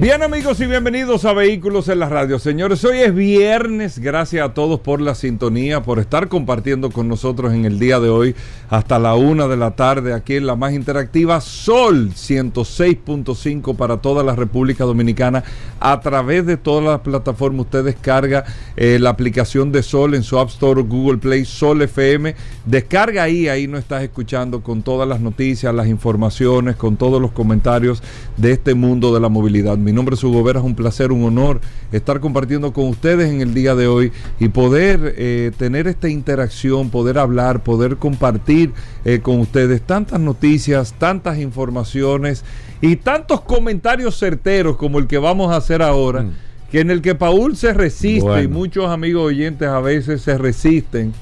Bien 0.00 0.22
amigos 0.22 0.58
y 0.60 0.66
bienvenidos 0.66 1.26
a 1.26 1.34
Vehículos 1.34 1.90
en 1.90 1.98
la 1.98 2.08
Radio. 2.08 2.38
Señores, 2.38 2.82
hoy 2.86 3.00
es 3.00 3.14
viernes. 3.14 3.98
Gracias 3.98 4.42
a 4.42 4.54
todos 4.54 4.80
por 4.80 4.98
la 4.98 5.14
sintonía, 5.14 5.82
por 5.82 5.98
estar 5.98 6.28
compartiendo 6.28 6.90
con 6.90 7.06
nosotros 7.06 7.52
en 7.52 7.66
el 7.66 7.78
día 7.78 8.00
de 8.00 8.08
hoy 8.08 8.34
hasta 8.70 8.98
la 8.98 9.14
una 9.14 9.46
de 9.46 9.58
la 9.58 9.72
tarde 9.72 10.14
aquí 10.14 10.36
en 10.36 10.46
la 10.46 10.56
más 10.56 10.72
interactiva 10.72 11.42
Sol 11.42 12.12
106.5 12.14 13.76
para 13.76 13.98
toda 13.98 14.24
la 14.24 14.34
República 14.34 14.84
Dominicana. 14.84 15.44
A 15.78 16.00
través 16.00 16.46
de 16.46 16.56
todas 16.56 16.82
las 16.82 17.00
plataformas 17.00 17.66
usted 17.66 17.84
descarga 17.84 18.46
eh, 18.76 18.98
la 18.98 19.10
aplicación 19.10 19.70
de 19.70 19.82
Sol 19.82 20.14
en 20.14 20.22
su 20.22 20.38
App 20.38 20.48
Store, 20.48 20.80
Google 20.80 21.18
Play, 21.18 21.44
Sol 21.44 21.82
FM. 21.82 22.34
Descarga 22.64 23.24
ahí, 23.24 23.48
ahí 23.48 23.66
no 23.66 23.76
estás 23.76 24.02
escuchando 24.02 24.62
con 24.62 24.82
todas 24.82 25.06
las 25.06 25.20
noticias, 25.20 25.74
las 25.74 25.88
informaciones, 25.88 26.76
con 26.76 26.96
todos 26.96 27.20
los 27.20 27.32
comentarios 27.32 28.02
de 28.38 28.52
este 28.60 28.74
mundo 28.74 29.14
de 29.14 29.20
la 29.20 29.30
movilidad. 29.30 29.78
Mi 29.78 29.90
nombre 29.90 30.16
es 30.16 30.22
Hugo 30.22 30.42
Vera, 30.42 30.60
es 30.60 30.66
un 30.66 30.74
placer, 30.74 31.12
un 31.12 31.24
honor 31.24 31.62
estar 31.92 32.20
compartiendo 32.20 32.74
con 32.74 32.88
ustedes 32.88 33.30
en 33.30 33.40
el 33.40 33.54
día 33.54 33.74
de 33.74 33.86
hoy 33.86 34.12
y 34.38 34.50
poder 34.50 35.14
eh, 35.16 35.50
tener 35.56 35.86
esta 35.86 36.10
interacción, 36.10 36.90
poder 36.90 37.18
hablar, 37.18 37.62
poder 37.62 37.96
compartir 37.96 38.72
eh, 39.06 39.20
con 39.20 39.40
ustedes 39.40 39.80
tantas 39.80 40.20
noticias, 40.20 40.92
tantas 40.98 41.38
informaciones 41.38 42.44
y 42.82 42.96
tantos 42.96 43.40
comentarios 43.40 44.18
certeros 44.18 44.76
como 44.76 44.98
el 44.98 45.06
que 45.06 45.16
vamos 45.16 45.50
a 45.52 45.56
hacer 45.56 45.80
ahora, 45.80 46.24
mm. 46.24 46.32
que 46.70 46.80
en 46.80 46.90
el 46.90 47.00
que 47.00 47.14
Paul 47.14 47.56
se 47.56 47.72
resiste 47.72 48.42
y 48.42 48.46
muchos 48.46 48.90
amigos 48.90 49.22
oyentes 49.22 49.68
a 49.68 49.80
veces 49.80 50.20
se 50.20 50.36
resisten, 50.36 51.14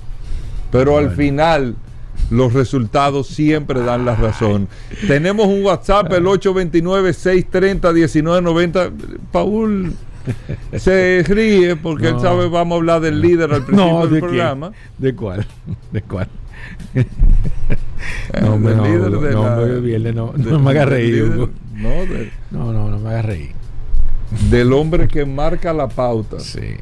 pero 0.72 0.98
al 0.98 1.12
final 1.12 1.76
los 2.30 2.52
resultados 2.52 3.28
siempre 3.28 3.80
dan 3.80 4.04
la 4.04 4.14
razón. 4.14 4.68
Tenemos 5.06 5.46
un 5.46 5.64
WhatsApp, 5.64 6.12
el 6.12 6.24
829-630-1990. 6.24 8.92
Paul 9.32 9.94
se 10.76 11.24
ríe 11.26 11.76
porque 11.76 12.08
él 12.08 12.20
sabe, 12.20 12.48
vamos 12.48 12.76
a 12.76 12.78
hablar 12.78 13.00
del 13.00 13.20
líder 13.20 13.52
al 13.52 13.64
principio 13.64 14.06
del 14.06 14.20
programa. 14.20 14.72
¿De 14.98 15.14
cuál? 15.14 15.46
¿De 15.92 16.02
cuál? 16.02 16.28
no, 18.40 18.58
no, 18.58 20.32
no, 20.36 20.60
me 20.60 20.70
hagas 20.70 20.88
reír. 20.88 21.24
no, 21.74 21.90
no, 22.50 22.90
no 22.90 22.98
me 22.98 23.10
hagas 23.10 23.24
reír 23.24 23.57
del 24.50 24.74
hombre 24.74 25.08
que 25.08 25.24
marca 25.24 25.72
la 25.72 25.88
pauta 25.88 26.36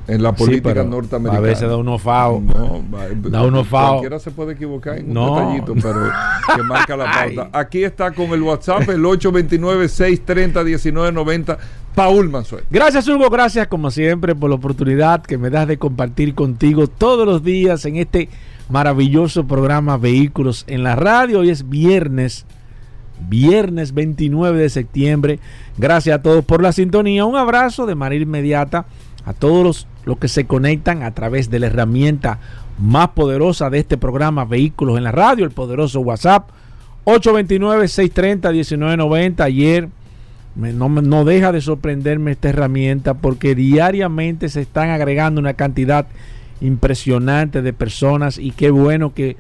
en 0.09 0.23
la 0.23 0.35
política 0.35 0.83
norteamericana. 0.83 1.39
A 1.39 1.41
veces 1.41 1.69
da 1.69 1.77
unos 1.77 2.03
FAO. 2.03 2.41
No, 2.41 2.83
da 3.31 3.45
unos 3.45 3.69
FAO. 3.69 3.93
Cualquiera 3.95 4.19
se 4.19 4.33
puede 4.33 4.55
equivocar 4.55 4.99
en 4.99 5.17
un 5.17 5.35
detallito, 5.35 5.75
pero 5.75 6.11
que 6.55 6.63
marca 6.65 6.97
la 6.97 7.05
pauta. 7.13 7.51
Aquí 7.53 7.85
está 7.85 8.11
con 8.13 8.31
el 8.31 8.43
WhatsApp, 8.43 8.89
el 8.89 9.05
829-630-1990. 9.05 11.57
Paul 11.95 12.29
Mansuel. 12.29 12.65
Gracias, 12.71 13.07
Hugo. 13.09 13.31
Gracias, 13.31 13.69
como 13.69 13.91
siempre, 13.91 14.35
por 14.35 14.51
la 14.51 14.57
oportunidad 14.57 15.23
que 15.23 15.39
me 15.39 15.49
das 15.49 15.67
de 15.67 15.79
compartir 15.79 16.35
contigo 16.35 16.89
todos 16.89 17.27
los 17.27 17.43
días 17.43 17.87
en 17.87 17.97
este 17.97 18.29
maravilloso 18.69 19.47
programa 19.47 19.97
Vehículos 19.97 20.65
en 20.67 20.83
la 20.83 20.95
Radio. 20.95 21.41
Hoy 21.41 21.49
es 21.49 21.71
viernes 21.71 22.45
viernes 23.29 23.95
29 23.95 24.59
de 24.59 24.69
septiembre. 24.69 25.39
Gracias 25.79 26.19
a 26.19 26.23
todos 26.23 26.45
por 26.45 26.63
la 26.63 26.73
sintonía. 26.73 27.25
Un 27.25 27.37
abrazo 27.37 27.87
de 27.87 27.95
manera 27.95 28.23
inmediata 28.23 28.85
a 29.25 29.33
todos 29.33 29.87
los, 30.05 30.19
que 30.19 30.29
se 30.29 30.47
conectan 30.47 31.03
a 31.03 31.13
través 31.13 31.51
de 31.51 31.59
la 31.59 31.67
herramienta 31.67 32.39
más 32.79 33.09
poderosa 33.09 33.71
de 33.71 33.81
este 33.81 33.97
programa 33.97 34.45
Vehículos 34.45 34.99
en 34.99 35.05
la 35.05 35.13
Radio, 35.13 35.45
el 35.45 35.51
poderoso 35.51 36.01
WhatsApp 36.01 36.51
829-630-1990. 37.07 39.41
Ayer 39.41 39.89
no 40.55 41.25
deja 41.25 41.53
de 41.53 41.61
sorprenderme 41.61 42.33
esta 42.33 42.51
herramienta 42.51 43.15
porque 43.15 43.55
diariamente 43.55 44.49
se 44.49 44.63
están 44.63 44.91
agregando 44.91 45.41
una 45.41 45.55
cantidad 45.55 46.07
impresionante 46.61 47.63
de 47.63 47.73
personas 47.73 48.39
y 48.39 48.53
qué 48.53 48.71
bueno 48.71 49.13
que 49.13 49.37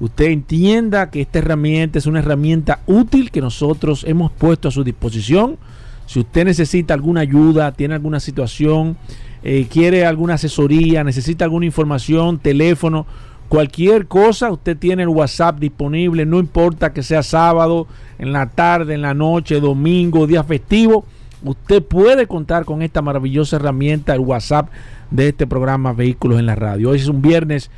usted 0.00 0.26
entienda 0.26 1.10
que 1.10 1.20
esta 1.20 1.38
herramienta 1.38 1.98
es 1.98 2.06
una 2.06 2.20
herramienta 2.20 2.80
útil 2.86 3.30
que 3.30 3.40
nosotros 3.40 4.04
hemos 4.06 4.30
puesto 4.32 4.68
a 4.68 4.70
su 4.70 4.84
disposición. 4.84 5.58
Si 6.06 6.20
usted 6.20 6.44
necesita 6.44 6.94
alguna 6.94 7.20
ayuda, 7.20 7.72
tiene 7.72 7.94
alguna 7.94 8.20
situación, 8.20 8.96
eh, 9.42 9.66
quiere 9.70 10.06
alguna 10.06 10.34
asesoría, 10.34 11.04
necesita 11.04 11.44
alguna 11.44 11.66
información, 11.66 12.38
teléfono, 12.38 13.06
cualquier 13.48 14.06
cosa, 14.06 14.50
usted 14.50 14.76
tiene 14.76 15.02
el 15.02 15.08
WhatsApp 15.08 15.58
disponible, 15.58 16.26
no 16.26 16.38
importa 16.38 16.92
que 16.92 17.02
sea 17.02 17.22
sábado, 17.22 17.86
en 18.18 18.32
la 18.32 18.50
tarde, 18.50 18.94
en 18.94 19.02
la 19.02 19.14
noche, 19.14 19.60
domingo, 19.60 20.26
día 20.26 20.44
festivo, 20.44 21.04
usted 21.44 21.82
puede 21.82 22.26
contar 22.26 22.64
con 22.64 22.82
esta 22.82 23.00
maravillosa 23.02 23.56
herramienta, 23.56 24.14
el 24.14 24.20
WhatsApp 24.20 24.70
de 25.10 25.28
este 25.28 25.46
programa 25.46 25.92
Vehículos 25.92 26.38
en 26.38 26.46
la 26.46 26.54
Radio. 26.54 26.90
Hoy 26.90 26.98
es 26.98 27.08
un 27.08 27.22
viernes 27.22 27.70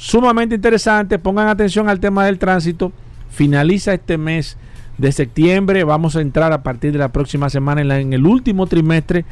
sumamente 0.00 0.54
interesante. 0.54 1.18
Pongan 1.18 1.48
atención 1.48 1.88
al 1.88 2.00
tema 2.00 2.24
del 2.24 2.38
tránsito. 2.38 2.90
Finaliza 3.30 3.92
este 3.92 4.16
mes 4.16 4.56
de 4.96 5.12
septiembre. 5.12 5.84
Vamos 5.84 6.16
a 6.16 6.22
entrar 6.22 6.52
a 6.52 6.62
partir 6.62 6.92
de 6.92 6.98
la 6.98 7.12
próxima 7.12 7.50
semana 7.50 7.82
en, 7.82 8.12
el 8.12 8.26
último 8.26 8.66
trimestre, 8.66 9.24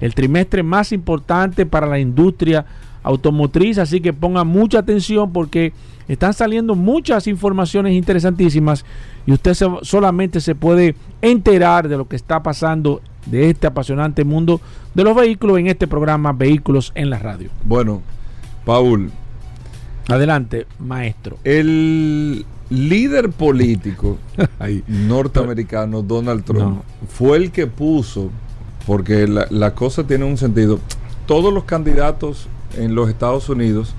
el 0.00 0.14
trimestre 0.14 0.62
más 0.62 0.92
importante 0.92 1.64
para 1.64 1.86
la 1.86 2.00
industria 2.00 2.66
automotriz. 3.04 3.78
Así 3.78 4.00
que 4.00 4.12
pongan 4.12 4.48
mucha 4.48 4.80
atención 4.80 5.32
porque 5.32 5.72
están 6.08 6.34
saliendo 6.34 6.74
muchas 6.74 7.28
informaciones 7.28 7.94
interesantísimas 7.94 8.84
y 9.26 9.32
usted 9.32 9.54
solamente 9.82 10.40
se 10.40 10.56
puede 10.56 10.96
enterar 11.22 11.88
de 11.88 11.96
lo 11.96 12.08
que 12.08 12.16
está 12.16 12.42
pasando 12.42 13.00
de 13.26 13.50
este 13.50 13.66
apasionante 13.66 14.24
mundo 14.24 14.60
de 14.94 15.04
los 15.04 15.16
vehículos 15.16 15.58
en 15.58 15.66
este 15.68 15.86
programa 15.86 16.32
Vehículos 16.32 16.92
en 16.94 17.10
la 17.10 17.18
Radio. 17.18 17.50
Bueno, 17.64 18.02
Paul, 18.64 19.10
Adelante, 20.08 20.66
maestro. 20.78 21.38
El 21.42 22.46
líder 22.70 23.30
político 23.30 24.18
norteamericano, 24.86 26.02
Donald 26.02 26.44
Trump, 26.44 26.82
fue 27.08 27.38
el 27.38 27.50
que 27.50 27.66
puso, 27.66 28.30
porque 28.86 29.26
la, 29.26 29.74
cosa 29.74 30.06
tiene 30.06 30.24
un 30.24 30.36
sentido, 30.36 30.78
todos 31.26 31.52
los 31.52 31.64
candidatos 31.64 32.46
en 32.76 32.94
los 32.94 33.08
Estados 33.08 33.48
Unidos 33.48 33.94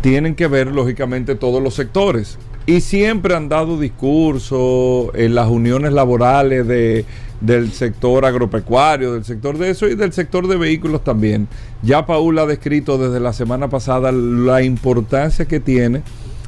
tienen 0.00 0.34
que 0.34 0.46
ver, 0.46 0.68
lógicamente, 0.72 1.34
todos 1.34 1.62
los 1.62 1.74
sectores. 1.74 2.38
Y 2.66 2.80
siempre 2.82 3.34
han 3.34 3.48
dado 3.48 3.78
discursos 3.78 5.10
en 5.14 5.34
las 5.34 5.48
uniones 5.48 5.92
laborales 5.92 6.66
de 6.66 7.04
del 7.40 7.72
sector 7.72 8.24
agropecuario, 8.24 9.14
del 9.14 9.24
sector 9.24 9.56
de 9.56 9.70
eso 9.70 9.88
y 9.88 9.94
del 9.94 10.12
sector 10.12 10.46
de 10.46 10.56
vehículos 10.56 11.02
también. 11.02 11.48
Ya 11.82 12.06
Paul 12.06 12.38
ha 12.38 12.46
descrito 12.46 12.98
desde 12.98 13.20
la 13.20 13.32
semana 13.32 13.68
pasada 13.68 14.12
la 14.12 14.62
importancia 14.62 15.46
que 15.46 15.60
tiene 15.60 16.02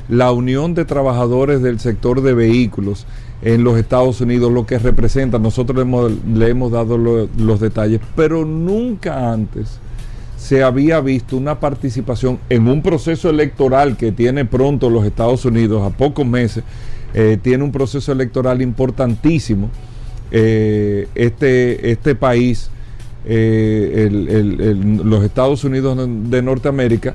la 0.08 0.32
unión 0.32 0.74
de 0.74 0.84
trabajadores 0.84 1.62
del 1.62 1.80
sector 1.80 2.20
de 2.20 2.34
vehículos 2.34 3.06
en 3.40 3.64
los 3.64 3.78
Estados 3.78 4.20
Unidos, 4.20 4.52
lo 4.52 4.66
que 4.66 4.78
representa. 4.78 5.38
Nosotros 5.38 5.76
le 5.76 5.82
hemos, 5.82 6.12
le 6.26 6.48
hemos 6.48 6.72
dado 6.72 6.98
los 6.98 7.60
detalles, 7.60 8.00
pero 8.14 8.44
nunca 8.44 9.32
antes 9.32 9.78
se 10.42 10.64
había 10.64 11.00
visto 11.00 11.36
una 11.36 11.60
participación 11.60 12.40
en 12.48 12.66
un 12.66 12.82
proceso 12.82 13.30
electoral 13.30 13.96
que 13.96 14.10
tiene 14.10 14.44
pronto 14.44 14.90
los 14.90 15.06
Estados 15.06 15.44
Unidos, 15.44 15.86
a 15.86 15.96
pocos 15.96 16.26
meses, 16.26 16.64
eh, 17.14 17.38
tiene 17.40 17.62
un 17.62 17.70
proceso 17.70 18.10
electoral 18.10 18.60
importantísimo 18.60 19.70
eh, 20.32 21.06
este, 21.14 21.92
este 21.92 22.16
país, 22.16 22.70
eh, 23.24 24.08
los 25.04 25.22
Estados 25.22 25.62
Unidos 25.62 25.96
de 26.28 26.42
Norteamérica, 26.42 27.14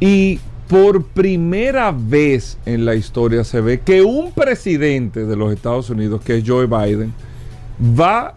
y 0.00 0.40
por 0.66 1.04
primera 1.04 1.92
vez 1.96 2.58
en 2.66 2.84
la 2.84 2.96
historia 2.96 3.44
se 3.44 3.60
ve 3.60 3.78
que 3.82 4.02
un 4.02 4.32
presidente 4.32 5.26
de 5.26 5.36
los 5.36 5.52
Estados 5.52 5.90
Unidos, 5.90 6.22
que 6.22 6.38
es 6.38 6.44
Joe 6.44 6.66
Biden, 6.66 7.14
va 7.80 8.34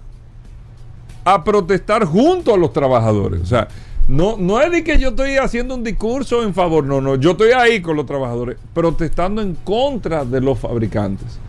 a 1.25 1.43
protestar 1.43 2.05
junto 2.05 2.53
a 2.53 2.57
los 2.57 2.71
trabajadores. 2.71 3.41
O 3.41 3.45
sea, 3.47 3.67
no, 4.11 4.35
no 4.37 4.61
es 4.61 4.71
de 4.71 4.83
que 4.83 4.99
yo 4.99 5.09
estoy 5.09 5.37
haciendo 5.37 5.73
un 5.73 5.83
discurso 5.85 6.43
en 6.43 6.53
favor, 6.53 6.83
no, 6.83 6.99
no, 6.99 7.15
yo 7.15 7.31
estoy 7.31 7.51
ahí 7.51 7.81
con 7.81 7.95
los 7.95 8.05
trabajadores, 8.05 8.57
protestando 8.73 9.41
en 9.41 9.55
contra 9.55 10.25
de 10.25 10.41
los 10.41 10.59
fabricantes 10.59 11.39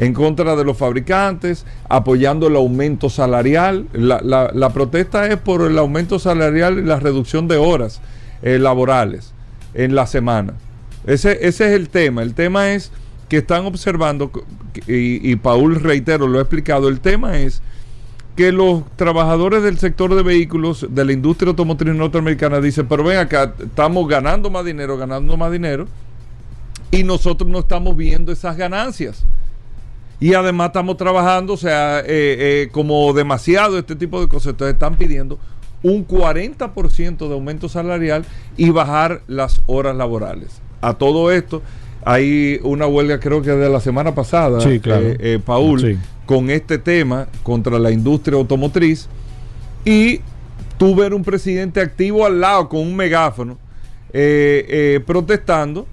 en 0.00 0.14
contra 0.14 0.56
de 0.56 0.64
los 0.64 0.78
fabricantes, 0.78 1.66
apoyando 1.86 2.46
el 2.46 2.56
aumento 2.56 3.10
salarial. 3.10 3.86
La, 3.92 4.70
protesta 4.72 5.26
es 5.26 5.36
por 5.36 5.60
el 5.60 5.76
aumento 5.76 6.18
salarial 6.18 6.78
y 6.78 6.82
la 6.82 6.98
reducción 6.98 7.48
de 7.48 7.58
horas 7.58 8.00
eh, 8.42 8.58
laborales 8.58 9.34
en 9.74 9.94
la 9.94 10.06
semana. 10.06 10.54
Ese, 11.06 11.46
ese 11.46 11.66
es 11.66 11.72
el 11.72 11.90
tema. 11.90 12.22
El 12.22 12.32
tema 12.32 12.70
es 12.70 12.92
que 13.28 13.36
están 13.36 13.66
observando, 13.66 14.32
y, 14.86 15.30
y 15.30 15.36
Paul 15.36 15.76
reitero, 15.76 16.26
lo 16.26 16.38
ha 16.38 16.42
explicado, 16.42 16.88
el 16.88 17.00
tema 17.00 17.38
es 17.38 17.60
que 18.40 18.52
los 18.52 18.84
trabajadores 18.96 19.62
del 19.62 19.78
sector 19.78 20.14
de 20.14 20.22
vehículos 20.22 20.86
de 20.88 21.04
la 21.04 21.12
industria 21.12 21.50
automotriz 21.50 21.94
norteamericana 21.94 22.58
dicen, 22.58 22.86
pero 22.88 23.04
ven 23.04 23.18
acá, 23.18 23.52
estamos 23.62 24.08
ganando 24.08 24.48
más 24.48 24.64
dinero, 24.64 24.96
ganando 24.96 25.36
más 25.36 25.52
dinero, 25.52 25.86
y 26.90 27.02
nosotros 27.02 27.50
no 27.50 27.58
estamos 27.58 27.94
viendo 27.98 28.32
esas 28.32 28.56
ganancias. 28.56 29.26
Y 30.20 30.32
además 30.32 30.68
estamos 30.68 30.96
trabajando, 30.96 31.52
o 31.52 31.56
sea, 31.58 32.00
eh, 32.00 32.04
eh, 32.08 32.68
como 32.72 33.12
demasiado 33.12 33.78
este 33.78 33.94
tipo 33.94 34.18
de 34.22 34.28
cosas. 34.28 34.52
Entonces 34.52 34.72
están 34.72 34.94
pidiendo 34.94 35.38
un 35.82 36.06
40% 36.08 37.28
de 37.28 37.34
aumento 37.34 37.68
salarial 37.68 38.24
y 38.56 38.70
bajar 38.70 39.20
las 39.28 39.60
horas 39.66 39.94
laborales. 39.96 40.62
A 40.80 40.94
todo 40.94 41.30
esto, 41.30 41.60
hay 42.06 42.58
una 42.62 42.86
huelga, 42.86 43.20
creo 43.20 43.42
que 43.42 43.50
de 43.50 43.68
la 43.68 43.80
semana 43.80 44.14
pasada, 44.14 44.62
Sí, 44.62 44.80
claro. 44.80 45.02
eh, 45.18 45.38
Paul, 45.44 45.80
Sí. 45.80 45.98
Con 46.30 46.48
este 46.48 46.78
tema 46.78 47.26
contra 47.42 47.76
la 47.76 47.90
industria 47.90 48.38
automotriz. 48.38 49.08
Y 49.84 50.20
tú 50.78 50.94
ver 50.94 51.12
un 51.12 51.24
presidente 51.24 51.80
activo 51.80 52.24
al 52.24 52.40
lado 52.40 52.68
con 52.68 52.82
un 52.82 52.94
megáfono 52.94 53.58
eh, 54.12 54.64
eh, 54.68 55.00
protestando. 55.04 55.88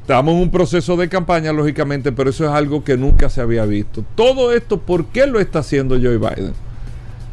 Estamos 0.00 0.34
en 0.34 0.42
un 0.42 0.50
proceso 0.52 0.96
de 0.96 1.08
campaña, 1.08 1.52
lógicamente, 1.52 2.12
pero 2.12 2.30
eso 2.30 2.44
es 2.44 2.50
algo 2.52 2.84
que 2.84 2.96
nunca 2.96 3.28
se 3.28 3.40
había 3.40 3.64
visto. 3.64 4.04
Todo 4.14 4.52
esto, 4.52 4.78
¿por 4.78 5.06
qué 5.06 5.26
lo 5.26 5.40
está 5.40 5.58
haciendo 5.58 5.96
Joe 5.96 6.18
Biden? 6.18 6.52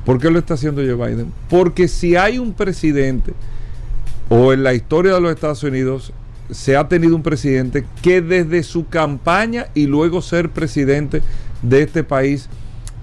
¿Por 0.03 0.19
qué 0.19 0.31
lo 0.31 0.39
está 0.39 0.55
haciendo 0.55 0.81
Joe 0.81 0.95
Biden? 0.95 1.31
Porque 1.47 1.87
si 1.87 2.15
hay 2.15 2.39
un 2.39 2.53
presidente, 2.53 3.33
o 4.29 4.51
en 4.51 4.63
la 4.63 4.73
historia 4.73 5.13
de 5.13 5.21
los 5.21 5.31
Estados 5.31 5.61
Unidos, 5.61 6.11
se 6.49 6.75
ha 6.75 6.87
tenido 6.87 7.15
un 7.15 7.21
presidente 7.21 7.85
que 8.01 8.21
desde 8.21 8.63
su 8.63 8.87
campaña 8.87 9.67
y 9.75 9.85
luego 9.85 10.23
ser 10.23 10.49
presidente 10.49 11.21
de 11.61 11.81
este 11.81 12.03
país, 12.03 12.49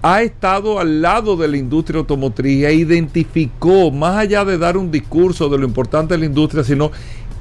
ha 0.01 0.21
estado 0.21 0.79
al 0.79 1.01
lado 1.01 1.37
de 1.37 1.47
la 1.47 1.55
industria 1.55 1.99
automotriz 1.99 2.65
e 2.65 2.73
identificó, 2.73 3.89
más 3.89 4.17
allá 4.17 4.43
de 4.43 4.57
dar 4.57 4.75
un 4.75 4.91
discurso 4.91 5.47
de 5.47 5.57
lo 5.57 5.65
importante 5.65 6.13
de 6.13 6.19
la 6.19 6.25
industria, 6.25 6.63
sino 6.63 6.91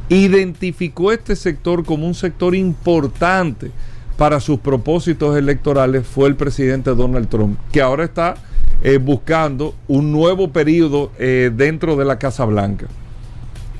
identificó 0.08 1.10
este 1.10 1.34
sector 1.34 1.84
como 1.84 2.06
un 2.06 2.14
sector 2.14 2.54
importante 2.54 3.72
para 4.16 4.38
sus 4.38 4.60
propósitos 4.60 5.36
electorales, 5.36 6.06
fue 6.06 6.28
el 6.28 6.36
presidente 6.36 6.94
Donald 6.94 7.28
Trump, 7.28 7.58
que 7.72 7.80
ahora 7.80 8.04
está 8.04 8.36
eh, 8.84 8.98
buscando 8.98 9.74
un 9.88 10.12
nuevo 10.12 10.52
periodo 10.52 11.10
eh, 11.18 11.50
dentro 11.52 11.96
de 11.96 12.04
la 12.04 12.18
Casa 12.18 12.44
Blanca. 12.44 12.86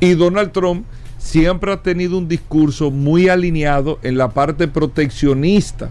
Y 0.01 0.15
Donald 0.15 0.51
Trump 0.51 0.85
siempre 1.19 1.73
ha 1.73 1.83
tenido 1.83 2.19
un 2.19 2.27
discurso 2.27 2.91
muy 2.91 3.29
alineado 3.29 4.01
en 4.03 4.19
la 4.19 4.31
parte 4.31 4.67
proteccionista 4.67 5.91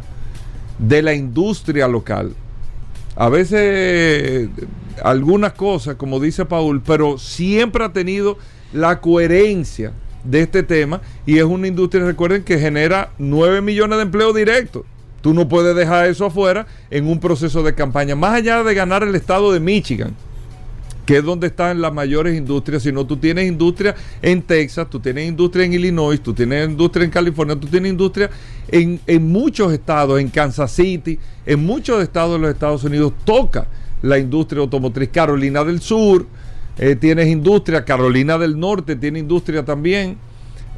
de 0.82 1.02
la 1.02 1.14
industria 1.14 1.88
local. 1.88 2.34
A 3.16 3.30
veces 3.30 4.50
algunas 5.04 5.54
cosas, 5.54 5.96
como 5.96 6.20
dice 6.20 6.46
Paul, 6.46 6.82
pero 6.86 7.18
siempre 7.18 7.86
ha 7.86 7.94
tenido 7.94 8.38
la 8.74 9.00
coherencia 9.00 9.94
de 10.24 10.42
este 10.42 10.64
tema 10.64 11.02
y 11.26 11.38
es 11.38 11.44
una 11.44 11.68
industria, 11.68 12.06
recuerden, 12.06 12.44
que 12.44 12.60
genera 12.60 13.12
9 13.18 13.62
millones 13.62 13.98
de 13.98 14.04
empleos 14.04 14.36
directos. 14.36 14.84
Tú 15.22 15.34
no 15.34 15.48
puedes 15.48 15.76
dejar 15.76 16.08
eso 16.08 16.26
afuera 16.26 16.66
en 16.90 17.08
un 17.08 17.20
proceso 17.20 17.62
de 17.62 17.76
campaña, 17.76 18.16
más 18.16 18.34
allá 18.34 18.64
de 18.64 18.74
ganar 18.74 19.04
el 19.04 19.14
estado 19.14 19.54
de 19.54 19.60
Michigan 19.60 20.16
que 21.06 21.18
es 21.18 21.24
donde 21.24 21.48
están 21.48 21.82
las 21.82 21.94
mayores 21.94 22.38
industrias, 22.38 22.84
sino 22.84 23.06
tú 23.06 23.18
tienes 23.18 23.48
industria 23.48 23.96
en 24.22 24.42
Texas, 24.42 24.90
tú 24.90 25.00
tienes 25.00 25.28
industria 25.28 25.66
en 25.66 25.74
Illinois, 25.74 26.22
tú 26.22 26.34
tienes 26.34 26.70
industria 26.70 27.06
en 27.06 27.12
California, 27.12 27.56
tú 27.56 27.68
tienes 27.68 27.92
industria 27.92 28.30
en, 28.68 29.00
en 29.08 29.32
muchos 29.32 29.74
estados, 29.74 30.20
en 30.20 30.30
Kansas 30.30 30.72
City, 30.72 31.18
en 31.46 31.66
muchos 31.66 32.02
estados 32.04 32.34
de 32.34 32.40
los 32.40 32.52
Estados 32.52 32.84
Unidos 32.84 33.14
toca 33.26 33.68
la 34.02 34.18
industria 34.18 34.62
automotriz. 34.62 35.10
Carolina 35.10 35.64
del 35.64 35.82
Sur, 35.82 36.26
eh, 36.78 36.96
tienes 36.96 37.28
industria, 37.28 37.84
Carolina 37.84 38.38
del 38.38 38.60
Norte 38.60 38.96
tiene 38.96 39.20
industria 39.20 39.64
también. 39.66 40.18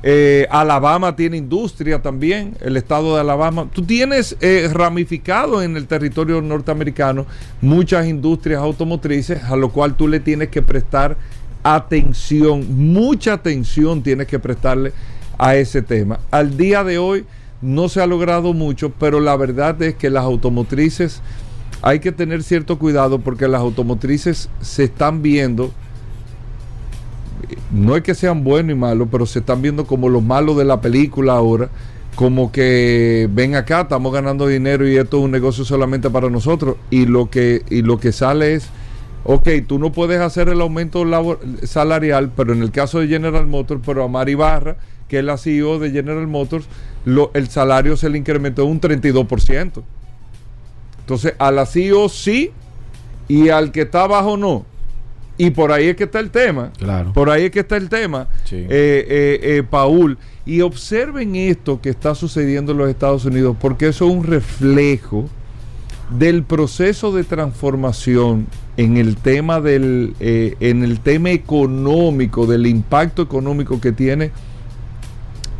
Eh, 0.05 0.47
Alabama 0.49 1.15
tiene 1.15 1.37
industria 1.37 2.01
también, 2.01 2.57
el 2.59 2.75
estado 2.75 3.15
de 3.15 3.21
Alabama. 3.21 3.69
Tú 3.73 3.83
tienes 3.83 4.35
eh, 4.41 4.69
ramificado 4.73 5.61
en 5.61 5.77
el 5.77 5.87
territorio 5.87 6.41
norteamericano 6.41 7.25
muchas 7.61 8.05
industrias 8.07 8.61
automotrices 8.61 9.43
a 9.43 9.55
lo 9.55 9.69
cual 9.69 9.95
tú 9.95 10.09
le 10.09 10.19
tienes 10.19 10.49
que 10.49 10.61
prestar 10.61 11.15
atención, 11.63 12.91
mucha 12.91 13.33
atención 13.33 14.03
tienes 14.03 14.27
que 14.27 14.39
prestarle 14.39 14.91
a 15.37 15.55
ese 15.55 15.81
tema. 15.81 16.19
Al 16.31 16.57
día 16.57 16.83
de 16.83 16.97
hoy 16.97 17.25
no 17.61 17.87
se 17.87 18.01
ha 18.01 18.05
logrado 18.05 18.51
mucho, 18.51 18.91
pero 18.99 19.21
la 19.21 19.37
verdad 19.37 19.81
es 19.81 19.95
que 19.95 20.09
las 20.09 20.25
automotrices 20.25 21.21
hay 21.81 21.99
que 21.99 22.11
tener 22.11 22.43
cierto 22.43 22.77
cuidado 22.77 23.19
porque 23.19 23.47
las 23.47 23.61
automotrices 23.61 24.49
se 24.61 24.83
están 24.83 25.21
viendo 25.21 25.73
no 27.71 27.95
es 27.95 28.03
que 28.03 28.15
sean 28.15 28.43
buenos 28.43 28.75
y 28.75 28.79
malos, 28.79 29.07
pero 29.11 29.25
se 29.25 29.39
están 29.39 29.61
viendo 29.61 29.85
como 29.85 30.09
los 30.09 30.23
malos 30.23 30.57
de 30.57 30.65
la 30.65 30.81
película 30.81 31.33
ahora, 31.33 31.69
como 32.15 32.51
que 32.51 33.27
ven 33.31 33.55
acá, 33.55 33.81
estamos 33.81 34.13
ganando 34.13 34.47
dinero 34.47 34.87
y 34.87 34.97
esto 34.97 35.17
es 35.17 35.23
un 35.23 35.31
negocio 35.31 35.65
solamente 35.65 36.09
para 36.09 36.29
nosotros. 36.29 36.77
Y 36.89 37.05
lo 37.05 37.29
que, 37.29 37.63
y 37.69 37.81
lo 37.81 37.99
que 37.99 38.11
sale 38.11 38.53
es, 38.53 38.69
ok, 39.23 39.49
tú 39.67 39.79
no 39.79 39.91
puedes 39.91 40.19
hacer 40.19 40.49
el 40.49 40.61
aumento 40.61 41.05
salarial, 41.63 42.31
pero 42.35 42.53
en 42.53 42.61
el 42.61 42.71
caso 42.71 42.99
de 42.99 43.07
General 43.07 43.47
Motors, 43.47 43.81
pero 43.85 44.03
a 44.03 44.07
Mari 44.07 44.35
Barra, 44.35 44.77
que 45.07 45.19
es 45.19 45.25
la 45.25 45.37
CEO 45.37 45.79
de 45.79 45.91
General 45.91 46.27
Motors, 46.27 46.65
el 47.33 47.47
salario 47.49 47.97
se 47.97 48.09
le 48.09 48.17
incrementó 48.17 48.65
un 48.65 48.79
32%. 48.79 49.83
Entonces, 50.99 51.33
a 51.37 51.51
la 51.51 51.65
CEO 51.65 52.07
sí, 52.09 52.51
y 53.27 53.49
al 53.49 53.71
que 53.71 53.81
está 53.81 54.03
abajo 54.03 54.37
no. 54.37 54.65
Y 55.37 55.49
por 55.51 55.71
ahí 55.71 55.87
es 55.87 55.95
que 55.95 56.03
está 56.03 56.19
el 56.19 56.29
tema. 56.29 56.71
Claro. 56.77 57.11
Por 57.13 57.29
ahí 57.29 57.45
es 57.45 57.51
que 57.51 57.61
está 57.61 57.75
el 57.77 57.89
tema, 57.89 58.27
Sí. 58.45 58.57
eh, 58.57 58.67
eh, 58.69 59.39
eh, 59.57 59.63
Paul. 59.67 60.17
Y 60.45 60.61
observen 60.61 61.35
esto 61.35 61.81
que 61.81 61.89
está 61.89 62.13
sucediendo 62.15 62.73
en 62.73 62.77
los 62.79 62.89
Estados 62.89 63.25
Unidos, 63.25 63.55
porque 63.59 63.87
eso 63.87 64.07
es 64.07 64.15
un 64.15 64.23
reflejo 64.23 65.27
del 66.17 66.43
proceso 66.43 67.11
de 67.11 67.23
transformación 67.23 68.45
en 68.77 68.97
el 68.97 69.15
tema 69.15 69.61
del, 69.61 70.13
eh, 70.19 70.55
en 70.59 70.83
el 70.83 70.99
tema 70.99 71.31
económico, 71.31 72.45
del 72.45 72.67
impacto 72.67 73.21
económico 73.23 73.79
que 73.81 73.91
tiene 73.91 74.31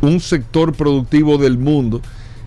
un 0.02 0.20
sector 0.20 0.72
productivo 0.74 1.38
del 1.38 1.56
mundo 1.58 2.00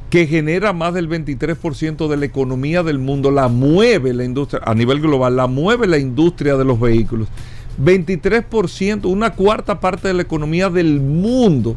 que 0.10 0.26
genera 0.28 0.72
más 0.74 0.94
del 0.94 1.10
23% 1.10 2.08
de 2.08 2.18
la 2.18 2.26
economía 2.26 2.84
del 2.84 3.00
mundo, 3.00 3.30
la 3.32 3.48
mueve 3.48 4.14
la 4.14 4.24
industria 4.24 4.62
a 4.66 4.74
nivel 4.74 5.02
global, 5.02 5.36
la 5.36 5.48
mueve 5.48 5.88
la 5.88 5.98
industria 5.98 6.56
de 6.56 6.64
los 6.66 6.80
vehículos. 6.80 7.28
23%, 7.84 9.06
una 9.06 9.32
cuarta 9.34 9.80
parte 9.80 10.08
de 10.08 10.14
la 10.14 10.22
economía 10.22 10.70
del 10.70 11.00
mundo 11.00 11.76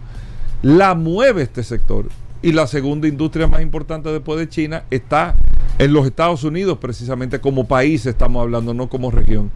la 0.62 0.94
mueve 0.94 1.42
este 1.42 1.62
sector. 1.62 2.06
Y 2.42 2.52
la 2.52 2.66
segunda 2.66 3.06
industria 3.06 3.46
más 3.46 3.60
importante 3.60 4.10
después 4.10 4.38
de 4.38 4.48
China 4.48 4.84
está 4.90 5.34
en 5.78 5.92
los 5.92 6.06
Estados 6.06 6.44
Unidos, 6.44 6.78
precisamente 6.78 7.40
como 7.40 7.66
país 7.66 8.06
estamos 8.06 8.42
hablando, 8.42 8.72
no 8.72 8.88
como 8.88 9.10
región. 9.10 9.50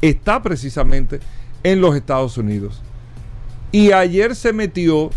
Está 0.00 0.42
precisamente 0.42 1.20
en 1.62 1.80
los 1.80 1.96
Estados 1.96 2.38
Unidos. 2.38 2.80
Y 3.72 3.92
ayer 3.92 4.34
se 4.34 4.52
metió 4.52 5.10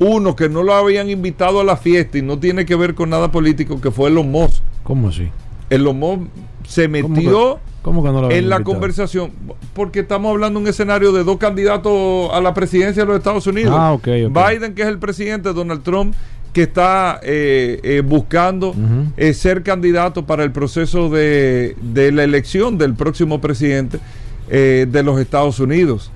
uno 0.00 0.34
que 0.34 0.48
no 0.48 0.62
lo 0.62 0.74
habían 0.74 1.08
invitado 1.10 1.60
a 1.60 1.64
la 1.64 1.76
fiesta 1.76 2.18
y 2.18 2.22
no 2.22 2.38
tiene 2.38 2.64
que 2.64 2.74
ver 2.74 2.94
con 2.94 3.10
nada 3.10 3.30
político, 3.30 3.80
que 3.80 3.90
fue 3.90 4.08
Elon 4.08 4.30
Musk. 4.30 4.62
¿Cómo 4.82 5.08
así? 5.10 5.28
Elon 5.68 5.98
Musk 5.98 6.22
se 6.66 6.88
¿Cómo 6.88 7.14
metió 7.14 7.54
que, 7.56 7.60
cómo 7.82 8.02
que 8.02 8.08
no 8.08 8.20
lo 8.20 8.26
habían 8.26 8.44
en 8.44 8.48
la 8.48 8.56
invitado? 8.56 8.74
conversación, 8.74 9.30
porque 9.74 10.00
estamos 10.00 10.30
hablando 10.30 10.58
de 10.58 10.64
un 10.64 10.70
escenario 10.70 11.12
de 11.12 11.22
dos 11.22 11.36
candidatos 11.36 12.30
a 12.32 12.40
la 12.40 12.54
presidencia 12.54 13.02
de 13.02 13.08
los 13.08 13.18
Estados 13.18 13.46
Unidos. 13.46 13.74
Ah. 13.78 13.96
Biden, 14.02 14.74
que 14.74 14.82
es 14.82 14.88
el 14.88 14.98
presidente, 14.98 15.52
Donald 15.52 15.82
Trump, 15.82 16.14
que 16.54 16.62
está 16.62 17.20
eh, 17.22 17.78
eh, 17.82 18.02
buscando 18.04 18.74
eh, 19.16 19.34
ser 19.34 19.62
candidato 19.62 20.26
para 20.26 20.44
el 20.44 20.50
proceso 20.50 21.10
de, 21.10 21.76
de 21.80 22.10
la 22.10 22.24
elección 22.24 22.78
del 22.78 22.94
próximo 22.94 23.40
presidente 23.40 24.00
de 24.48 25.02
los 25.04 25.20
Estados 25.20 25.60
Unidos. 25.60 26.10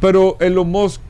Pero 0.00 0.36
Elon 0.40 0.68
Musk 0.68 1.00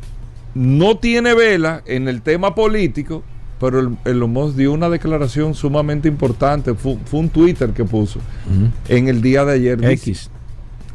no 0.54 0.98
tiene 0.98 1.34
vela 1.34 1.82
en 1.86 2.08
el 2.08 2.22
tema 2.22 2.54
político, 2.54 3.22
pero 3.60 3.80
el- 3.80 3.96
Elon 4.04 4.32
Musk 4.32 4.56
dio 4.56 4.72
una 4.72 4.88
declaración 4.88 5.54
sumamente 5.54 6.08
importante. 6.08 6.74
Fue, 6.74 6.96
fue 7.06 7.20
un 7.20 7.28
Twitter 7.28 7.70
que 7.70 7.84
puso 7.84 8.20
en 8.88 9.08
el 9.08 9.20
día 9.22 9.44
de 9.44 9.52
ayer. 9.54 9.78
Dice- 9.80 10.10
X. 10.10 10.30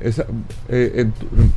esa- 0.02 0.26
eh, 0.70 1.08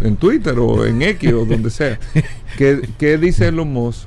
en, 0.00 0.16
Twitter 0.16 0.58
o 0.58 0.84
en 0.84 1.02
X 1.02 1.32
o 1.32 1.44
donde 1.44 1.70
sea. 1.70 1.98
que, 2.58 2.88
que 2.98 3.18
dice 3.18 3.48
Elon 3.48 3.72
Musk? 3.72 4.06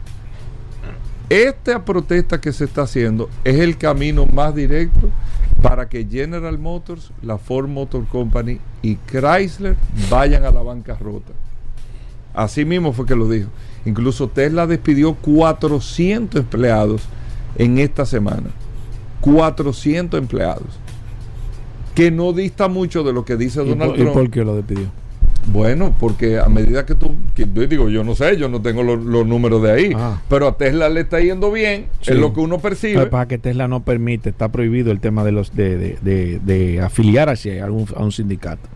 Esta 1.29 1.85
protesta 1.85 2.41
que 2.41 2.51
se 2.51 2.65
está 2.65 2.81
haciendo 2.81 3.29
es 3.45 3.59
el 3.59 3.77
camino 3.77 4.25
más 4.25 4.53
directo 4.53 5.09
para 5.61 5.87
que 5.87 6.05
General 6.09 6.57
Motors, 6.57 7.11
la 7.21 7.37
Ford 7.37 7.69
Motor 7.69 8.05
Company 8.07 8.59
y 8.81 8.95
Chrysler 8.97 9.77
vayan 10.09 10.43
a 10.43 10.51
la 10.51 10.61
bancarrota. 10.61 11.31
Así 12.33 12.65
mismo 12.65 12.93
fue 12.93 13.05
que 13.05 13.15
lo 13.15 13.29
dijo. 13.29 13.49
Incluso 13.85 14.27
Tesla 14.27 14.67
despidió 14.67 15.15
400 15.15 16.41
empleados 16.41 17.03
en 17.57 17.79
esta 17.79 18.05
semana. 18.05 18.49
400 19.21 20.19
empleados. 20.19 20.79
Que 21.95 22.11
no 22.11 22.33
dista 22.33 22.67
mucho 22.67 23.03
de 23.03 23.13
lo 23.13 23.25
que 23.25 23.35
dice 23.35 23.59
Donald 23.63 23.95
Trump. 23.95 24.09
¿Y 24.09 24.13
por 24.13 24.29
qué 24.29 24.43
lo 24.43 24.55
despidió? 24.55 24.87
Bueno, 25.47 25.95
porque 25.99 26.39
a 26.39 26.47
medida 26.47 26.85
que 26.85 26.95
tú, 26.95 27.15
yo 27.35 27.45
digo, 27.67 27.89
yo 27.89 28.03
no 28.03 28.15
sé, 28.15 28.37
yo 28.37 28.47
no 28.47 28.61
tengo 28.61 28.83
los, 28.83 29.25
números 29.25 29.61
de 29.63 29.71
ahí, 29.71 29.91
ah. 29.95 30.21
pero 30.29 30.47
a 30.47 30.55
Tesla 30.55 30.87
le 30.87 31.01
está 31.01 31.19
yendo 31.19 31.51
bien, 31.51 31.87
es 32.05 32.15
lo 32.15 32.33
que 32.33 32.41
uno 32.41 32.59
percibe. 32.59 33.07
Para 33.07 33.27
que 33.27 33.37
Tesla 33.37 33.67
no 33.67 33.83
permite, 33.83 34.29
está 34.29 34.49
prohibido 34.51 34.91
el 34.91 34.99
tema 34.99 35.23
de 35.23 35.31
los 35.31 35.55
de, 35.55 35.97
de, 36.01 36.39
de, 36.39 36.81
afiliar 36.81 37.29
hacia 37.29 37.63
algún, 37.65 37.87
a 37.95 38.03
un 38.03 38.11
sindicato. 38.11 38.69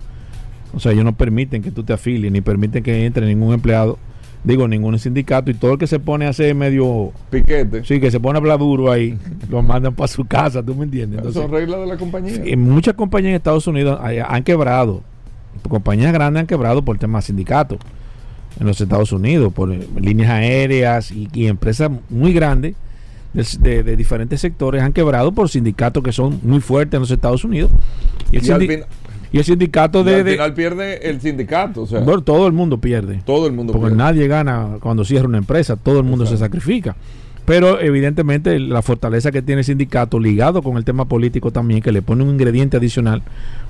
O 0.75 0.79
sea, 0.79 0.91
ellos 0.91 1.05
no 1.05 1.15
permiten 1.15 1.62
que 1.62 1.72
tú 1.72 1.84
te 1.84 1.94
afilies, 1.94 2.32
ni 2.32 2.41
permiten 2.41 2.84
que 2.84 3.05
entre 3.05 3.25
ningún 3.25 3.53
empleado, 3.53 3.98
digo, 4.44 4.67
ningún 4.67 5.00
sindicato, 5.00 5.50
y 5.50 5.53
todo 5.53 5.74
el 5.74 5.77
que 5.79 5.88
se 5.88 6.00
pone 6.00 6.25
a 6.25 6.29
hacer 6.29 6.53
medio... 6.53 7.12
Piquete. 7.29 7.84
Sí, 7.86 8.00
que 8.00 8.12
se 8.12 8.20
pone 8.20 8.38
a 8.38 8.39
hablar 8.39 8.60
duro 8.60 8.91
ahí, 8.91 9.17
lo 9.50 9.63
mandan 9.63 9.96
para 9.96 10.08
su 10.08 10.25
casa, 10.25 10.62
¿tú 10.62 10.75
me 10.75 10.84
entiendes? 10.84 11.20
Entonces, 11.20 11.41
son 11.41 11.51
reglas 11.51 11.79
de 11.79 11.86
la 11.88 11.98
compañía. 11.98 12.34
En 12.44 12.62
muchas 12.62 12.94
compañías 12.94 13.29
en 13.29 13.36
Estados 13.36 13.65
Unidos 13.67 14.00
han 14.01 14.44
quebrado 14.44 15.01
compañías 15.63 16.13
grandes 16.13 16.41
han 16.41 16.48
quebrado 16.48 16.84
por 16.84 16.98
temas 16.98 17.24
de 17.24 17.27
sindicatos 17.27 17.79
en 18.60 18.67
los 18.67 18.79
Estados 18.79 19.12
Unidos, 19.12 19.51
por 19.53 19.72
eh, 19.72 19.88
líneas 20.00 20.29
aéreas 20.29 21.12
y, 21.12 21.48
empresas 21.48 21.91
muy 22.10 22.34
grandes 22.34 22.75
de, 23.34 23.84
diferentes 23.98 24.39
sectores 24.39 24.82
han 24.82 24.94
quebrado 24.94 25.34
por 25.34 25.50
sindicatos 25.50 26.01
que 26.01 26.13
son 26.13 26.39
muy 26.41 26.62
fuertes 26.62 26.94
en 26.94 27.01
los 27.01 27.12
Estados 27.12 27.44
Unidos. 27.44 27.72
Y 28.32 28.38
el, 28.38 28.86
sindicato 29.44 30.04
de... 30.04 30.20
al 30.20 30.25
final 30.25 30.54
pierde 30.54 31.10
el 31.10 31.22
sindicato. 31.22 31.84
O 31.84 31.88
sea, 31.88 32.04
todo 32.04 32.48
el 32.48 32.54
mundo 32.54 32.80
pierde. 32.80 33.22
Todo 33.25 33.48
el 33.48 33.54
mundo 33.54 33.74
Porque 33.74 33.96
nadie 33.96 34.27
gana 34.27 34.77
cuando 34.80 35.04
cierra 35.04 35.27
una 35.27 35.38
empresa, 35.38 35.75
todo 35.75 36.00
el 36.00 36.06
mundo 36.06 36.25
se 36.25 36.38
sacrifica. 36.38 36.96
Pero 37.46 37.80
evidentemente 37.80 38.60
la 38.60 38.82
fortaleza 38.82 39.32
que 39.32 39.42
tiene 39.42 39.60
el 39.60 39.65
sindicato 39.65 40.20
ligado 40.20 40.63
con 40.63 40.77
el 40.77 40.84
tema 40.84 41.06
político 41.06 41.51
también, 41.51 41.82
que 41.82 41.92
le 41.92 42.01
pone 42.01 42.24
un 42.24 42.32
ingrediente 42.32 42.77
adicional 42.77 43.22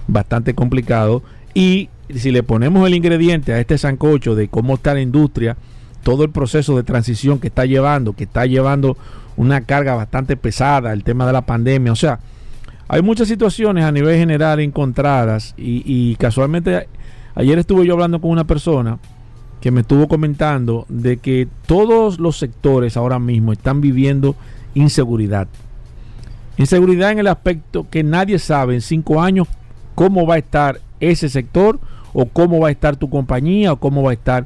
bastante 0.08 0.54
complicado, 0.54 1.24
y 1.54 1.90
si 2.14 2.32
le 2.32 2.44
ponemos 2.44 2.88
el 2.88 2.94
ingrediente 2.94 3.54
a 3.54 3.60
este 3.60 3.78
sancocho 3.78 4.36
de 4.36 4.48
cómo 4.48 4.76
está 4.76 4.94
la 4.94 5.02
industria, 5.02 5.58
todo 6.04 6.24
el 6.24 6.30
proceso 6.30 6.78
de 6.78 6.84
transición 6.84 7.40
que 7.40 7.48
está 7.48 7.66
llevando, 7.66 8.14
que 8.14 8.26
está 8.26 8.46
llevando 8.46 8.96
una 9.36 9.62
carga 9.62 9.96
bastante 9.96 10.38
pesada, 10.38 10.94
el 10.94 11.04
tema 11.04 11.26
de 11.26 11.34
la 11.34 11.42
pandemia, 11.42 11.92
o 11.92 11.96
sea, 11.96 12.20
hay 12.88 13.02
muchas 13.02 13.28
situaciones 13.28 13.84
a 13.84 13.92
nivel 13.92 14.18
general 14.18 14.60
encontradas 14.60 15.54
y, 15.58 16.16
casualmente 16.16 16.88
ayer 17.34 17.60
estuve 17.60 17.86
yo 17.86 17.94
hablando 17.94 18.22
con 18.22 18.32
una 18.32 18.46
persona 18.46 19.00
que 19.60 19.72
me 19.72 19.82
estuvo 19.82 20.08
comentando 20.08 20.86
de 20.90 21.18
que 21.18 21.48
todos 21.66 22.20
los 22.20 22.38
sectores 22.38 22.98
ahora 22.98 23.18
mismo 23.18 23.52
están 23.52 23.82
viviendo 23.82 24.36
inseguridad. 24.76 25.48
Inseguridad 26.58 27.12
en 27.12 27.20
el 27.20 27.28
aspecto 27.28 27.88
que 27.90 28.04
nadie 28.04 28.38
sabe 28.38 28.76
en 28.76 28.82
cinco 28.82 29.22
años 29.22 29.48
cómo 29.96 30.28
va 30.28 30.36
a 30.36 30.38
estar 30.38 30.80
ese 31.00 31.30
sector 31.30 31.80
o 32.14 32.26
cómo 32.28 32.60
va 32.60 32.68
a 32.68 32.72
estar 32.72 32.96
tu 32.96 33.10
compañía 33.10 33.74
o 33.74 33.78
cómo 33.78 34.04
va 34.04 34.12
a 34.12 34.14
estar 34.14 34.46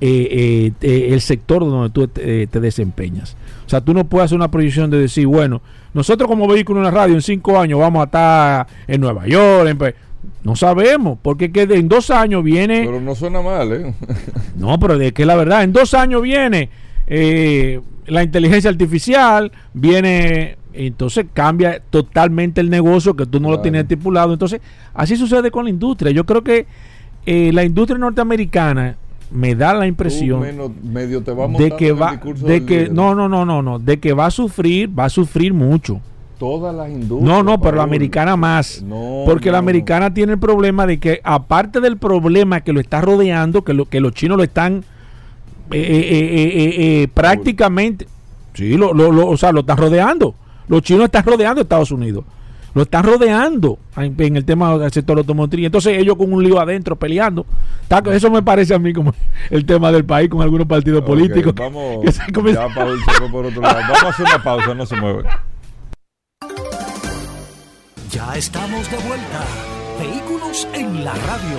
eh, 0.00 0.72
eh, 0.80 1.08
el 1.12 1.20
sector 1.20 1.60
donde 1.60 1.90
tú 1.90 2.06
te, 2.06 2.46
desempeñas. 2.46 3.36
O 3.66 3.68
sea, 3.68 3.80
tú 3.80 3.94
no 3.94 4.04
puedes 4.04 4.26
hacer 4.26 4.36
una 4.36 4.50
proyección 4.50 4.90
de 4.90 4.98
decir, 4.98 5.26
bueno, 5.26 5.60
nosotros 5.98 6.28
como 6.28 6.46
vehículo 6.46 6.80
en 6.80 6.84
la 6.84 6.90
radio 6.90 7.14
en 7.14 7.22
cinco 7.22 7.58
años 7.58 7.78
vamos 7.78 8.00
a 8.00 8.04
estar 8.04 8.66
en 8.86 9.00
Nueva 9.00 9.26
York. 9.26 9.94
no 10.42 10.56
sabemos, 10.56 11.18
porque 11.20 11.52
que 11.52 11.62
en 11.62 11.88
dos 11.88 12.10
años 12.10 12.42
viene... 12.42 12.84
Pero 12.86 13.00
no 13.00 13.14
suena 13.14 13.42
mal, 13.42 13.72
¿eh? 13.72 13.94
no, 14.56 14.78
pero 14.78 14.96
de 14.96 15.12
que 15.12 15.26
la 15.26 15.36
verdad, 15.36 15.64
en 15.64 15.72
dos 15.72 15.94
años 15.94 16.22
viene 16.22 16.70
la 18.06 18.22
inteligencia 18.22 18.70
artificial, 18.70 19.52
viene 19.74 20.56
entonces 20.72 21.26
cambia 21.32 21.82
totalmente 21.90 22.60
el 22.60 22.70
negocio 22.70 23.16
que 23.16 23.26
tú 23.26 23.40
no 23.40 23.50
lo 23.50 23.60
tenías 23.60 23.82
estipulado. 23.82 24.32
Entonces, 24.32 24.60
así 24.94 25.16
sucede 25.16 25.50
con 25.50 25.64
la 25.64 25.70
industria. 25.70 26.12
Yo 26.12 26.24
creo 26.24 26.44
que 26.44 26.66
eh, 27.26 27.50
la 27.52 27.64
industria 27.64 27.98
norteamericana 27.98 28.96
me 29.30 29.54
da 29.54 29.74
la 29.74 29.86
impresión 29.86 30.40
medio 30.82 31.22
te 31.22 31.32
va 31.32 31.46
de 31.48 31.70
que 31.72 31.92
va 31.92 32.16
de 32.16 32.64
que 32.64 32.88
no 32.88 33.14
no 33.14 33.28
no 33.28 33.44
no 33.44 33.62
no 33.62 33.78
de 33.78 33.98
que 33.98 34.12
va 34.12 34.26
a 34.26 34.30
sufrir 34.30 34.88
va 34.98 35.06
a 35.06 35.10
sufrir 35.10 35.52
mucho. 35.52 36.00
Todas 36.38 36.74
las 36.74 36.88
industrias 36.88 37.22
no 37.22 37.42
no 37.42 37.60
pero 37.60 37.78
la 37.78 37.82
americana 37.82 38.36
más 38.36 38.84
porque 39.26 39.50
la 39.50 39.58
americana 39.58 40.14
tiene 40.14 40.32
el 40.32 40.38
problema 40.38 40.86
de 40.86 40.98
que 40.98 41.20
aparte 41.24 41.80
del 41.80 41.96
problema 41.98 42.60
que 42.60 42.72
lo 42.72 42.80
está 42.80 43.00
rodeando 43.00 43.62
que 43.62 43.74
lo 43.74 43.86
que 43.86 44.00
los 44.00 44.12
chinos 44.12 44.38
lo 44.38 44.44
están 44.44 44.84
eh, 45.70 47.02
eh, 47.02 47.08
prácticamente 47.12 48.06
sí 48.54 48.76
lo, 48.76 48.92
lo, 48.92 49.28
o 49.28 49.36
sea 49.36 49.52
lo 49.52 49.60
están 49.60 49.76
rodeando. 49.76 50.34
Los 50.68 50.82
chinos 50.82 51.04
están 51.04 51.24
rodeando 51.24 51.60
a 51.60 51.62
Estados 51.62 51.90
Unidos. 51.90 52.24
Lo 52.74 52.82
están 52.82 53.04
rodeando 53.04 53.78
en, 53.96 54.36
el 54.36 54.44
tema 54.44 54.76
del 54.78 54.92
sector 54.92 55.18
automotriz. 55.18 55.66
Entonces 55.66 55.98
ellos 55.98 56.16
con 56.16 56.32
un 56.32 56.42
lío 56.42 56.58
adentro 56.60 56.96
peleando. 56.96 57.46
Eso 58.12 58.30
me 58.30 58.42
parece 58.42 58.74
a 58.74 58.78
mí 58.78 58.92
como 58.92 59.14
el 59.50 59.64
tema 59.64 59.90
del 59.90 60.04
país 60.04 60.28
con 60.28 60.42
algunos 60.42 60.66
partidos 60.66 61.02
políticos. 61.02 61.54
Vamos, 61.56 62.04
ya 62.04 62.26
por 63.30 63.46
otro 63.46 63.62
lado. 63.62 63.80
vamos 63.80 64.04
a 64.04 64.08
hacer 64.08 64.26
una 64.26 64.42
pausa, 64.42 64.74
no 64.74 64.84
se 64.86 64.96
mueven. 64.96 65.24
Ya 68.10 68.36
estamos 68.36 68.90
de 68.90 68.96
vuelta. 68.98 69.44
Vehículos 69.98 70.68
en 70.74 71.04
la 71.04 71.14
radio. 71.14 71.56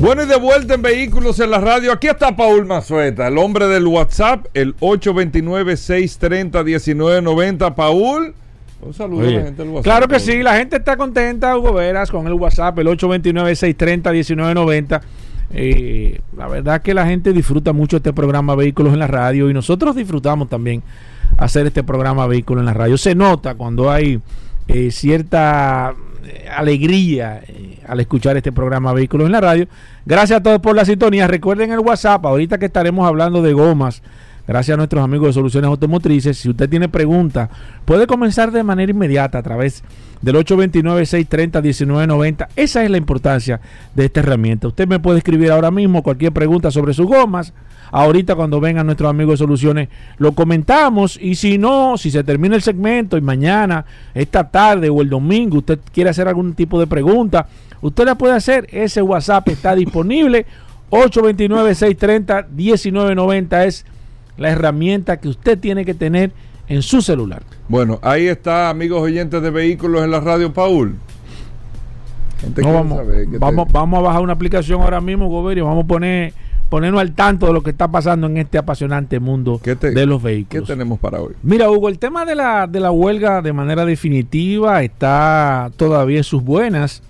Bueno, 0.00 0.24
y 0.24 0.26
de 0.26 0.36
vuelta 0.36 0.74
en 0.74 0.82
Vehículos 0.82 1.38
en 1.38 1.50
la 1.50 1.60
Radio. 1.60 1.92
Aquí 1.92 2.08
está 2.08 2.34
Paul 2.34 2.66
Mazueta, 2.66 3.28
el 3.28 3.38
hombre 3.38 3.68
del 3.68 3.86
WhatsApp, 3.86 4.46
el 4.52 4.76
829-630-1990. 4.78 7.76
Paul, 7.76 8.34
un 8.82 8.94
saludo 8.94 9.20
a 9.20 9.30
la 9.30 9.42
gente 9.42 9.62
del 9.62 9.68
WhatsApp. 9.68 9.84
Claro 9.84 10.08
que 10.08 10.20
sí, 10.20 10.42
la 10.42 10.56
gente 10.56 10.76
está 10.76 10.96
contenta, 10.96 11.56
Hugo 11.56 11.72
Veras, 11.72 12.10
con 12.10 12.26
el 12.26 12.34
WhatsApp, 12.34 12.78
el 12.78 12.88
829-630-1990. 12.88 15.00
Eh, 15.54 16.20
la 16.36 16.48
verdad 16.48 16.82
que 16.82 16.94
la 16.94 17.06
gente 17.06 17.32
disfruta 17.32 17.72
mucho 17.72 17.98
este 17.98 18.12
programa 18.12 18.54
Vehículos 18.54 18.92
en 18.92 18.98
la 18.98 19.06
Radio 19.06 19.50
y 19.50 19.54
nosotros 19.54 19.94
disfrutamos 19.94 20.48
también 20.48 20.82
hacer 21.38 21.66
este 21.66 21.82
programa 21.82 22.26
Vehículos 22.26 22.62
en 22.62 22.66
la 22.66 22.74
Radio. 22.74 22.98
Se 22.98 23.14
nota 23.14 23.54
cuando 23.54 23.90
hay 23.90 24.20
eh, 24.68 24.90
cierta 24.90 25.94
eh, 26.24 26.48
alegría 26.56 27.42
eh, 27.46 27.78
al 27.86 28.00
escuchar 28.00 28.36
este 28.36 28.52
programa 28.52 28.92
Vehículos 28.92 29.26
en 29.26 29.32
la 29.32 29.40
Radio. 29.40 29.66
Gracias 30.06 30.40
a 30.40 30.42
todos 30.42 30.60
por 30.60 30.76
la 30.76 30.84
sintonía. 30.84 31.26
Recuerden 31.26 31.72
el 31.72 31.80
WhatsApp, 31.80 32.24
ahorita 32.24 32.58
que 32.58 32.66
estaremos 32.66 33.06
hablando 33.06 33.42
de 33.42 33.52
gomas. 33.52 34.02
Gracias 34.46 34.74
a 34.74 34.76
nuestros 34.76 35.02
amigos 35.04 35.28
de 35.28 35.32
Soluciones 35.34 35.68
Automotrices. 35.68 36.38
Si 36.38 36.50
usted 36.50 36.68
tiene 36.68 36.88
preguntas, 36.88 37.48
puede 37.84 38.06
comenzar 38.06 38.50
de 38.50 38.62
manera 38.62 38.90
inmediata 38.90 39.38
a 39.38 39.42
través 39.42 39.84
del 40.20 40.36
829-630-1990. 40.36 42.48
Esa 42.56 42.84
es 42.84 42.90
la 42.90 42.96
importancia 42.96 43.60
de 43.94 44.06
esta 44.06 44.20
herramienta. 44.20 44.68
Usted 44.68 44.88
me 44.88 45.00
puede 45.00 45.18
escribir 45.18 45.52
ahora 45.52 45.70
mismo 45.70 46.02
cualquier 46.02 46.32
pregunta 46.32 46.70
sobre 46.70 46.94
sus 46.94 47.06
gomas 47.06 47.52
Ahorita 47.92 48.34
cuando 48.34 48.58
vengan 48.58 48.86
nuestros 48.86 49.08
amigos 49.10 49.34
de 49.34 49.44
soluciones 49.44 49.88
lo 50.16 50.32
comentamos 50.32 51.18
y 51.20 51.34
si 51.34 51.58
no, 51.58 51.98
si 51.98 52.10
se 52.10 52.24
termina 52.24 52.56
el 52.56 52.62
segmento 52.62 53.18
y 53.18 53.20
mañana, 53.20 53.84
esta 54.14 54.50
tarde 54.50 54.88
o 54.88 55.02
el 55.02 55.10
domingo 55.10 55.58
usted 55.58 55.78
quiere 55.92 56.08
hacer 56.08 56.26
algún 56.26 56.54
tipo 56.54 56.80
de 56.80 56.86
pregunta, 56.86 57.48
usted 57.82 58.06
la 58.06 58.14
puede 58.14 58.34
hacer. 58.34 58.66
Ese 58.72 59.02
WhatsApp 59.02 59.46
está 59.48 59.74
disponible. 59.74 60.46
829-630-1990 60.90 63.66
es 63.66 63.84
la 64.36 64.50
herramienta 64.50 65.18
que 65.18 65.28
usted 65.28 65.58
tiene 65.58 65.84
que 65.84 65.94
tener 65.94 66.32
en 66.68 66.82
su 66.82 67.02
celular. 67.02 67.42
Bueno, 67.68 67.98
ahí 68.02 68.26
está, 68.26 68.70
amigos 68.70 69.02
oyentes 69.02 69.42
de 69.42 69.50
vehículos 69.50 70.04
en 70.04 70.10
la 70.10 70.20
radio, 70.20 70.52
Paul. 70.52 70.96
vamos, 72.62 73.00
vamos, 73.38 73.72
vamos 73.72 73.98
a 73.98 74.02
bajar 74.02 74.22
una 74.22 74.32
aplicación 74.32 74.80
ahora 74.80 75.00
mismo, 75.00 75.28
Goberio. 75.28 75.66
Vamos 75.66 75.84
a 75.84 75.86
poner 75.86 76.34
ponernos 76.72 77.02
al 77.02 77.12
tanto 77.12 77.48
de 77.48 77.52
lo 77.52 77.62
que 77.62 77.68
está 77.68 77.88
pasando 77.88 78.26
en 78.28 78.38
este 78.38 78.56
apasionante 78.56 79.20
mundo 79.20 79.60
de 79.62 80.06
los 80.06 80.22
vehículos. 80.22 80.66
¿Qué 80.66 80.72
tenemos 80.72 80.98
para 80.98 81.20
hoy? 81.20 81.34
Mira, 81.42 81.70
Hugo, 81.70 81.90
el 81.90 81.98
tema 81.98 82.24
de 82.24 82.34
la, 82.34 82.66
de 82.66 82.80
la 82.80 82.90
huelga 82.90 83.42
de 83.42 83.52
manera 83.52 83.84
definitiva 83.84 84.82
está 84.82 85.70
todavía 85.76 86.16
en 86.16 86.24
sus 86.24 86.42
buenas. 86.42 87.02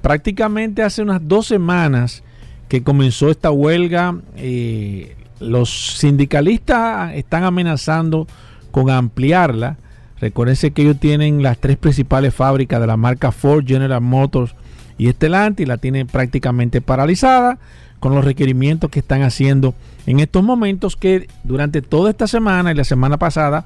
Prácticamente 0.00 0.82
hace 0.82 1.02
unas 1.02 1.20
dos 1.28 1.46
semanas 1.46 2.22
que 2.68 2.82
comenzó 2.82 3.28
esta 3.28 3.50
huelga, 3.50 4.16
eh, 4.38 5.14
los 5.40 5.98
sindicalistas 5.98 7.14
están 7.14 7.44
amenazando 7.44 8.26
con 8.70 8.90
ampliarla. 8.90 9.78
Recuérdense 10.20 10.70
que 10.70 10.82
ellos 10.82 10.98
tienen 11.00 11.42
las 11.42 11.58
tres 11.58 11.76
principales 11.78 12.34
fábricas 12.34 12.80
de 12.80 12.86
la 12.86 12.96
marca 12.96 13.32
Ford, 13.32 13.64
General 13.66 14.00
Motors 14.00 14.54
y 14.98 15.10
Stellantis, 15.10 15.66
la 15.66 15.78
tienen 15.78 16.06
prácticamente 16.06 16.80
paralizada 16.80 17.58
con 18.00 18.14
los 18.14 18.24
requerimientos 18.24 18.90
que 18.90 19.00
están 19.00 19.22
haciendo 19.22 19.74
en 20.06 20.20
estos 20.20 20.42
momentos 20.42 20.96
que 20.96 21.28
durante 21.44 21.82
toda 21.82 22.10
esta 22.10 22.26
semana 22.26 22.72
y 22.72 22.74
la 22.74 22.84
semana 22.84 23.18
pasada 23.18 23.64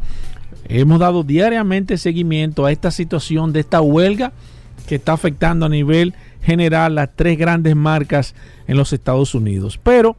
hemos 0.69 0.99
dado 0.99 1.23
diariamente 1.23 1.99
seguimiento 1.99 2.67
a 2.67 2.73
esta 2.73 2.91
situación 2.91 3.53
de 3.53 3.61
esta 3.61 3.81
huelga 3.81 4.33
que 4.87 4.97
está 4.97 5.13
afectando 5.13 5.67
a 5.67 5.69
nivel 5.69 6.15
general 6.43 6.95
las 6.97 7.11
tres 7.15 7.39
grandes 7.39 7.75
marcas 7.75 8.35
en 8.67 8.77
los 8.77 8.93
Estados 8.93 9.35
Unidos. 9.35 9.79
Pero 9.83 10.17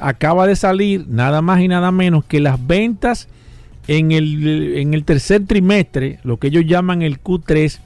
acaba 0.00 0.46
de 0.46 0.56
salir 0.56 1.06
nada 1.08 1.42
más 1.42 1.60
y 1.60 1.68
nada 1.68 1.90
menos 1.90 2.24
que 2.24 2.40
las 2.40 2.66
ventas 2.66 3.28
en 3.86 4.12
el, 4.12 4.76
en 4.76 4.94
el 4.94 5.04
tercer 5.04 5.46
trimestre, 5.46 6.20
lo 6.22 6.38
que 6.38 6.46
ellos 6.48 6.64
llaman 6.66 7.02
el 7.02 7.22
Q3 7.22 7.80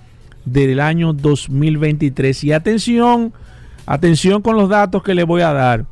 del 0.44 0.78
año 0.80 1.12
2023. 1.12 2.44
Y 2.44 2.52
atención, 2.52 3.32
atención 3.86 4.42
con 4.42 4.56
los 4.56 4.68
datos 4.68 5.02
que 5.02 5.14
les 5.14 5.26
voy 5.26 5.42
a 5.42 5.52
dar. 5.52 5.86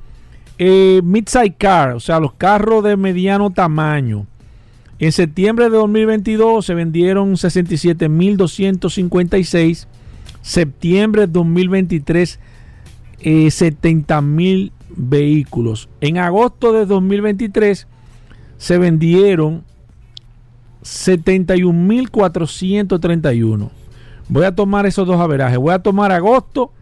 Eh, 0.58 1.00
Midsize 1.04 1.54
Car, 1.58 1.92
o 1.92 2.00
sea, 2.00 2.18
los 2.20 2.32
carros 2.32 2.82
de 2.84 2.96
mediano 2.96 3.50
tamaño. 3.50 4.26
En 4.98 5.12
septiembre 5.12 5.66
de 5.66 5.76
2022 5.76 6.64
se 6.64 6.72
vendieron 6.74 7.34
67.256. 7.34 9.86
Septiembre 10.40 11.20
de 11.22 11.32
2023, 11.32 12.38
eh, 13.20 13.48
70.000 13.48 14.70
vehículos. 14.96 15.88
En 16.00 16.18
agosto 16.18 16.72
de 16.72 16.86
2023 16.86 17.86
se 18.58 18.78
vendieron 18.78 19.62
71.431. 20.82 23.70
Voy 24.28 24.44
a 24.44 24.54
tomar 24.54 24.86
esos 24.86 25.06
dos 25.06 25.20
averajes. 25.20 25.58
Voy 25.58 25.74
a 25.74 25.80
tomar 25.80 26.12
agosto 26.12 26.72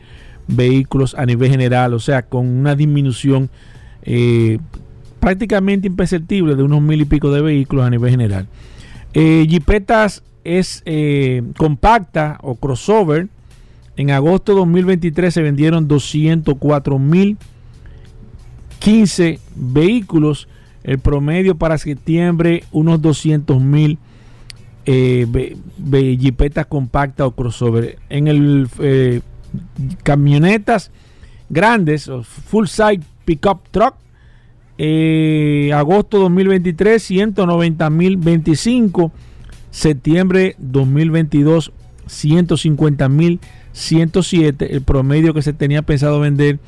vehículos 0.48 1.14
a 1.14 1.26
nivel 1.26 1.50
general, 1.50 1.92
o 1.94 1.98
sea, 1.98 2.22
con 2.22 2.46
una 2.46 2.74
disminución 2.74 3.50
eh, 4.02 4.58
prácticamente 5.20 5.86
imperceptible 5.86 6.56
de 6.56 6.62
unos 6.62 6.80
mil 6.80 7.00
y 7.00 7.04
pico 7.04 7.30
de 7.30 7.42
vehículos 7.42 7.84
a 7.84 7.90
nivel 7.90 8.10
general. 8.10 8.48
Eh, 9.12 9.46
Jeepetas 9.48 10.22
es 10.44 10.82
eh, 10.86 11.42
compacta 11.56 12.38
o 12.42 12.56
crossover. 12.56 13.28
En 13.96 14.10
agosto 14.10 14.52
de 14.52 14.58
2023 14.58 15.34
se 15.34 15.42
vendieron 15.42 15.88
204 15.88 16.98
mil 16.98 17.36
15 18.80 19.38
vehículos. 19.54 20.48
El 20.82 20.98
promedio 20.98 21.56
para 21.56 21.76
septiembre, 21.76 22.64
unos 22.72 23.00
200 23.02 23.60
mil 23.60 23.98
eh, 24.86 25.26
Jeepetas 26.18 26.66
compacta 26.66 27.26
o 27.26 27.32
crossover. 27.32 27.98
En 28.08 28.28
el 28.28 28.66
eh, 28.80 29.20
camionetas 30.02 30.90
grandes, 31.50 32.10
full 32.46 32.66
size 32.66 33.00
pickup 33.24 33.68
truck, 33.70 33.94
eh, 34.78 35.70
agosto 35.74 36.18
2023, 36.18 37.02
190 37.02 37.90
mil 37.90 38.16
25. 38.16 39.12
Septiembre 39.70 40.56
2022, 40.58 41.72
150 42.06 43.08
mil 43.08 43.38
107. 43.72 44.74
El 44.74 44.82
promedio 44.82 45.34
que 45.34 45.42
se 45.42 45.52
tenía 45.52 45.82
pensado 45.82 46.20
vender 46.20 46.58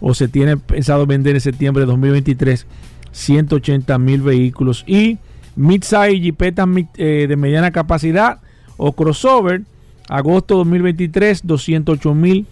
o 0.00 0.14
se 0.14 0.28
tiene 0.28 0.56
pensado 0.56 1.06
vender 1.06 1.34
en 1.34 1.40
septiembre 1.40 1.82
de 1.82 1.86
2023, 1.86 2.66
180 3.12 3.98
mil 3.98 4.22
vehículos. 4.22 4.84
Y 4.86 5.18
midsize 5.56 6.18
jipetas 6.20 6.68
eh, 6.96 7.26
de 7.28 7.36
mediana 7.36 7.70
capacidad 7.70 8.40
o 8.76 8.92
crossover, 8.92 9.62
agosto 10.08 10.56
2023, 10.56 11.46
208 11.46 12.14
mil 12.14 12.46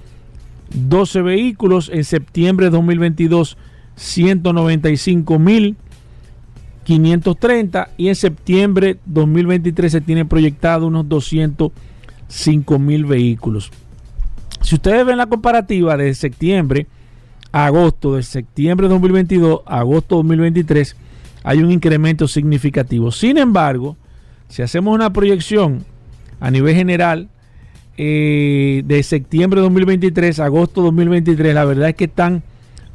12 0.74 1.22
vehículos. 1.22 1.90
En 1.92 2.04
septiembre 2.04 2.66
de 2.66 2.70
2022, 2.70 3.56
195 3.96 5.38
mil 5.38 5.76
530 6.84 7.90
y 7.98 8.08
en 8.08 8.14
septiembre 8.14 8.96
2023 9.04 9.92
se 9.92 10.00
tiene 10.00 10.24
proyectado 10.24 10.86
unos 10.86 11.06
205 11.06 12.78
mil 12.78 13.04
vehículos. 13.04 13.70
Si 14.68 14.74
ustedes 14.74 15.06
ven 15.06 15.16
la 15.16 15.24
comparativa 15.24 15.96
de 15.96 16.14
septiembre 16.14 16.88
a 17.52 17.64
agosto, 17.64 18.16
de 18.16 18.22
septiembre 18.22 18.86
de 18.86 18.92
2022 18.92 19.60
a 19.64 19.78
agosto 19.78 20.16
2023, 20.16 20.94
hay 21.42 21.62
un 21.62 21.70
incremento 21.70 22.28
significativo. 22.28 23.10
Sin 23.10 23.38
embargo, 23.38 23.96
si 24.50 24.60
hacemos 24.60 24.94
una 24.94 25.10
proyección 25.10 25.86
a 26.38 26.50
nivel 26.50 26.74
general 26.74 27.30
eh, 27.96 28.82
de 28.84 29.02
septiembre 29.04 29.60
de 29.60 29.62
2023 29.68 30.38
a 30.38 30.44
agosto 30.44 30.82
2023, 30.82 31.54
la 31.54 31.64
verdad 31.64 31.88
es 31.88 31.94
que 31.94 32.04
están 32.04 32.42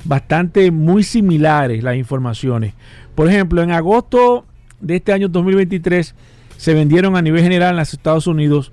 bastante 0.05 0.69
muy 0.69 1.01
similares 1.01 1.81
las 1.81 1.95
informaciones. 1.95 2.75
Por 3.15 3.27
ejemplo, 3.29 3.63
en 3.63 3.71
agosto 3.71 4.45
de 4.79 4.97
este 4.97 5.11
año 5.11 5.27
2023 5.27 6.13
se 6.55 6.73
vendieron 6.75 7.15
a 7.15 7.23
nivel 7.23 7.41
general 7.41 7.71
en 7.71 7.77
los 7.77 7.93
Estados 7.93 8.27
Unidos 8.27 8.71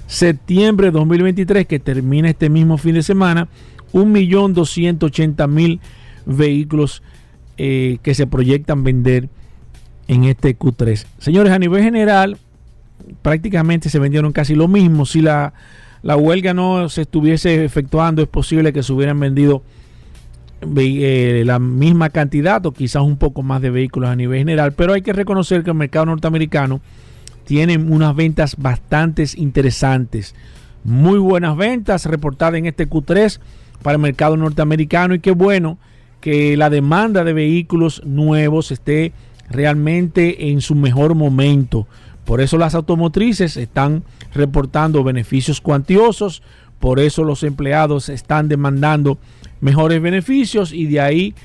Septiembre 0.07 0.87
de 0.87 0.91
2023, 0.91 1.67
que 1.67 1.79
termina 1.79 2.29
este 2.29 2.49
mismo 2.49 2.77
fin 2.77 2.93
de 2.93 3.03
semana, 3.03 3.49
1.280.000 3.93 5.79
vehículos 6.25 7.03
eh, 7.57 7.97
que 8.03 8.13
se 8.13 8.27
proyectan 8.27 8.83
vender 8.83 9.29
en 10.07 10.23
este 10.23 10.57
Q3. 10.57 11.05
Señores, 11.17 11.51
a 11.51 11.59
nivel 11.59 11.83
general, 11.83 12.37
prácticamente 13.21 13.89
se 13.89 13.99
vendieron 13.99 14.31
casi 14.31 14.55
lo 14.55 14.67
mismo. 14.67 15.05
Si 15.05 15.21
la, 15.21 15.53
huelga 16.03 16.53
no 16.53 16.89
se 16.89 17.01
estuviese 17.01 17.65
efectuando, 17.65 18.21
es 18.21 18.27
posible 18.27 18.73
que 18.73 18.83
se 18.83 18.93
hubieran 18.93 19.19
vendido 19.19 19.63
eh, 20.61 21.43
la 21.45 21.59
misma 21.59 22.09
cantidad 22.09 22.65
o 22.65 22.71
quizás 22.71 23.03
un 23.03 23.17
poco 23.17 23.43
más 23.43 23.61
de 23.61 23.69
vehículos 23.69 24.09
a 24.09 24.15
nivel 24.15 24.39
general. 24.39 24.73
Pero 24.73 24.93
hay 24.93 25.01
que 25.01 25.13
reconocer 25.13 25.63
que 25.63 25.71
el 25.71 25.77
mercado 25.77 26.07
norteamericano 26.07 26.81
tiene 27.45 27.77
unas 27.77 28.15
ventas 28.15 28.55
bastante 28.57 29.25
interesantes. 29.35 30.35
Muy 30.83 31.19
buenas 31.19 31.55
ventas 31.55 32.05
reportadas 32.05 32.55
en 32.55 32.65
este 32.65 32.89
Q3 32.89 33.39
para 33.81 33.95
el 33.95 34.01
mercado 34.01 34.35
norteamericano 34.37 35.13
y 35.13 35.19
qué 35.19 35.31
bueno 35.31 35.77
que 36.21 36.57
la 36.57 36.69
demanda 36.69 37.23
de 37.23 37.33
vehículos 37.33 38.01
nuevos 38.05 38.71
esté 38.71 39.13
realmente 39.49 40.49
en 40.49 40.61
su 40.61 40.75
mejor 40.75 41.15
momento. 41.15 41.87
Por 42.25 42.41
eso 42.41 42.57
las 42.57 42.75
automotrices 42.75 43.55
están 43.55 44.03
reportando 44.33 45.03
beneficios 45.03 45.61
cuantiosos, 45.61 46.43
por 46.79 46.99
eso 46.99 47.23
los 47.23 47.43
empleados 47.43 48.09
están 48.09 48.49
demandando 48.49 49.17
mejores 49.61 50.01
beneficios 50.01 50.73
y 50.73 50.85
de 50.85 50.99
ahí 50.99 51.35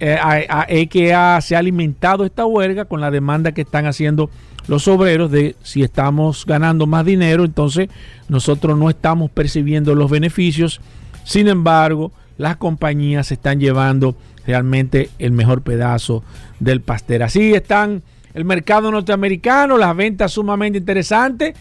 eh, 0.00 0.86
que 0.90 1.16
se 1.40 1.56
ha 1.56 1.58
alimentado 1.58 2.24
esta 2.24 2.44
huelga 2.46 2.84
con 2.84 3.00
la 3.00 3.10
demanda 3.10 3.52
que 3.52 3.62
están 3.62 3.86
haciendo 3.86 4.30
los 4.66 4.88
obreros 4.88 5.30
de 5.30 5.56
si 5.62 5.82
estamos 5.82 6.44
ganando 6.46 6.86
más 6.86 7.04
dinero, 7.04 7.44
entonces 7.44 7.88
nosotros 8.28 8.78
no 8.78 8.88
estamos 8.88 9.30
percibiendo 9.30 9.94
los 9.94 10.10
beneficios. 10.10 10.80
Sin 11.24 11.48
embargo, 11.48 12.12
las 12.38 12.56
compañías 12.56 13.30
están 13.30 13.60
llevando 13.60 14.16
realmente 14.46 15.10
el 15.18 15.32
mejor 15.32 15.62
pedazo 15.62 16.22
del 16.60 16.80
pastel. 16.80 17.22
Así 17.22 17.52
están 17.52 18.02
el 18.32 18.44
mercado 18.44 18.90
norteamericano, 18.90 19.78
las 19.78 19.94
ventas 19.96 20.32
sumamente 20.32 20.78
interesantes. 20.78 21.54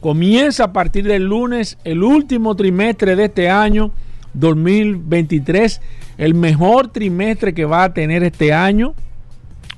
Comienza 0.00 0.64
a 0.64 0.72
partir 0.72 1.04
del 1.06 1.24
lunes 1.24 1.76
el 1.84 2.02
último 2.02 2.54
trimestre 2.56 3.16
de 3.16 3.26
este 3.26 3.50
año 3.50 3.92
2023, 4.34 5.80
el 6.18 6.34
mejor 6.34 6.88
trimestre 6.88 7.54
que 7.54 7.64
va 7.64 7.84
a 7.84 7.94
tener 7.94 8.22
este 8.22 8.52
año 8.52 8.94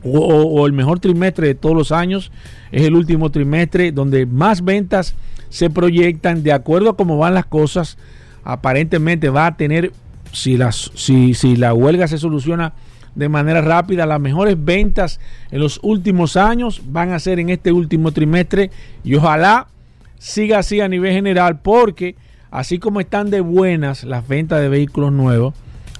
o, 0.05 0.67
el 0.67 0.73
mejor 0.73 0.99
trimestre 0.99 1.47
de 1.47 1.55
todos 1.55 1.77
los 1.77 1.93
años 1.93 2.33
es 2.73 2.83
el 2.83 2.97
último 2.97 3.31
trimestre 3.31 3.93
donde 3.93 4.27
más 4.27 4.65
ventas 4.65 5.15
se 5.49 5.71
proyectan 5.71 6.43
de 6.43 6.53
acuerdo 6.53 6.91
a 6.91 6.97
cómo 6.97 7.19
van 7.19 7.35
las 7.35 7.47
cosas. 7.47 7.99
Aparentemente 8.43 9.29
va 9.29 9.47
a 9.47 9.57
tener, 9.57 9.93
si, 10.33 10.57
las, 10.57 10.91
si, 10.95 11.35
si 11.35 11.57
la 11.57 11.75
huelga 11.75 12.09
se 12.09 12.19
soluciona 12.19 12.73
de 13.15 13.29
manera 13.29 13.61
rápida, 13.61 14.07
las 14.07 14.21
mejores 14.21 14.57
ventas 14.63 15.21
en 15.51 15.61
los 15.61 15.79
últimos 15.83 16.37
años 16.37 16.83
van 16.87 17.13
a 17.13 17.19
ser 17.19 17.39
en 17.39 17.51
este 17.51 17.71
último 17.71 18.11
trimestre 18.11 18.71
y 19.05 19.15
ojalá 19.15 19.69
siga 20.19 20.59
así 20.59 20.81
a 20.81 20.89
nivel 20.89 21.13
general 21.13 21.61
porque 21.61 22.17
así 22.53 22.79
como 22.79 23.01
están 23.01 23.31
de 23.31 23.41
buenas 23.41 24.05
las 24.05 24.29
ventas 24.29 24.61
de 24.61 24.69
vehículos 24.69 25.11
nuevos, 25.11 25.55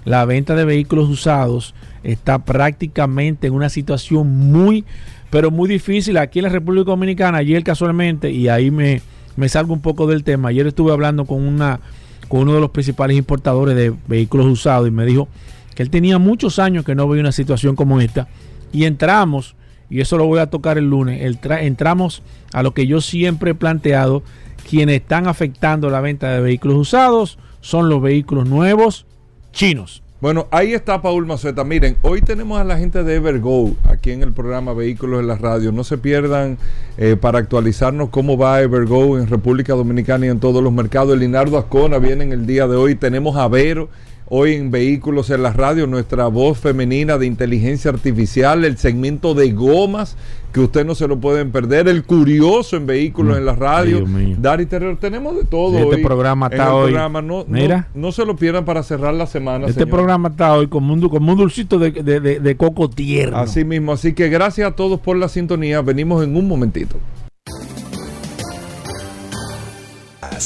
la 0.05 0.25
venta 0.25 0.55
de 0.55 0.65
vehículos 0.65 1.09
usados 1.09 1.75
está 2.05 2.41
prácticamente 2.41 3.47
en 3.47 3.55
una 3.55 3.69
situación 3.69 4.29
muy, 4.53 4.85
pero 5.31 5.51
muy 5.51 5.69
difícil 5.69 6.19
aquí 6.19 6.41
en 6.41 6.45
la 6.45 6.49
República 6.51 6.91
Dominicana. 6.91 7.39
Ayer 7.39 7.65
casualmente, 7.65 8.31
y 8.31 8.49
ahí 8.49 8.71
me, 8.71 9.01
me 9.37 9.49
salgo 9.49 9.73
un 9.73 9.81
poco 9.81 10.07
del 10.07 10.25
tema, 10.25 10.51
ayer 10.51 10.67
estuve 10.67 10.93
hablando 10.93 11.25
con, 11.25 11.41
una, 11.43 11.81
con 12.29 12.41
uno 12.41 12.55
de 12.55 12.61
los 12.61 12.71
principales 12.71 13.17
importadores 13.17 13.75
de 13.75 13.95
vehículos 14.07 14.47
usados 14.47 14.89
y 14.89 14.91
me 14.91 15.07
dijo 15.07 15.29
que 15.75 15.83
él 15.83 15.91
tenía 15.91 16.19
muchos 16.19 16.59
años 16.59 16.85
que 16.85 16.95
no 16.95 17.09
veía 17.09 17.23
una 17.23 17.33
situación 17.33 17.77
como 17.77 18.01
esta. 18.01 18.29
Y 18.73 18.85
entramos, 18.85 19.55
y 19.89 20.01
eso 20.01 20.19
lo 20.19 20.27
voy 20.27 20.41
a 20.41 20.51
tocar 20.51 20.77
el 20.77 20.91
lunes, 20.91 21.23
entramos 21.61 22.23
a 22.53 22.63
lo 22.63 22.75
que 22.75 22.87
yo 22.87 23.01
siempre 23.01 23.53
he 23.53 23.55
planteado, 23.55 24.23
quienes 24.63 25.01
están 25.01 25.27
afectando 25.27 25.91
la 25.91 26.01
venta 26.01 26.31
de 26.31 26.41
vehículos 26.41 26.77
usados 26.77 27.39
son 27.61 27.89
los 27.89 28.03
vehículos 28.03 28.49
nuevos 28.49 29.07
chinos. 29.53 30.03
Bueno, 30.23 30.47
ahí 30.53 30.73
está 30.73 31.03
Paul 31.03 31.27
Maceta. 31.27 31.65
Miren, 31.65 31.97
hoy 32.03 32.21
tenemos 32.21 32.61
a 32.61 32.63
la 32.63 32.79
gente 32.79 33.03
de 33.03 33.17
Evergo 33.17 33.73
aquí 33.83 34.13
en 34.13 34.23
el 34.23 34.33
programa 34.33 34.73
Vehículos 34.73 35.21
en 35.21 35.27
la 35.27 35.35
Radio. 35.35 35.73
No 35.73 35.83
se 35.83 35.99
pierdan 35.99 36.59
eh, 36.97 37.17
para 37.21 37.41
actualizarnos 37.41 38.11
cómo 38.11 38.39
va 38.39 38.61
Evergo 38.61 39.19
en 39.19 39.27
República 39.27 39.75
Dominicana 39.75 40.27
y 40.27 40.29
en 40.29 40.39
todos 40.39 40.63
los 40.63 40.73
mercados. 40.73 41.19
Linardo 41.19 41.59
Ascona 41.59 41.99
viene 41.99 42.23
en 42.23 42.33
el 42.33 42.47
día 42.47 42.69
de 42.69 42.77
hoy. 42.77 42.95
Tenemos 42.95 43.37
a 43.37 43.49
Vero 43.49 43.89
hoy 44.35 44.55
en 44.55 44.71
Vehículos 44.71 45.29
en 45.31 45.43
la 45.43 45.53
Radio, 45.53 45.87
nuestra 45.87 46.27
voz 46.29 46.57
femenina 46.57 47.19
de 47.19 47.27
inteligencia 47.27 47.91
artificial, 47.91 48.65
el 48.65 48.79
segmento 48.79 49.35
de 49.35 49.53
gomas, 49.53 50.17
que 50.53 50.61
usted 50.61 50.85
no 50.85 50.95
se 50.95 51.09
lo 51.09 51.19
pueden 51.19 51.51
perder, 51.51 51.89
el 51.89 52.05
curioso 52.05 52.77
en 52.77 52.87
Vehículos 52.87 53.39
en 53.39 53.47
la 53.47 53.55
Radio, 53.55 54.05
Dari 54.39 54.67
Terror, 54.67 54.97
tenemos 54.99 55.37
de 55.37 55.45
todo 55.45 55.79
este 55.79 55.99
programa 55.99 56.49
está 56.49 56.75
hoy. 56.75 56.93
no, 56.93 57.45
Mira. 57.49 57.89
No, 57.95 58.13
se 58.13 58.25
lo 58.25 58.37
pierdan 58.37 58.65
para 58.65 58.83
cerrar 58.83 59.15
la 59.15 59.27
semana. 59.27 59.67
Este 59.67 59.87
programa 59.87 60.29
está 60.29 60.55
hoy 60.55 60.69
como 60.69 60.93
un, 60.93 61.09
como 61.09 61.33
un 61.33 61.39
dulcito 61.39 61.79
de, 61.79 61.91
de 61.91 62.57
coco 62.57 62.91
tierno. 62.91 63.39
Así 63.39 63.65
mismo, 63.65 63.93
así 63.93 64.13
que 64.13 64.29
gracias 64.29 64.69
a 64.69 64.77
todos 64.77 65.01
por 65.01 65.17
la 65.17 65.29
sintonía, 65.29 65.81
venimos 65.81 66.23
en 66.23 66.37
un 66.37 66.47
momentito. 66.47 66.97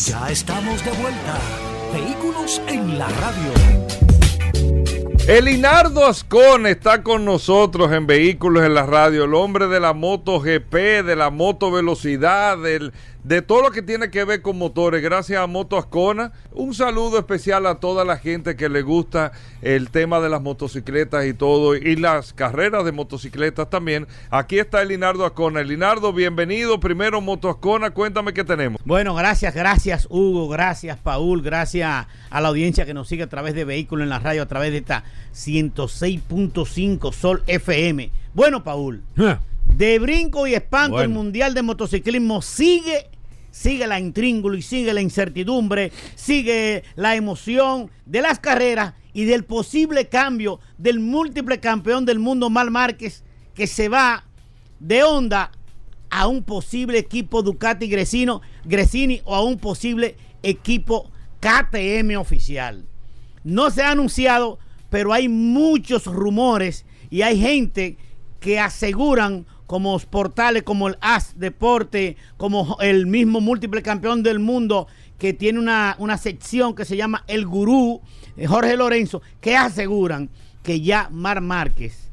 Ya 0.05 0.29
estamos 0.29 0.85
de 0.85 0.90
vuelta. 0.90 1.38
Vehículos 1.92 2.61
en 2.69 2.99
la 2.99 3.09
radio. 3.09 3.96
Elinardo 5.29 6.07
Ascon 6.07 6.69
está 6.69 7.03
con 7.03 7.25
nosotros 7.25 7.91
en 7.91 8.07
Vehículos 8.07 8.65
en 8.65 8.75
la 8.75 8.87
Radio, 8.87 9.25
el 9.25 9.35
hombre 9.35 9.67
de 9.67 9.81
la 9.81 9.93
moto 9.93 10.39
GP, 10.39 11.03
de 11.03 11.17
la 11.17 11.31
moto 11.31 11.73
velocidad, 11.73 12.57
del, 12.59 12.93
de 13.27 13.43
todo 13.43 13.61
lo 13.61 13.73
que 13.73 13.83
tiene 13.83 14.09
que 14.09 14.23
ver 14.25 14.41
con 14.41 14.57
motores. 14.57 15.03
Gracias 15.03 15.41
a 15.41 15.49
Moto 15.49 15.77
Ascona. 15.77 16.31
Un 16.53 16.75
saludo 16.75 17.19
especial 17.19 17.67
a 17.67 17.81
toda 17.81 18.05
la 18.05 18.19
gente 18.19 18.55
que 18.55 18.69
le 18.69 18.83
gusta 18.83 19.33
el 19.62 19.91
tema 19.91 20.21
de 20.21 20.29
las 20.29 20.41
motocicletas 20.41 21.27
y 21.27 21.35
todo, 21.35 21.75
y 21.75 21.97
las 21.97 22.33
carreras 22.33 22.85
de 22.85 22.93
motocicletas 22.93 23.69
también. 23.69 24.07
Aquí 24.31 24.61
está 24.61 24.81
Elinardo 24.81 25.27
Ascona. 25.27 25.61
Elinardo, 25.61 26.12
bienvenido. 26.12 26.79
Primero 26.79 27.21
Moto 27.21 27.51
Ascona, 27.51 27.91
cuéntame 27.91 28.33
qué 28.33 28.45
tenemos. 28.45 28.81
Bueno, 28.85 29.12
gracias, 29.17 29.53
gracias 29.57 30.07
Hugo, 30.09 30.49
gracias 30.49 30.97
Paul, 30.97 31.43
gracias 31.43 32.07
a 32.31 32.41
la 32.41 32.47
audiencia 32.47 32.87
que 32.87 32.95
nos 32.95 33.09
sigue 33.09 33.25
a 33.25 33.29
través 33.29 33.55
de 33.55 33.65
Vehículos 33.65 34.05
en 34.05 34.11
la 34.11 34.21
Radio, 34.21 34.43
a 34.43 34.47
través 34.47 34.71
de 34.71 34.79
esta 34.79 35.03
106.5 35.35 37.12
Sol 37.12 37.43
FM. 37.49 38.09
Bueno, 38.35 38.62
Paul. 38.62 39.03
De 39.75 39.99
brinco 39.99 40.47
y 40.47 40.55
espanto, 40.55 41.03
el 41.03 41.09
Mundial 41.09 41.55
de 41.55 41.62
Motociclismo 41.62 42.41
sigue 42.41 43.09
sigue 43.57 43.87
la 43.87 43.99
intríngulo 43.99 44.55
y 44.57 44.62
sigue 44.62 44.92
la 44.92 45.01
incertidumbre, 45.01 45.90
sigue 46.14 46.85
la 46.95 47.16
emoción 47.16 47.90
de 48.05 48.21
las 48.21 48.38
carreras 48.38 48.92
y 49.14 49.25
del 49.25 49.45
posible 49.45 50.09
cambio 50.09 50.61
del 50.77 51.01
múltiple 51.01 51.59
campeón 51.59 52.05
del 52.05 52.19
mundo 52.19 52.51
Mal 52.51 52.71
Márquez 52.71 53.25
que 53.55 53.66
se 53.66 53.88
va 53.88 54.27
de 54.79 55.03
onda 55.05 55.53
a 56.11 56.27
un 56.27 56.42
posible 56.42 56.99
equipo 56.99 57.42
Ducati 57.42 57.88
Gresini 57.88 59.23
o 59.25 59.35
a 59.35 59.42
un 59.42 59.59
posible 59.59 60.16
equipo 60.42 61.11
KTM 61.40 62.19
oficial. 62.19 62.85
No 63.42 63.71
se 63.71 63.83
ha 63.83 63.92
anunciado, 63.92 64.59
pero 64.90 65.14
hay 65.14 65.29
muchos 65.31 66.05
rumores 66.05 66.85
y 67.09 67.23
hay 67.23 67.40
gente 67.40 67.97
que 68.38 68.61
aseguran 68.61 69.47
como 69.66 69.98
portales 69.98 70.62
como 70.62 70.88
el 70.88 70.96
AS 71.00 71.35
Deporte, 71.37 72.16
como 72.37 72.76
el 72.81 73.07
mismo 73.07 73.40
múltiple 73.40 73.83
campeón 73.83 74.22
del 74.22 74.38
mundo 74.38 74.87
que 75.18 75.33
tiene 75.33 75.59
una, 75.59 76.18
sección 76.18 76.74
que 76.74 76.85
se 76.85 76.96
llama 76.96 77.24
El 77.26 77.46
Gurú, 77.46 78.00
eh, 78.37 78.46
Jorge 78.46 78.76
Lorenzo, 78.76 79.22
que 79.40 79.57
aseguran 79.57 80.29
que 80.62 80.81
ya 80.81 81.09
Mar 81.11 81.40
Márquez 81.40 82.07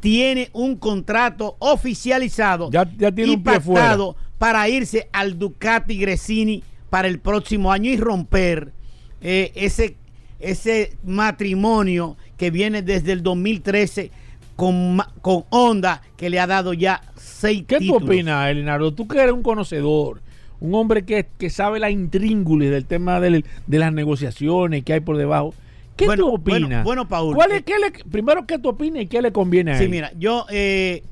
tiene 0.00 0.50
un 0.52 0.76
contrato 0.76 1.56
oficializado 1.58 2.70
ya, 2.70 2.86
tiene 2.86 3.32
y 3.32 3.36
pactado 3.36 4.16
para 4.38 4.68
irse 4.68 5.08
al 5.12 5.38
Ducati 5.38 5.98
Gresini 5.98 6.62
para 6.90 7.08
el 7.08 7.18
próximo 7.18 7.72
año 7.72 7.90
y 7.90 7.96
romper 7.96 8.72
eh, 9.20 9.52
ese, 9.54 9.96
ese 10.38 10.96
matrimonio 11.04 12.16
que 12.36 12.50
viene 12.50 12.82
desde 12.82 13.12
el 13.12 13.22
2013 13.22 14.10
con, 14.58 14.98
con 15.22 15.44
Honda, 15.50 16.02
que 16.16 16.28
le 16.30 16.40
ha 16.40 16.48
dado 16.48 16.72
ya 16.72 17.00
seis 17.14 17.62
¿Qué 17.64 17.78
tú 17.78 17.94
opinas, 17.94 18.50
Elinardo? 18.50 18.92
Tú 18.92 19.06
que 19.06 19.20
eres 19.20 19.32
un 19.32 19.44
conocedor, 19.44 20.20
un 20.58 20.74
hombre 20.74 21.04
que, 21.04 21.48
sabe 21.48 21.78
la 21.78 21.90
intríngulis 21.90 22.68
del 22.68 22.84
tema 22.84 23.20
de 23.20 23.44
las 23.68 23.92
negociaciones 23.92 24.82
que 24.82 24.94
hay 24.94 25.00
por 25.00 25.16
debajo. 25.16 25.54
¿Qué 25.94 26.08
tú 26.16 26.34
opinas? 26.34 26.82
Bueno, 26.82 27.06
Paul. 27.06 27.36
¿Cuál 27.36 27.52
es, 27.52 27.60
eh, 27.60 28.04
primero, 28.10 28.48
¿qué 28.48 28.58
tú 28.58 28.70
opinas 28.70 29.04
y 29.04 29.06
qué 29.06 29.22
le 29.22 29.30
conviene 29.30 29.70
a 29.70 29.78
él? 29.78 29.84
Sí, 29.84 29.88
mira, 29.88 30.10
yo, 30.18 30.44
eh, 30.50 31.04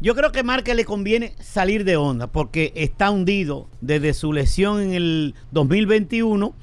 yo 0.00 0.14
creo 0.14 0.32
que 0.32 0.42
Marque 0.42 0.74
le 0.74 0.86
conviene 0.86 1.34
salir 1.40 1.84
de 1.84 1.98
onda 1.98 2.28
porque 2.28 2.72
está 2.74 3.10
hundido 3.10 3.68
desde 3.82 4.14
su 4.14 4.32
lesión 4.32 4.80
en 4.80 4.94
el 4.94 5.34
2021 5.50 6.54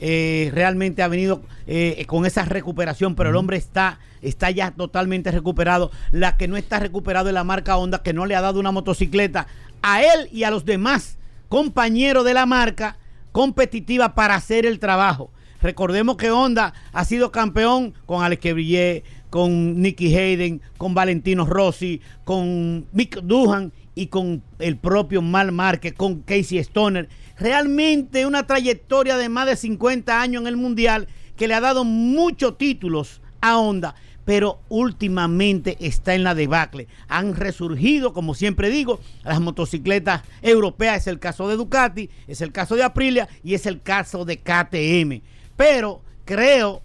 eh, 0.00 0.50
realmente 0.54 1.02
ha 1.02 1.08
venido 1.08 1.42
eh, 1.66 2.04
con 2.06 2.24
esa 2.24 2.44
recuperación, 2.44 3.14
pero 3.14 3.30
el 3.30 3.36
hombre 3.36 3.58
está, 3.58 3.98
está 4.22 4.50
ya 4.50 4.70
totalmente 4.70 5.30
recuperado. 5.30 5.90
La 6.10 6.36
que 6.36 6.48
no 6.48 6.56
está 6.56 6.80
recuperado 6.80 7.28
es 7.28 7.34
la 7.34 7.44
marca 7.44 7.76
Honda, 7.76 8.02
que 8.02 8.14
no 8.14 8.26
le 8.26 8.34
ha 8.34 8.40
dado 8.40 8.58
una 8.58 8.72
motocicleta 8.72 9.46
a 9.82 10.02
él 10.02 10.28
y 10.32 10.44
a 10.44 10.50
los 10.50 10.64
demás 10.64 11.18
compañeros 11.48 12.24
de 12.24 12.34
la 12.34 12.46
marca 12.46 12.96
competitiva 13.32 14.14
para 14.14 14.34
hacer 14.34 14.66
el 14.66 14.78
trabajo. 14.78 15.30
Recordemos 15.62 16.16
que 16.16 16.30
Honda 16.30 16.72
ha 16.92 17.04
sido 17.04 17.30
campeón 17.30 17.92
con 18.06 18.22
Alex 18.22 18.40
Quebrillé, 18.40 19.04
con 19.28 19.80
Nicky 19.80 20.16
Hayden, 20.16 20.62
con 20.78 20.94
Valentino 20.94 21.44
Rossi, 21.44 22.00
con 22.24 22.86
Mick 22.92 23.20
Duhan 23.20 23.72
y 23.94 24.06
con 24.06 24.42
el 24.58 24.78
propio 24.78 25.20
Mal 25.20 25.52
Marquez, 25.52 25.92
con 25.92 26.22
Casey 26.22 26.58
Stoner 26.58 27.08
realmente 27.40 28.26
una 28.26 28.46
trayectoria 28.46 29.16
de 29.16 29.28
más 29.28 29.46
de 29.46 29.56
50 29.56 30.20
años 30.20 30.42
en 30.42 30.46
el 30.46 30.56
Mundial 30.56 31.08
que 31.36 31.48
le 31.48 31.54
ha 31.54 31.60
dado 31.60 31.84
muchos 31.84 32.58
títulos 32.58 33.22
a 33.40 33.58
Honda, 33.58 33.94
pero 34.26 34.60
últimamente 34.68 35.78
está 35.80 36.14
en 36.14 36.22
la 36.22 36.34
debacle. 36.34 36.86
Han 37.08 37.34
resurgido, 37.34 38.12
como 38.12 38.34
siempre 38.34 38.68
digo, 38.68 39.00
las 39.24 39.40
motocicletas 39.40 40.22
europeas, 40.42 40.98
es 40.98 41.06
el 41.06 41.18
caso 41.18 41.48
de 41.48 41.56
Ducati, 41.56 42.10
es 42.28 42.42
el 42.42 42.52
caso 42.52 42.76
de 42.76 42.84
Aprilia 42.84 43.26
y 43.42 43.54
es 43.54 43.64
el 43.64 43.80
caso 43.80 44.26
de 44.26 44.36
KTM. 44.36 45.22
Pero 45.56 46.02
creo, 46.26 46.82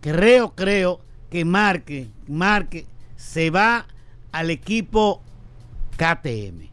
creo, 0.00 0.54
creo 0.54 1.00
que 1.30 1.44
Marque, 1.44 2.08
Marque 2.26 2.86
se 3.16 3.50
va 3.50 3.86
al 4.32 4.50
equipo 4.50 5.22
KTM. 5.98 6.68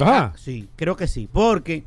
Ajá. 0.00 0.18
Ah, 0.18 0.32
sí, 0.36 0.68
creo 0.76 0.96
que 0.96 1.06
sí, 1.06 1.28
porque 1.30 1.84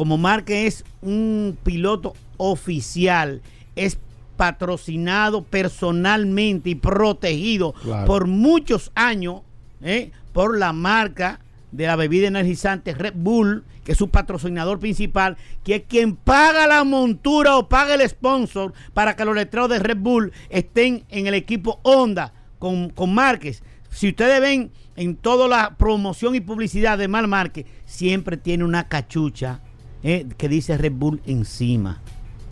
como 0.00 0.16
Marque 0.16 0.66
es 0.66 0.82
un 1.02 1.58
piloto 1.62 2.14
oficial, 2.38 3.42
es 3.76 3.98
patrocinado 4.38 5.42
personalmente 5.42 6.70
y 6.70 6.74
protegido 6.74 7.74
por 8.06 8.26
muchos 8.26 8.92
años 8.94 9.42
¿eh? 9.82 10.10
por 10.32 10.56
la 10.56 10.72
marca 10.72 11.40
de 11.70 11.86
la 11.86 11.96
bebida 11.96 12.28
energizante 12.28 12.94
Red 12.94 13.12
Bull, 13.14 13.62
que 13.84 13.92
es 13.92 13.98
su 13.98 14.08
patrocinador 14.08 14.78
principal, 14.78 15.36
que 15.64 15.74
es 15.74 15.82
quien 15.86 16.16
paga 16.16 16.66
la 16.66 16.82
montura 16.82 17.58
o 17.58 17.68
paga 17.68 17.92
el 17.92 18.08
sponsor 18.08 18.72
para 18.94 19.16
que 19.16 19.26
los 19.26 19.34
letreros 19.34 19.68
de 19.68 19.80
Red 19.80 19.98
Bull 19.98 20.32
estén 20.48 21.04
en 21.10 21.26
el 21.26 21.34
equipo 21.34 21.78
Honda 21.82 22.32
con, 22.58 22.88
con 22.88 23.12
Márquez. 23.12 23.62
Si 23.90 24.08
ustedes 24.08 24.40
ven 24.40 24.72
en 24.96 25.16
toda 25.16 25.46
la 25.46 25.76
promoción 25.76 26.34
y 26.34 26.40
publicidad 26.40 26.96
de 26.96 27.06
Mal 27.06 27.28
Márquez, 27.28 27.66
siempre 27.84 28.38
tiene 28.38 28.64
una 28.64 28.88
cachucha 28.88 29.60
eh, 30.02 30.26
que 30.36 30.48
dice 30.48 30.76
Red 30.76 30.92
Bull 30.92 31.20
encima. 31.26 32.00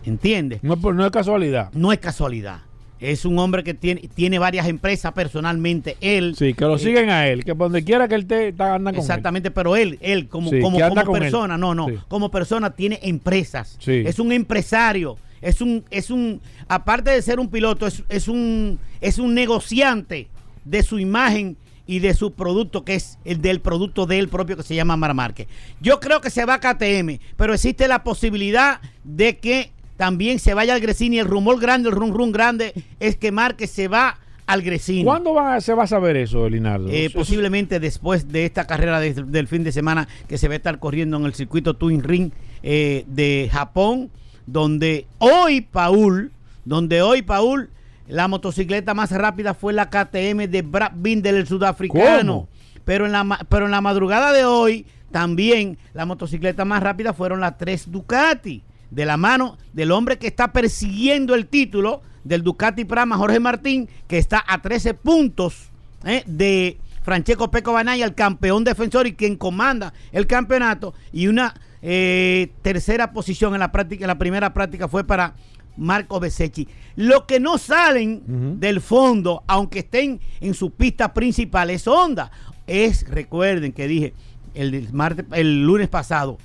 ¿Entiendes? 0.05 0.63
No, 0.63 0.75
no 0.75 1.05
es 1.05 1.11
casualidad. 1.11 1.71
No 1.73 1.91
es 1.91 1.99
casualidad. 1.99 2.61
Es 2.99 3.23
un 3.23 3.39
hombre 3.39 3.63
que 3.63 3.73
tiene, 3.73 4.09
tiene 4.13 4.39
varias 4.39 4.67
empresas 4.67 5.13
personalmente. 5.13 5.95
Él. 6.01 6.35
Sí, 6.37 6.53
que 6.53 6.65
lo 6.65 6.75
eh, 6.75 6.79
siguen 6.79 7.09
a 7.09 7.27
él, 7.27 7.45
que 7.45 7.53
donde 7.53 7.83
quiera 7.83 8.07
que 8.09 8.15
él 8.15 8.25
te 8.25 8.49
está 8.49 8.75
anda 8.75 8.91
con 8.91 8.95
él. 8.95 9.01
Exactamente, 9.01 9.51
pero 9.51 9.77
él, 9.77 9.97
él 10.01 10.27
como, 10.27 10.49
Sí, 10.49 10.59
como, 10.59 10.77
él. 10.79 10.93
persona, 11.21 11.57
no, 11.57 11.73
no, 11.73 11.87
Sí. 11.87 11.95
como 12.09 12.29
persona 12.29 12.71
tiene 12.71 12.99
empresas. 13.03 13.77
Sí. 13.79 14.03
Es 14.05 14.19
un 14.19 14.33
empresario, 14.33 15.17
es 15.41 15.61
un, 15.61 15.85
es 15.91 16.09
un, 16.09 16.41
aparte 16.67 17.11
de 17.11 17.21
ser 17.21 17.39
un 17.39 17.47
piloto, 17.49 17.87
es, 17.87 18.03
es 18.09 18.27
un, 18.27 18.79
es 18.99 19.17
un 19.17 19.33
negociante 19.33 20.27
de 20.65 20.83
su 20.83 20.99
imagen 20.99 21.55
y 21.89 21.99
de 21.99 22.13
su 22.13 22.33
producto, 22.33 22.85
que 22.85 22.93
es 22.93 23.17
el 23.25 23.41
del 23.41 23.61
producto 23.61 24.05
de 24.05 24.19
él 24.19 24.29
propio 24.29 24.55
que 24.55 24.61
se 24.63 24.75
llama 24.75 24.95
Mar 24.95 25.15
Márquez. 25.15 25.47
Yo 25.81 25.99
creo 25.99 26.21
que 26.21 26.29
se 26.29 26.45
va 26.45 26.55
a 26.55 26.59
KTM, 26.59 27.19
pero 27.35 27.55
existe 27.55 27.87
la 27.87 28.03
posibilidad 28.03 28.79
de 29.03 29.37
que 29.39 29.71
también 29.97 30.37
se 30.37 30.53
vaya 30.53 30.75
al 30.75 30.81
Gresini. 30.81 31.17
El 31.17 31.25
rumor 31.25 31.59
grande, 31.59 31.89
el 31.89 31.95
rum 31.95 32.11
rum 32.13 32.31
grande, 32.31 32.73
es 32.99 33.15
que 33.17 33.31
Márquez 33.31 33.71
se 33.71 33.87
va 33.87 34.19
al 34.45 34.61
Gresini. 34.61 35.03
¿Cuándo 35.03 35.33
va- 35.33 35.59
se 35.61 35.73
va 35.73 35.83
a 35.83 35.87
saber 35.87 36.15
eso, 36.17 36.47
Linardo? 36.47 36.89
Eh, 36.89 37.09
posiblemente 37.11 37.79
después 37.79 38.27
de 38.27 38.45
esta 38.45 38.67
carrera 38.67 38.99
de- 38.99 39.13
del 39.13 39.47
fin 39.47 39.63
de 39.63 39.71
semana 39.71 40.07
que 40.27 40.37
se 40.37 40.47
va 40.47 40.53
a 40.53 40.57
estar 40.57 40.77
corriendo 40.79 41.17
en 41.17 41.25
el 41.25 41.33
circuito 41.33 41.75
Twin 41.75 42.03
Ring 42.03 42.31
eh, 42.61 43.03
de 43.07 43.49
Japón, 43.51 44.11
donde 44.45 45.07
hoy 45.17 45.61
Paul, 45.61 46.31
donde 46.65 47.01
hoy 47.01 47.21
Paul, 47.23 47.69
la 48.09 48.27
motocicleta 48.27 48.95
más 48.95 49.11
rápida 49.11 49.53
fue 49.53 49.71
la 49.71 49.89
KTM 49.89 50.49
de 50.49 50.63
Brad 50.63 50.93
Binder, 50.95 51.35
el 51.35 51.47
sudafricano. 51.47 52.33
¿Cómo? 52.33 52.49
Pero 52.83 53.05
en, 53.05 53.11
la, 53.11 53.45
pero 53.49 53.65
en 53.65 53.71
la 53.71 53.81
madrugada 53.81 54.33
de 54.33 54.45
hoy, 54.45 54.87
también 55.11 55.77
la 55.93 56.07
motocicleta 56.07 56.65
más 56.65 56.81
rápida 56.81 57.13
fueron 57.13 57.39
las 57.39 57.57
tres 57.57 57.91
Ducati, 57.91 58.63
de 58.89 59.05
la 59.05 59.17
mano 59.17 59.59
del 59.73 59.91
hombre 59.91 60.17
que 60.17 60.25
está 60.25 60.51
persiguiendo 60.51 61.35
el 61.35 61.45
título 61.45 62.01
del 62.23 62.41
Ducati 62.41 62.83
Prama, 62.83 63.15
Jorge 63.15 63.39
Martín, 63.39 63.87
que 64.07 64.17
está 64.17 64.43
a 64.47 64.59
13 64.59 64.95
puntos 64.95 65.69
eh, 66.03 66.23
de 66.25 66.79
Francesco 67.03 67.51
Peco 67.51 67.73
Banaya, 67.73 68.05
el 68.05 68.15
campeón 68.15 68.63
defensor 68.63 69.05
y 69.05 69.13
quien 69.13 69.35
comanda 69.35 69.93
el 70.11 70.25
campeonato, 70.25 70.95
y 71.13 71.27
una 71.27 71.53
eh, 71.83 72.51
tercera 72.63 73.13
posición 73.13 73.53
en 73.53 73.59
la 73.59 73.71
práctica, 73.71 74.05
en 74.05 74.09
la 74.09 74.17
primera 74.17 74.51
práctica 74.51 74.87
fue 74.87 75.03
para 75.03 75.35
Marco 75.79 76.19
Besecchi. 76.19 76.67
Lo 76.95 77.25
que 77.25 77.39
no 77.39 77.57
salen 77.57 78.59
del 78.59 78.81
fondo, 78.81 79.43
aunque 79.47 79.79
estén 79.79 80.19
en 80.41 80.53
su 80.53 80.71
pista 80.71 81.13
principal, 81.13 81.69
es 81.69 81.87
Honda. 81.87 82.29
Es, 82.67 83.07
recuerden 83.09 83.71
que 83.71 83.87
dije 83.87 84.13
el, 84.53 84.87
martes, 84.93 85.25
el 85.31 85.63
lunes 85.63 85.87
pasado, 85.87 86.37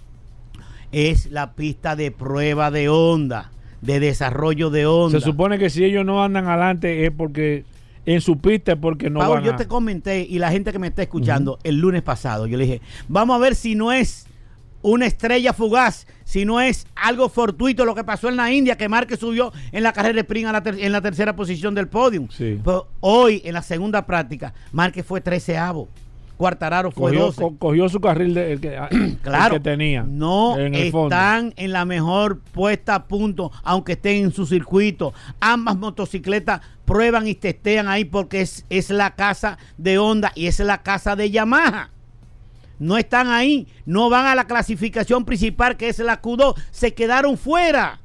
es 0.93 1.31
la 1.31 1.55
pista 1.55 1.97
de 1.97 2.11
prueba 2.11 2.71
de 2.71 2.89
Honda, 2.89 3.51
de 3.81 4.01
desarrollo 4.01 4.71
de 4.71 4.87
Honda. 4.87 5.19
Se 5.19 5.25
supone 5.25 5.59
que 5.59 5.71
si 5.71 5.85
ellos 5.85 6.05
no 6.07 6.23
andan 6.23 6.47
adelante 6.47 7.05
es 7.05 7.11
porque 7.11 7.65
en 8.07 8.21
su 8.21 8.39
pista 8.39 8.73
es 8.73 8.79
porque 8.79 9.11
no 9.11 9.21
van 9.29 9.43
yo 9.45 9.53
a- 9.53 9.57
te 9.57 9.67
comenté 9.67 10.21
y 10.29 10.39
la 10.39 10.51
gente 10.51 10.73
que 10.73 10.79
me 10.79 10.87
está 10.87 11.03
escuchando 11.03 11.59
el 11.65 11.79
lunes 11.79 12.03
pasado, 12.03 12.47
yo 12.47 12.57
le 12.57 12.65
dije, 12.65 12.81
vamos 13.09 13.35
a 13.37 13.39
ver 13.39 13.55
si 13.55 13.75
no 13.75 13.93
es 13.93 14.27
una 14.85 15.07
estrella 15.07 15.53
fugaz, 15.55 16.07
si 16.25 16.45
no 16.45 16.61
es 16.61 16.87
algo 16.95 17.29
fortuito 17.31 17.85
lo 17.87 17.95
que 17.95 18.05
pasó 18.05 18.29
en 18.29 18.37
la 18.37 18.53
India, 18.53 18.77
que 18.77 18.89
Márquez 18.89 19.19
subió 19.19 19.51
en 19.73 19.83
la 19.83 19.93
carrera 19.95 20.15
de 20.15 20.21
sprint 20.21 20.47
a 20.49 20.53
la 20.53 20.63
ter- 20.63 20.79
en 20.79 20.93
la 20.93 21.01
tercera 21.01 21.35
posición 21.35 21.75
del 21.75 21.89
podio. 21.89 22.27
Sí. 22.31 22.61
Pero 22.63 22.87
hoy, 23.01 23.41
en 23.45 23.55
la 23.55 23.63
segunda 23.63 24.05
práctica, 24.05 24.53
Márquez 24.73 25.07
fue 25.07 25.21
treceavo, 25.23 25.89
Cuartararo 26.37 26.91
fue 26.91 27.13
cogió, 27.13 27.27
12. 27.27 27.41
co- 27.41 27.57
cogió 27.59 27.89
su 27.89 28.01
carril 28.01 28.35
de, 28.35 28.53
el 28.53 28.61
que, 28.61 28.77
el 28.91 29.17
Claro, 29.23 29.55
que 29.55 29.61
tenía. 29.61 30.03
no 30.07 30.59
en 30.59 30.75
el 30.75 30.91
fondo. 30.91 31.15
están 31.15 31.55
en 31.57 31.73
la 31.73 31.85
mejor 31.85 32.41
puesta 32.41 32.97
a 32.97 33.05
punto, 33.05 33.53
aunque 33.63 33.93
estén 33.93 34.25
en 34.25 34.33
su 34.33 34.45
circuito. 34.45 35.15
Ambas 35.41 35.77
motocicletas 35.77 36.61
prueban 36.85 37.27
y 37.29 37.35
testean 37.35 37.89
ahí 37.89 38.05
porque 38.05 38.41
es, 38.43 38.67
es 38.69 38.91
la 38.91 39.15
casa 39.15 39.57
de 39.79 39.99
Honda 39.99 40.33
y 40.35 40.47
es 40.49 40.59
la 40.59 40.83
casa 40.83 41.17
de 41.17 41.31
Yamaha. 41.31 41.91
No 42.79 42.97
están 42.99 43.29
ahí, 43.29 43.67
no 43.87 44.11
van 44.11 44.27
a 44.27 44.35
la 44.35 44.47
clasificación 44.47 45.25
principal 45.25 45.77
que 45.77 45.89
es 45.89 45.99
la 46.01 46.21
Q2, 46.21 46.55
se 46.71 46.93
quedaron 46.95 47.39
fuera. 47.39 48.01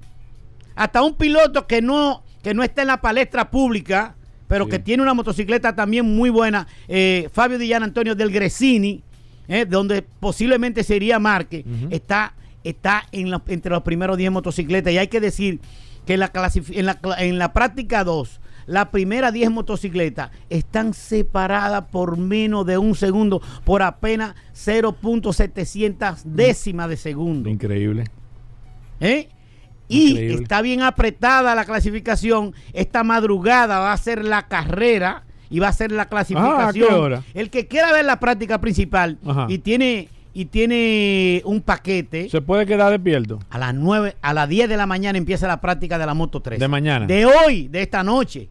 Hasta 0.75 1.01
un 1.01 1.15
piloto 1.15 1.67
que 1.67 1.81
no, 1.81 2.23
que 2.43 2.53
no 2.53 2.63
está 2.63 2.81
en 2.83 2.87
la 2.87 3.01
palestra 3.01 3.49
pública, 3.49 4.15
pero 4.47 4.65
Sí. 4.65 4.71
que 4.71 4.79
tiene 4.79 5.03
una 5.03 5.13
motocicleta 5.13 5.75
también 5.75 6.05
muy 6.15 6.29
buena, 6.29 6.67
eh, 6.87 7.29
Fabio 7.33 7.57
Dillán 7.57 7.83
Antonio 7.83 8.15
del 8.15 8.31
Gresini, 8.31 9.03
eh, 9.47 9.65
donde 9.65 10.01
posiblemente 10.03 10.83
sería 10.83 11.19
Márquez, 11.19 11.65
está, 11.89 12.33
está 12.63 13.05
en 13.11 13.31
la- 13.31 13.41
entre 13.47 13.71
los 13.71 13.81
primeros 13.83 14.17
10 14.17 14.31
motocicletas. 14.31 14.93
Y 14.93 14.97
hay 14.97 15.07
que 15.07 15.19
decir 15.19 15.59
que 16.05 16.13
en 16.13 16.19
la, 16.21 16.31
en 16.69 16.85
la, 16.85 16.99
en 17.19 17.37
la 17.39 17.51
práctica 17.53 18.03
2, 18.03 18.39
las 18.69 18.89
primeras 18.89 19.33
10 19.33 19.49
motocicletas 19.49 20.29
están 20.49 20.93
separadas 20.93 21.85
por 21.91 22.17
menos 22.17 22.65
de 22.67 22.77
un 22.77 22.93
segundo, 22.95 23.41
por 23.65 23.81
apenas 23.81 24.35
0.700 24.55 26.21
décimas 26.23 26.89
de 26.89 26.97
segundo. 26.97 27.49
Increíble. 27.49 28.03
¿Eh? 28.99 29.29
Y 29.87 30.11
Increíble. 30.11 30.41
está 30.43 30.61
bien 30.61 30.83
apretada 30.83 31.55
la 31.55 31.65
clasificación. 31.65 32.53
Esta 32.73 33.03
madrugada 33.03 33.79
va 33.79 33.91
a 33.91 33.97
ser 33.97 34.23
la 34.23 34.47
carrera 34.47 35.23
y 35.49 35.57
va 35.59 35.69
a 35.69 35.73
ser 35.73 35.91
la 35.91 36.05
clasificación. 36.05 36.61
Ah, 36.61 36.67
¿a 36.69 36.73
qué 36.73 36.83
hora? 36.83 37.23
El 37.33 37.49
que 37.49 37.67
quiera 37.67 37.91
ver 37.91 38.05
la 38.05 38.19
práctica 38.19 38.61
principal 38.61 39.17
Ajá. 39.25 39.47
y 39.49 39.57
tiene 39.57 40.09
y 40.31 40.45
tiene 40.45 41.41
un 41.43 41.59
paquete 41.61 42.29
Se 42.29 42.39
puede 42.39 42.67
quedar 42.67 42.91
despierto. 42.91 43.39
a 43.49 43.57
las 43.57 43.73
9 43.73 44.15
a 44.21 44.33
las 44.35 44.47
10 44.47 44.69
de 44.69 44.77
la 44.77 44.85
mañana 44.85 45.17
empieza 45.17 45.47
la 45.47 45.59
práctica 45.59 45.97
de 45.97 46.05
la 46.05 46.13
Moto 46.13 46.39
3. 46.39 46.59
De 46.59 46.67
mañana. 46.67 47.07
De 47.07 47.25
hoy, 47.25 47.67
de 47.67 47.81
esta 47.81 48.03
noche. 48.03 48.47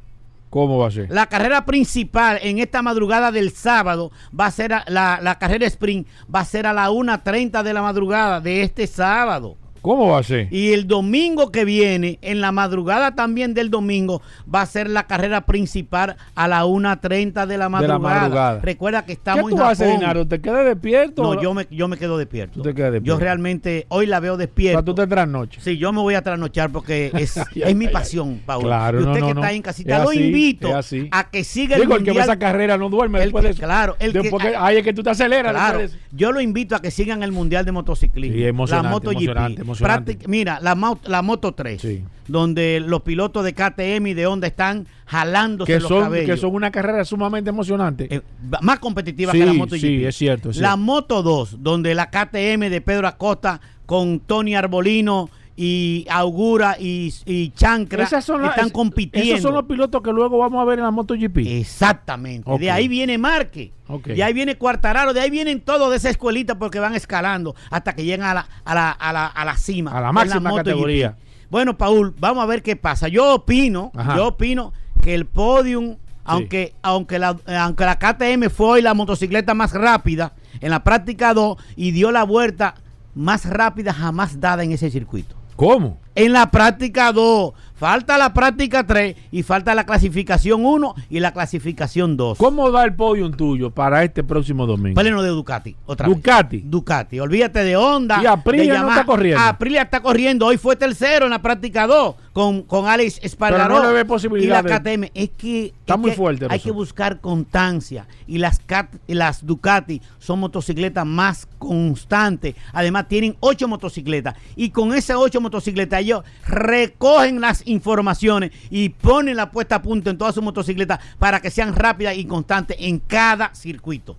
¿Cómo 0.50 0.78
va 0.78 0.88
a 0.88 0.90
ser? 0.90 1.10
La 1.10 1.26
carrera 1.26 1.64
principal 1.66 2.38
en 2.42 2.58
esta 2.58 2.80
madrugada 2.82 3.30
del 3.30 3.50
sábado 3.52 4.10
va 4.38 4.46
a 4.46 4.50
ser 4.50 4.72
a- 4.72 4.84
la, 4.88 5.18
la 5.22 5.38
carrera 5.38 5.66
sprint 5.66 6.08
va 6.34 6.40
a 6.40 6.44
ser 6.44 6.66
a 6.66 6.72
las 6.72 6.88
1.30 6.88 7.62
de 7.62 7.72
la 7.74 7.82
madrugada 7.82 8.40
de 8.40 8.62
este 8.62 8.86
sábado. 8.86 9.56
¿Cómo 9.88 10.08
va 10.08 10.18
a 10.18 10.22
ser? 10.22 10.48
Y 10.52 10.72
el 10.74 10.86
domingo 10.86 11.50
que 11.50 11.64
viene, 11.64 12.18
en 12.20 12.42
la 12.42 12.52
madrugada 12.52 13.14
también 13.14 13.54
del 13.54 13.70
domingo, 13.70 14.20
va 14.54 14.60
a 14.60 14.66
ser 14.66 14.90
la 14.90 15.06
carrera 15.06 15.46
principal 15.46 16.16
a 16.34 16.46
la 16.46 16.66
1.30 16.66 17.46
de 17.46 17.56
la 17.56 17.70
madrugada. 17.70 17.98
madrugada. 17.98 18.60
Recuerda 18.60 19.00
que 19.00 19.06
¿Qué 19.06 19.12
estamos 19.14 19.44
tú 19.48 19.56
en 19.56 19.56
vas 19.56 19.68
a 19.68 19.70
hacer, 19.72 19.86
Japón. 19.86 20.00
Dinaro? 20.00 20.26
¿Te 20.28 20.40
quedas 20.42 20.66
despierto? 20.66 21.22
No, 21.22 21.40
yo 21.40 21.54
me, 21.54 21.66
yo 21.70 21.88
me 21.88 21.96
quedo 21.96 22.18
despierto. 22.18 22.56
Tú 22.56 22.62
te 22.62 22.74
quedas 22.74 22.92
despierto. 22.92 23.18
Yo 23.18 23.24
realmente 23.24 23.86
hoy 23.88 24.04
la 24.04 24.20
veo 24.20 24.34
O 24.34 24.36
sea, 24.36 24.44
despierto. 24.46 24.84
tú 24.84 24.94
te 24.94 25.06
trasnoches. 25.06 25.64
Sí, 25.64 25.78
yo 25.78 25.90
me 25.90 26.00
voy 26.00 26.14
a 26.16 26.22
trasnochar 26.22 26.70
porque 26.70 27.10
es, 27.14 27.38
es 27.54 27.74
mi 27.74 27.88
pasión, 27.88 28.42
Paul. 28.44 28.64
Claro, 28.64 29.00
y 29.00 29.04
no, 29.04 29.08
usted 29.12 29.20
no, 29.22 29.26
que 29.28 29.34
no. 29.34 29.40
está 29.40 29.48
ahí 29.48 29.56
en 29.56 29.62
casita, 29.62 29.96
Es 29.96 30.02
lo 30.02 30.10
así, 30.10 30.20
invito 30.22 30.68
a 31.12 31.24
que 31.30 31.44
siga 31.44 31.76
el 31.76 31.80
Digo, 31.82 31.94
el 31.96 32.00
que 32.04 32.10
ve 32.10 32.18
mundial. 32.18 32.28
esa 32.28 32.38
carrera 32.38 32.76
no 32.76 32.90
duerme 32.90 33.20
El 33.20 33.24
después 33.24 33.40
que- 33.40 33.48
de 33.48 33.52
eso. 33.54 33.62
claro, 33.62 33.96
el 34.00 34.12
Después 34.12 34.44
que- 34.44 34.54
ay, 34.54 34.76
es 34.76 34.82
que 34.84 34.92
tú 34.92 35.02
te 35.02 35.08
aceleras 35.08 35.52
Claro, 35.52 35.78
de 35.78 35.88
yo 36.12 36.30
lo 36.32 36.42
invito 36.42 36.76
a 36.76 36.82
que 36.82 36.90
sigan 36.90 37.22
el 37.22 37.32
Mundial 37.32 37.64
de 37.64 37.72
Motociclismo. 37.72 38.36
Sí, 38.66 38.72
la 38.72 38.82
MotoGP. 38.82 39.12
emocionante, 39.16 39.62
emocionante. 39.62 39.77
Mira, 40.26 40.58
la, 40.60 40.74
mo- 40.74 41.00
la 41.04 41.22
Moto 41.22 41.52
3, 41.52 41.80
Sí. 41.80 42.04
donde 42.26 42.80
los 42.84 43.02
pilotos 43.02 43.44
de 43.44 43.52
KTM 43.54 44.06
y 44.08 44.14
de 44.14 44.26
Honda 44.26 44.46
están 44.46 44.86
jalándose 45.06 45.72
Que 45.72 45.80
los 45.80 45.88
son, 45.88 46.02
cabellos. 46.04 46.26
que 46.34 46.36
son 46.40 46.54
una 46.54 46.70
carrera 46.70 47.04
sumamente 47.04 47.50
emocionante. 47.50 48.14
Eh, 48.14 48.20
más 48.62 48.78
competitiva 48.78 49.32
Sí, 49.32 49.38
que 49.38 49.46
la 49.46 49.52
MotoGP. 49.54 49.80
sí, 49.80 50.04
es 50.04 50.16
cierto, 50.16 50.50
es 50.50 50.56
la 50.58 50.68
cierto. 50.70 50.76
Moto 50.78 51.22
2, 51.22 51.56
donde 51.62 51.94
la 51.94 52.10
KTM 52.10 52.68
de 52.70 52.80
Pedro 52.80 53.08
Acosta 53.08 53.60
con 53.86 54.20
Tony 54.20 54.54
Arbolino 54.54 55.30
y 55.60 56.06
Augura 56.08 56.76
y, 56.78 57.12
y 57.26 57.50
Chancra 57.50 58.04
Esas 58.04 58.24
son 58.24 58.42
las- 58.42 58.50
están 58.50 58.66
es- 58.68 58.72
compitiendo. 58.72 59.28
Esos 59.32 59.42
son 59.42 59.54
los 59.54 59.64
pilotos 59.64 60.00
que 60.02 60.12
luego 60.12 60.38
vamos 60.38 60.62
a 60.62 60.64
ver 60.64 60.78
en 60.78 60.84
la 60.84 60.92
MotoGP. 60.92 61.38
Exactamente. 61.38 62.58
De 62.58 62.70
ahí 62.70 62.86
viene 62.86 63.18
Marque. 63.18 63.72
Ok. 63.88 64.06
De 64.08 64.22
ahí 64.22 64.32
viene 64.32 64.56
Cuartararo. 64.56 65.12
De 65.12 65.20
ahí 65.20 65.30
vienen 65.30 65.60
todos 65.60 65.90
de 65.90 65.96
esa 65.96 66.10
escuelita 66.10 66.56
porque 66.60 66.78
van 66.78 66.94
escalando 66.94 67.56
hasta 67.70 67.94
que 67.96 68.04
llegan 68.04 68.28
a 68.28 68.34
la, 68.34 68.48
a 68.64 68.74
la, 68.74 68.90
a 68.92 69.12
la, 69.12 69.26
a 69.26 69.44
la 69.44 69.56
cima. 69.56 69.90
A 69.90 70.00
la 70.00 70.12
máxima 70.12 70.54
categoría. 70.54 71.16
Bueno, 71.50 71.76
Paul, 71.76 72.14
vamos 72.20 72.44
a 72.44 72.46
ver 72.46 72.62
qué 72.62 72.76
pasa. 72.76 73.08
Yo 73.08 73.34
opino, 73.34 73.90
Ajá. 73.96 74.16
yo 74.16 74.28
opino 74.28 74.72
que 75.02 75.14
el 75.14 75.26
podium, 75.26 75.96
aunque, 76.24 76.74
aunque, 76.82 77.18
la, 77.18 77.36
aunque 77.46 77.84
la 77.84 77.98
KTM 77.98 78.48
fue 78.50 78.66
hoy 78.68 78.82
la 78.82 78.94
motocicleta 78.94 79.54
más 79.54 79.72
rápida 79.72 80.34
en 80.60 80.70
la 80.70 80.84
práctica 80.84 81.34
2 81.34 81.56
y 81.74 81.90
dio 81.90 82.12
la 82.12 82.22
vuelta 82.22 82.74
más 83.14 83.44
rápida 83.46 83.92
jamás 83.92 84.38
dada 84.38 84.62
en 84.62 84.70
ese 84.70 84.90
circuito. 84.90 85.34
¿Cómo? 85.58 85.98
En 86.14 86.32
la 86.32 86.52
práctica 86.52 87.10
2, 87.12 87.52
falta 87.74 88.16
la 88.16 88.32
práctica 88.32 88.86
3 88.86 89.16
y 89.32 89.42
falta 89.42 89.74
la 89.74 89.84
clasificación 89.84 90.64
1 90.64 90.94
y 91.10 91.18
la 91.18 91.32
clasificación 91.32 92.16
2. 92.16 92.38
¿Cómo 92.38 92.70
va 92.70 92.84
el 92.84 92.94
podium 92.94 93.32
tuyo 93.32 93.72
para 93.72 94.04
este 94.04 94.22
próximo 94.22 94.66
domingo? 94.66 95.00
Pleno 95.00 95.20
de 95.20 95.30
Ducati, 95.30 95.74
otra 95.84 96.06
vez. 96.06 96.16
Ducati. 96.16 96.62
Ducati, 96.64 97.18
olvídate 97.18 97.64
de 97.64 97.76
Honda. 97.76 98.20
Y 98.22 98.26
Aprilia 98.26 98.82
no 98.82 98.90
está 98.90 99.04
corriendo. 99.04 99.42
Aprilia 99.42 99.82
está 99.82 100.00
corriendo. 100.00 100.46
Hoy 100.46 100.58
fue 100.58 100.76
tercero 100.76 101.24
en 101.24 101.32
la 101.32 101.42
práctica 101.42 101.88
2 101.88 102.14
con 102.38 102.62
con, 102.62 102.86
Alex 102.86 103.18
Espargaró 103.20 103.82
no 103.82 104.38
y 104.38 104.46
la 104.46 104.62
KTM. 104.62 105.10
Es 105.12 105.30
que, 105.30 105.74
Está 105.80 105.94
es 105.94 105.98
muy 105.98 106.10
que 106.10 106.16
fuerte, 106.16 106.46
Hay 106.48 106.60
que 106.60 106.70
buscar 106.70 107.20
constancia. 107.20 108.06
Y 108.28 108.38
las, 108.38 108.60
Cat- 108.60 108.94
las 109.08 109.44
Ducati 109.44 110.00
son 110.20 110.38
motocicletas 110.38 111.04
más 111.04 111.48
constantes. 111.58 112.54
Además, 112.72 113.08
tienen 113.08 113.36
ocho 113.40 113.66
motocicletas. 113.66 114.36
Y 114.54 114.70
con 114.70 114.94
esas 114.94 115.16
ocho 115.16 115.40
motocicletas, 115.40 116.00
ellos 116.00 116.22
recogen 116.46 117.40
las 117.40 117.66
informaciones 117.66 118.52
y 118.70 118.90
ponen 118.90 119.34
la 119.36 119.50
puesta 119.50 119.74
a 119.74 119.82
punto 119.82 120.08
en 120.08 120.16
todas 120.16 120.32
sus 120.36 120.44
motocicletas 120.44 121.00
para 121.18 121.40
que 121.40 121.50
sean 121.50 121.74
rápidas 121.74 122.16
y 122.16 122.24
constantes 122.24 122.76
en 122.78 123.00
cada 123.00 123.52
circuito. 123.52 124.16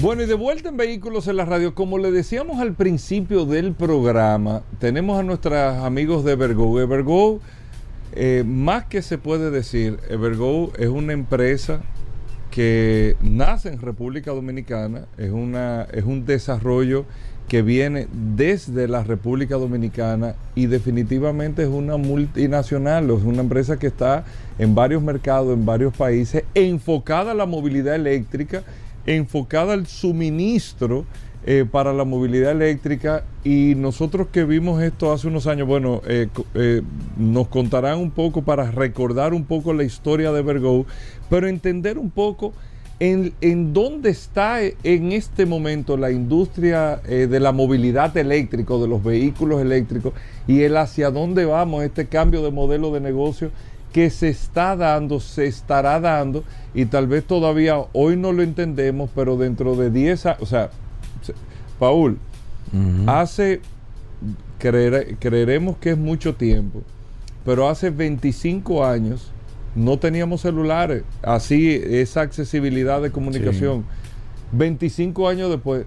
Bueno, 0.00 0.22
y 0.22 0.26
de 0.26 0.34
vuelta 0.34 0.70
en 0.70 0.78
Vehículos 0.78 1.28
en 1.28 1.36
la 1.36 1.44
Radio, 1.44 1.74
como 1.74 1.98
le 1.98 2.10
decíamos 2.12 2.60
al 2.60 2.72
principio 2.72 3.44
del 3.44 3.74
programa, 3.74 4.62
tenemos 4.78 5.20
a 5.20 5.22
nuestros 5.22 5.54
amigos 5.54 6.24
de 6.24 6.32
Evergo. 6.32 6.80
Evergo, 6.80 7.40
eh, 8.12 8.42
más 8.46 8.86
que 8.86 9.02
se 9.02 9.18
puede 9.18 9.50
decir, 9.50 9.98
Evergo 10.08 10.72
es 10.78 10.88
una 10.88 11.12
empresa 11.12 11.82
que 12.50 13.16
nace 13.20 13.68
en 13.68 13.80
República 13.82 14.30
Dominicana, 14.30 15.08
es, 15.18 15.30
una, 15.30 15.82
es 15.92 16.04
un 16.04 16.24
desarrollo 16.24 17.04
que 17.48 17.62
viene 17.62 18.08
desde 18.12 18.88
la 18.88 19.02
República 19.02 19.56
Dominicana 19.56 20.34
y 20.54 20.66
definitivamente 20.66 21.62
es 21.62 21.68
una 21.68 21.96
multinacional, 21.96 23.10
es 23.10 23.22
una 23.22 23.42
empresa 23.42 23.78
que 23.78 23.88
está 23.88 24.24
en 24.58 24.74
varios 24.74 25.02
mercados, 25.02 25.52
en 25.52 25.66
varios 25.66 25.94
países, 25.94 26.44
enfocada 26.54 27.32
a 27.32 27.34
la 27.34 27.46
movilidad 27.46 27.94
eléctrica, 27.94 28.62
enfocada 29.06 29.74
al 29.74 29.86
suministro 29.86 31.04
eh, 31.46 31.66
para 31.70 31.92
la 31.92 32.04
movilidad 32.04 32.52
eléctrica. 32.52 33.24
Y 33.44 33.74
nosotros 33.76 34.28
que 34.32 34.44
vimos 34.44 34.82
esto 34.82 35.12
hace 35.12 35.28
unos 35.28 35.46
años, 35.46 35.68
bueno, 35.68 36.00
eh, 36.06 36.28
eh, 36.54 36.80
nos 37.18 37.48
contarán 37.48 37.98
un 37.98 38.10
poco 38.10 38.40
para 38.40 38.70
recordar 38.70 39.34
un 39.34 39.44
poco 39.44 39.74
la 39.74 39.84
historia 39.84 40.32
de 40.32 40.40
Vergo, 40.40 40.86
pero 41.28 41.46
entender 41.46 41.98
un 41.98 42.10
poco 42.10 42.54
en, 43.00 43.32
en 43.40 43.72
dónde 43.72 44.10
está 44.10 44.62
eh, 44.62 44.76
en 44.84 45.12
este 45.12 45.46
momento 45.46 45.96
la 45.96 46.10
industria 46.10 47.00
eh, 47.08 47.26
de 47.28 47.40
la 47.40 47.52
movilidad 47.52 48.16
eléctrica, 48.16 48.74
de 48.74 48.86
los 48.88 49.02
vehículos 49.02 49.60
eléctricos 49.60 50.12
y 50.46 50.62
el 50.62 50.76
hacia 50.76 51.10
dónde 51.10 51.44
vamos, 51.44 51.82
este 51.84 52.06
cambio 52.06 52.42
de 52.42 52.50
modelo 52.50 52.92
de 52.92 53.00
negocio 53.00 53.50
que 53.92 54.10
se 54.10 54.28
está 54.28 54.74
dando, 54.76 55.20
se 55.20 55.46
estará 55.46 56.00
dando 56.00 56.44
y 56.74 56.86
tal 56.86 57.06
vez 57.06 57.24
todavía 57.24 57.76
hoy 57.92 58.16
no 58.16 58.32
lo 58.32 58.42
entendemos, 58.42 59.10
pero 59.14 59.36
dentro 59.36 59.76
de 59.76 59.90
10 59.90 60.26
años, 60.26 60.42
o 60.42 60.46
sea, 60.46 60.70
se- 61.22 61.34
Paul, 61.78 62.18
hace, 63.06 63.60
creere- 64.58 65.16
creeremos 65.20 65.76
que 65.78 65.90
es 65.90 65.98
mucho 65.98 66.34
tiempo, 66.34 66.82
pero 67.44 67.68
hace 67.68 67.90
25 67.90 68.84
años 68.84 69.30
no 69.74 69.98
teníamos 69.98 70.40
celulares, 70.42 71.02
así 71.22 71.80
esa 71.84 72.20
accesibilidad 72.22 73.02
de 73.02 73.10
comunicación. 73.10 73.84
25 74.52 75.28
años 75.28 75.50
después, 75.50 75.84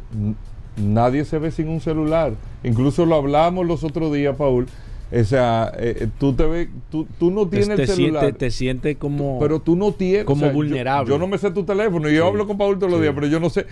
nadie 0.75 1.25
se 1.25 1.39
ve 1.39 1.51
sin 1.51 1.69
un 1.69 1.79
celular. 1.81 2.33
Incluso 2.63 3.05
lo 3.05 3.15
hablamos 3.15 3.65
los 3.65 3.83
otros 3.83 4.13
días, 4.13 4.35
Paul. 4.35 4.67
O 5.09 5.23
sea, 5.23 5.71
eh, 5.77 5.99
eh, 6.01 6.07
tú 6.19 6.33
te 6.33 6.43
ves, 6.45 6.67
tú, 6.91 7.07
tú 7.17 7.31
no 7.31 7.47
tienes 7.47 7.77
te 7.77 7.83
el 7.83 7.87
celular. 7.87 8.23
siente, 8.23 8.39
te 8.39 8.51
siente 8.51 8.95
como. 8.97 9.39
Pero 9.39 9.61
tú 9.61 9.77
no 9.77 9.93
tienes. 9.93 10.25
como 10.25 10.49
vulnerable. 10.51 11.09
Yo, 11.09 11.17
no 11.17 11.27
me 11.27 11.37
sé 11.37 11.49
tu 11.51 11.63
teléfono. 11.63 12.09
y 12.09 12.15
Yo 12.15 12.23
Sí. 12.23 12.27
hablo 12.27 12.45
con 12.45 12.57
Paul 12.57 12.77
todos 12.77 12.91
los 12.91 12.99
Sí. 12.99 13.03
días, 13.03 13.15
pero 13.15 13.27
yo 13.27 13.39
no 13.39 13.49
sé 13.49 13.65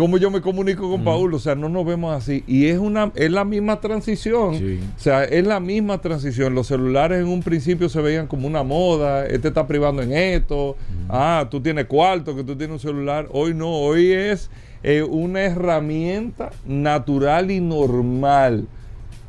cómo 0.00 0.16
yo 0.16 0.30
me 0.30 0.40
comunico 0.40 0.90
con 0.90 1.04
Paul. 1.04 1.34
O 1.34 1.38
sea, 1.38 1.54
no 1.54 1.68
nos 1.68 1.84
vemos 1.84 2.16
así. 2.16 2.42
Y 2.46 2.68
es 2.68 2.78
una 2.78 3.12
es 3.14 3.30
la 3.30 3.44
misma 3.44 3.80
transición. 3.80 4.56
Sí. 4.56 4.80
O 4.96 4.98
sea, 4.98 5.24
es 5.24 5.46
la 5.46 5.60
misma 5.60 6.00
transición. 6.00 6.54
Los 6.54 6.68
celulares 6.68 7.20
en 7.20 7.28
un 7.28 7.42
principio 7.42 7.90
se 7.90 8.00
veían 8.00 8.26
como 8.26 8.46
una 8.46 8.62
moda. 8.62 9.26
Este 9.26 9.48
está 9.48 9.66
privando 9.66 10.00
en 10.00 10.14
esto. 10.14 10.78
Ah, 11.10 11.48
tú 11.50 11.60
tienes 11.60 11.84
cuarto, 11.84 12.34
que 12.34 12.42
tú 12.42 12.56
tienes 12.56 12.72
un 12.72 12.80
celular. 12.80 13.28
Hoy 13.30 13.52
no. 13.52 13.70
Hoy 13.70 14.10
es 14.10 14.50
eh, 14.82 15.02
una 15.02 15.42
herramienta 15.42 16.48
natural 16.64 17.50
y 17.50 17.60
normal. 17.60 18.68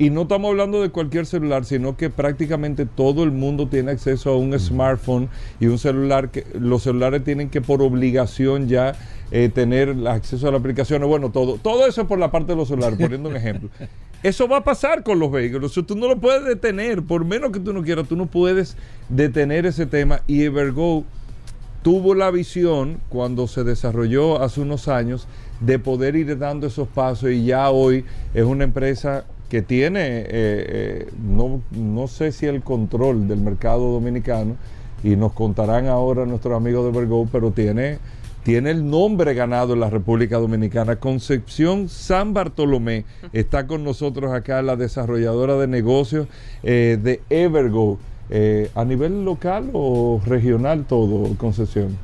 Y 0.02 0.10
no 0.10 0.24
estamos 0.24 0.50
hablando 0.50 0.82
de 0.82 0.90
cualquier 0.90 1.28
celular, 1.28 1.64
sino 1.64 1.96
que 1.96 2.10
prácticamente 2.10 2.88
todo 2.88 3.24
el 3.24 3.30
mundo 3.30 3.68
tiene 3.68 3.92
acceso 3.92 4.32
a 4.32 4.36
un 4.36 4.60
smartphone 4.60 5.30
y 5.60 5.68
un 5.68 5.78
celular 5.78 6.32
que 6.32 6.44
los 6.60 6.82
celulares 6.82 7.24
tienen 7.24 7.52
que 7.52 7.62
por 7.62 7.84
obligación 7.84 8.68
ya 8.68 8.96
eh, 9.30 9.50
tener 9.54 9.96
acceso 10.08 10.48
a 10.48 10.52
las 10.54 10.60
aplicaciones. 10.60 11.08
Bueno, 11.08 11.30
todo, 11.30 11.60
todo 11.62 11.86
eso 11.86 12.02
es 12.02 12.08
por 12.08 12.18
la 12.18 12.32
parte 12.32 12.54
de 12.54 12.56
los 12.56 12.70
celulares, 12.70 12.98
poniendo 12.98 13.30
un 13.30 13.36
ejemplo. 13.36 13.70
Eso 14.24 14.48
va 14.48 14.58
a 14.58 14.64
pasar 14.64 15.04
con 15.04 15.20
los 15.20 15.32
vehículos. 15.32 15.74
Tú 15.86 15.96
no 15.96 16.08
lo 16.08 16.20
puedes 16.20 16.46
detener, 16.46 17.04
por 17.04 17.24
menos 17.24 17.52
que 17.52 17.60
tú 17.60 17.72
no 17.72 17.84
quieras, 17.84 18.08
tú 18.08 18.16
no 18.16 18.26
puedes 18.26 18.78
detener 19.08 19.68
ese 19.68 19.86
tema. 19.86 20.22
Y 20.26 20.42
Evergo 20.46 21.04
tuvo 21.84 22.16
la 22.16 22.32
visión 22.32 23.00
cuando 23.10 23.48
se 23.48 23.64
desarrolló 23.64 24.42
hace 24.42 24.62
unos 24.62 24.88
años 24.88 25.28
de 25.60 25.78
poder 25.78 26.16
ir 26.16 26.40
dando 26.40 26.66
esos 26.66 26.88
pasos 26.88 27.30
y 27.30 27.46
ya 27.46 27.70
hoy 27.70 28.04
es 28.34 28.46
una 28.46 28.64
empresa 28.64 29.26
que 29.52 29.62
tiene, 29.62 30.20
eh, 30.20 30.26
eh, 30.30 31.10
no, 31.22 31.62
no 31.72 32.08
sé 32.08 32.32
si 32.32 32.46
el 32.46 32.62
control 32.62 33.28
del 33.28 33.42
mercado 33.42 33.92
dominicano, 33.92 34.56
y 35.04 35.18
nos 35.18 35.34
contarán 35.34 35.88
ahora 35.88 36.26
nuestros 36.26 36.56
amigos 36.56 36.86
de 36.86 36.98
Vergo, 36.98 37.28
pero 37.30 37.52
tiene, 37.52 38.00
tiene 38.44 38.72
el 38.72 38.90
nombre 38.90 39.34
ganado 39.34 39.74
en 39.74 39.82
la 39.82 39.90
República 39.90 40.38
Dominicana. 40.38 40.96
Concepción 40.96 41.90
San 41.90 42.34
Bartolomé 42.34 43.04
está 43.34 43.68
con 43.68 43.84
nosotros 43.84 44.32
acá, 44.32 44.62
la 44.62 44.78
desarrolladora 44.78 45.58
de 45.58 45.68
negocios 45.68 46.28
eh, 46.64 46.98
de 47.04 47.20
Evergo. 47.30 48.00
¿A 48.76 48.86
nivel 48.86 49.26
local 49.26 49.72
o 49.74 50.22
regional 50.26 50.86
todo, 50.88 51.36
Concepción? 51.36 51.98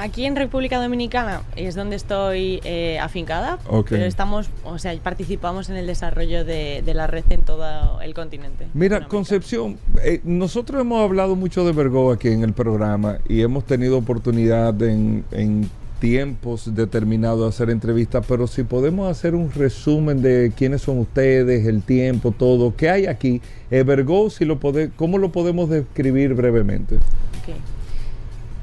Aquí 0.00 0.26
en 0.26 0.36
República 0.36 0.80
Dominicana 0.80 1.42
es 1.56 1.74
donde 1.74 1.96
estoy 1.96 2.60
eh, 2.62 3.00
afincada, 3.00 3.58
Ok. 3.66 3.88
pero 3.90 4.04
estamos, 4.04 4.48
o 4.62 4.78
sea, 4.78 4.96
participamos 5.02 5.70
en 5.70 5.76
el 5.76 5.88
desarrollo 5.88 6.44
de, 6.44 6.82
de 6.86 6.94
la 6.94 7.08
red 7.08 7.24
en 7.30 7.42
todo 7.42 8.00
el 8.00 8.14
continente. 8.14 8.68
Mira. 8.74 9.08
Concepción, 9.08 9.76
eh, 10.04 10.20
nosotros 10.22 10.80
hemos 10.82 11.00
hablado 11.02 11.34
mucho 11.34 11.64
de 11.66 11.72
Vergo 11.72 12.12
aquí 12.12 12.28
en 12.28 12.44
el 12.44 12.52
programa 12.52 13.18
y 13.28 13.40
hemos 13.42 13.64
tenido 13.64 13.98
oportunidad 13.98 14.80
en, 14.82 15.24
en 15.32 15.68
tiempos 15.98 16.76
determinados 16.76 17.40
de 17.40 17.48
hacer 17.48 17.70
entrevistas, 17.70 18.24
pero 18.28 18.46
si 18.46 18.62
podemos 18.62 19.10
hacer 19.10 19.34
un 19.34 19.50
resumen 19.50 20.22
de 20.22 20.52
quiénes 20.56 20.82
son 20.82 20.98
ustedes, 21.00 21.66
el 21.66 21.82
tiempo, 21.82 22.30
todo, 22.30 22.72
qué 22.76 22.88
hay 22.88 23.06
aquí, 23.06 23.42
Evergo, 23.72 24.30
si 24.30 24.44
lo 24.44 24.60
pode- 24.60 24.92
¿cómo 24.94 25.18
lo 25.18 25.32
podemos 25.32 25.68
describir 25.68 26.34
brevemente? 26.34 26.94
Ok. 26.98 27.56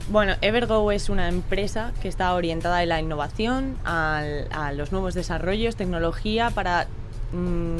Bueno, 0.09 0.33
Evergo 0.41 0.91
es 0.91 1.09
una 1.09 1.27
empresa 1.27 1.91
que 2.01 2.07
está 2.07 2.33
orientada 2.35 2.79
a 2.79 2.85
la 2.85 3.01
innovación, 3.01 3.75
a 3.83 4.71
los 4.75 4.91
nuevos 4.91 5.15
desarrollos, 5.15 5.75
tecnología 5.75 6.51
para 6.51 6.85
mm, 7.33 7.77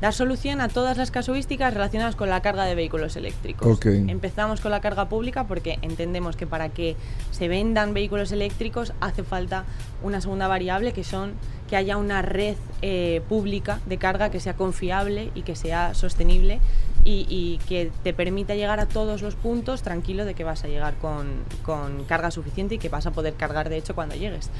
dar 0.00 0.12
solución 0.12 0.60
a 0.60 0.68
todas 0.68 0.96
las 0.96 1.10
casuísticas 1.10 1.74
relacionadas 1.74 2.14
con 2.14 2.28
la 2.28 2.40
carga 2.40 2.64
de 2.64 2.74
vehículos 2.74 3.16
eléctricos. 3.16 3.66
Empezamos 3.84 4.60
con 4.60 4.70
la 4.70 4.80
carga 4.80 5.08
pública 5.08 5.44
porque 5.44 5.78
entendemos 5.82 6.36
que 6.36 6.46
para 6.46 6.68
que 6.68 6.96
se 7.32 7.48
vendan 7.48 7.94
vehículos 7.94 8.30
eléctricos 8.30 8.92
hace 9.00 9.24
falta 9.24 9.64
una 10.02 10.20
segunda 10.20 10.48
variable 10.48 10.92
que 10.92 11.02
son 11.02 11.32
que 11.68 11.74
haya 11.74 11.96
una 11.96 12.22
red 12.22 12.54
eh, 12.82 13.22
pública 13.28 13.80
de 13.86 13.96
carga 13.98 14.30
que 14.30 14.38
sea 14.38 14.54
confiable 14.54 15.30
y 15.34 15.42
que 15.42 15.56
sea 15.56 15.94
sostenible 15.94 16.60
y, 17.06 17.24
y 17.30 17.58
que 17.68 17.92
te 18.02 18.12
permita 18.12 18.56
llegar 18.56 18.80
a 18.80 18.86
todos 18.86 19.22
los 19.22 19.36
puntos 19.36 19.82
tranquilo 19.82 20.24
de 20.24 20.34
que 20.34 20.42
vas 20.42 20.64
a 20.64 20.68
llegar 20.68 20.94
con, 20.96 21.44
con 21.62 22.04
carga 22.04 22.32
suficiente 22.32 22.74
y 22.74 22.78
que 22.78 22.88
vas 22.88 23.06
a 23.06 23.12
poder 23.12 23.34
cargar 23.34 23.68
de 23.68 23.76
hecho 23.76 23.94
cuando 23.94 24.16
llegues. 24.16 24.50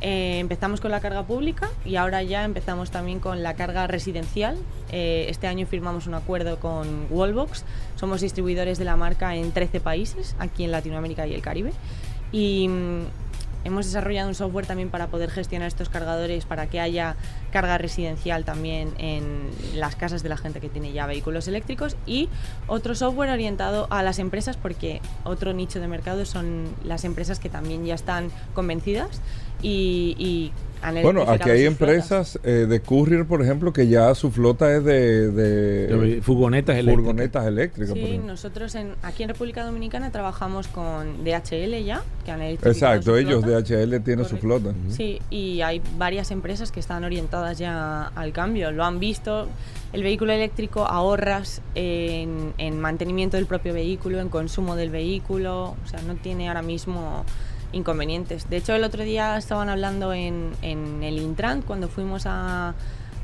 Eh, 0.00 0.38
empezamos 0.38 0.80
con 0.80 0.92
la 0.92 1.00
carga 1.00 1.24
pública 1.24 1.70
y 1.84 1.96
ahora 1.96 2.22
ya 2.22 2.44
empezamos 2.44 2.92
también 2.92 3.18
con 3.18 3.42
la 3.42 3.54
carga 3.54 3.88
residencial. 3.88 4.56
Eh, 4.92 5.26
este 5.28 5.48
año 5.48 5.66
firmamos 5.66 6.06
un 6.06 6.14
acuerdo 6.14 6.60
con 6.60 7.06
Wallbox. 7.10 7.64
Somos 7.96 8.20
distribuidores 8.20 8.78
de 8.78 8.84
la 8.84 8.96
marca 8.96 9.34
en 9.34 9.50
13 9.50 9.80
países, 9.80 10.36
aquí 10.38 10.62
en 10.62 10.70
Latinoamérica 10.70 11.26
y 11.26 11.34
el 11.34 11.42
Caribe. 11.42 11.72
Y 12.30 12.68
mm, 12.68 13.02
hemos 13.64 13.86
desarrollado 13.86 14.28
un 14.28 14.36
software 14.36 14.66
también 14.66 14.90
para 14.90 15.08
poder 15.08 15.30
gestionar 15.30 15.66
estos 15.66 15.88
cargadores, 15.88 16.44
para 16.44 16.68
que 16.68 16.78
haya 16.78 17.16
carga 17.52 17.78
residencial 17.78 18.44
también 18.44 18.92
en 18.98 19.50
las 19.74 19.96
casas 19.96 20.22
de 20.22 20.28
la 20.28 20.36
gente 20.36 20.60
que 20.60 20.68
tiene 20.68 20.92
ya 20.92 21.06
vehículos 21.06 21.48
eléctricos. 21.48 21.96
Y 22.06 22.28
otro 22.66 22.94
software 22.94 23.30
orientado 23.30 23.86
a 23.90 24.02
las 24.02 24.18
empresas, 24.18 24.56
porque 24.56 25.00
otro 25.24 25.52
nicho 25.52 25.80
de 25.80 25.88
mercado 25.88 26.24
son 26.24 26.74
las 26.84 27.04
empresas 27.04 27.38
que 27.38 27.48
también 27.48 27.84
ya 27.84 27.94
están 27.94 28.30
convencidas 28.54 29.20
y, 29.62 30.14
y 30.18 30.52
han 30.80 31.02
Bueno, 31.02 31.22
aquí 31.26 31.50
hay 31.50 31.64
empresas 31.64 32.38
eh, 32.44 32.66
de 32.68 32.80
courier, 32.80 33.26
por 33.26 33.42
ejemplo, 33.42 33.72
que 33.72 33.88
ya 33.88 34.14
su 34.14 34.30
flota 34.30 34.72
es 34.76 34.84
de, 34.84 35.30
de- 35.32 36.22
furgonetas 36.22 36.76
eléctricas. 36.76 36.94
furgonetas 37.04 37.46
eléctricas. 37.46 37.98
por 37.98 37.98
Sí, 38.08 38.18
nosotros 38.18 38.74
en, 38.76 38.92
aquí 39.02 39.24
en 39.24 39.30
República 39.30 39.64
Dominicana 39.64 40.12
trabajamos 40.12 40.68
con 40.68 41.24
DHL 41.24 41.82
ya, 41.84 42.02
que 42.24 42.30
han 42.30 42.42
electrificado 42.42 42.70
Exacto, 42.72 43.10
su 43.10 43.16
ellos 43.16 43.42
flota. 43.44 43.60
DHL 43.60 44.00
tienen 44.04 44.24
su 44.24 44.36
flota. 44.36 44.70
Sí, 44.90 45.20
y 45.30 45.62
hay 45.62 45.82
varias 45.96 46.30
empresas 46.30 46.70
que 46.70 46.78
están 46.78 47.02
orientadas 47.02 47.58
ya 47.58 48.06
al 48.14 48.32
cambio. 48.32 48.70
Lo 48.70 48.84
han 48.84 49.00
visto. 49.00 49.48
El 49.92 50.02
vehículo 50.04 50.32
eléctrico 50.32 50.86
ahorras 50.86 51.60
en, 51.74 52.52
en 52.58 52.78
mantenimiento 52.78 53.36
del 53.36 53.46
propio 53.46 53.72
vehículo, 53.74 54.20
en 54.20 54.28
consumo 54.28 54.76
del 54.76 54.90
vehículo. 54.90 55.74
O 55.84 55.88
sea, 55.88 56.00
no 56.02 56.14
tiene 56.14 56.46
ahora 56.48 56.62
mismo 56.62 57.24
inconvenientes. 57.72 58.48
De 58.48 58.56
hecho, 58.58 58.74
el 58.74 58.84
otro 58.84 59.02
día 59.04 59.36
estaban 59.36 59.68
hablando 59.68 60.12
en, 60.12 60.52
en 60.62 61.02
el 61.02 61.18
Intran, 61.18 61.62
cuando 61.62 61.88
fuimos 61.88 62.24
a, 62.26 62.74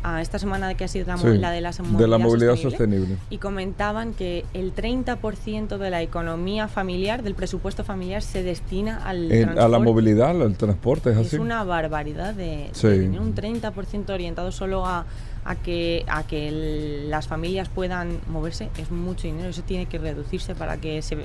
a 0.02 0.20
esta 0.20 0.38
semana 0.38 0.68
de 0.68 0.74
que 0.74 0.84
ha 0.84 0.88
sido 0.88 1.06
la, 1.06 1.16
Sí, 1.16 1.38
la 1.38 1.50
de 1.50 1.60
la 1.62 1.70
de 1.72 2.06
la 2.08 2.18
movilidad 2.18 2.56
sostenible. 2.56 3.16
y 3.30 3.38
comentaban 3.38 4.12
que 4.12 4.44
el 4.52 4.74
30% 4.74 5.78
de 5.78 5.90
la 5.90 6.02
economía 6.02 6.68
familiar, 6.68 7.22
del 7.22 7.34
presupuesto 7.34 7.84
familiar, 7.84 8.20
se 8.22 8.42
destina 8.42 8.98
al 9.04 9.32
En- 9.32 9.44
a 9.48 9.52
la 9.52 9.54
transporte. 9.54 9.84
movilidad, 9.84 10.30
al 10.42 10.56
transporte, 10.56 11.10
es 11.12 11.16
Es 11.18 11.26
así. 11.28 11.36
una 11.38 11.64
barbaridad 11.64 12.34
de, 12.34 12.68
Sí. 12.72 12.88
de 12.88 12.98
dinero, 12.98 13.22
un 13.22 13.34
30% 13.34 14.10
orientado 14.12 14.52
solo 14.52 14.84
a, 14.84 15.06
a 15.46 15.56
que, 15.56 16.04
a 16.06 16.22
que 16.26 16.48
el- 16.48 17.08
las 17.10 17.26
familias 17.26 17.70
puedan 17.70 18.18
moverse, 18.28 18.68
es 18.76 18.90
mucho 18.90 19.26
dinero, 19.26 19.48
eso 19.48 19.62
tiene 19.62 19.86
que 19.86 19.96
reducirse 19.98 20.54
para 20.54 20.76
que 20.76 21.00
se 21.00 21.16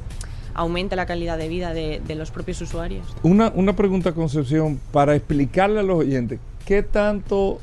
aumente 0.60 0.98
la 0.98 1.06
calidad 1.06 1.38
de 1.38 1.48
vida 1.48 1.74
de, 1.74 2.02
los 2.16 2.32
propios 2.32 2.62
usuarios. 2.62 3.06
Una, 3.24 3.52
una 3.56 3.76
pregunta, 3.76 4.12
Concepción, 4.12 4.80
para 4.92 5.16
explicarle 5.16 5.80
a 5.80 5.84
los 5.84 6.00
oyentes, 6.00 6.40
¿qué 6.66 6.84
tanto 6.84 7.60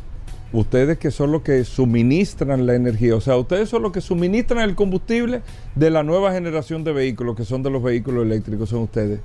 ustedes 0.53 0.97
que 0.97 1.11
son 1.11 1.31
los 1.31 1.43
que 1.43 1.63
suministran 1.65 2.65
la 2.65 2.75
energía, 2.75 3.15
o 3.15 3.21
sea, 3.21 3.37
ustedes 3.37 3.69
son 3.69 3.83
los 3.83 3.93
que 3.93 4.01
suministran 4.01 4.61
el 4.61 4.75
combustible 4.75 5.43
de 5.75 5.91
la 5.91 6.03
nueva 6.03 6.33
generación 6.33 6.85
de 6.85 6.93
vehículos, 6.93 7.37
que 7.37 7.45
son 7.45 7.63
de 7.63 7.71
los 7.71 7.83
vehículos 7.83 8.25
eléctricos, 8.25 8.71
son 8.71 8.83
ustedes? 8.83 9.21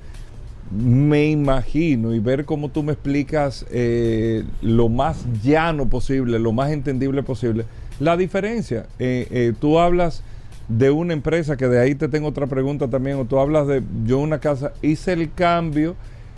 Me 0.70 1.30
imagino 1.30 2.14
y 2.14 2.18
ver 2.18 2.44
cómo 2.44 2.68
tú 2.68 2.82
me 2.82 2.92
explicas 2.92 3.64
eh, 3.70 4.44
lo 4.60 4.90
más 4.90 5.24
llano 5.42 5.88
posible, 5.88 6.38
lo 6.38 6.52
más 6.52 6.72
entendible 6.72 7.22
posible, 7.22 7.64
la 8.00 8.18
diferencia. 8.18 8.86
Eh, 8.98 9.28
eh, 9.30 9.52
tú 9.58 9.78
hablas 9.78 10.22
de 10.68 10.90
una 10.90 11.12
empresa, 11.12 11.56
que 11.56 11.68
de 11.68 11.80
ahí 11.80 11.94
te 11.94 12.08
tengo 12.08 12.28
otra 12.28 12.46
pregunta 12.46 12.88
también, 12.88 13.18
o 13.18 13.24
tú 13.24 13.38
hablas 13.38 13.66
de 13.66 13.82
yo 14.04 14.18
una 14.18 14.38
casa, 14.38 14.72
hice 14.82 15.12
el 15.12 15.32
cambio, 15.32 15.96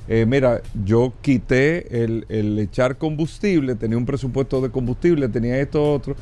eh, 0.08 0.26
mira, 0.26 0.60
yo 0.84 1.12
quité 1.22 2.04
el, 2.04 2.26
el 2.28 2.58
echar 2.58 2.98
combustible, 2.98 3.74
tenía 3.74 3.96
un 3.96 4.06
presupuesto 4.06 4.60
de 4.60 4.70
combustible, 4.70 5.28
tenía 5.28 5.58
esto, 5.58 5.94
otro, 5.94 6.16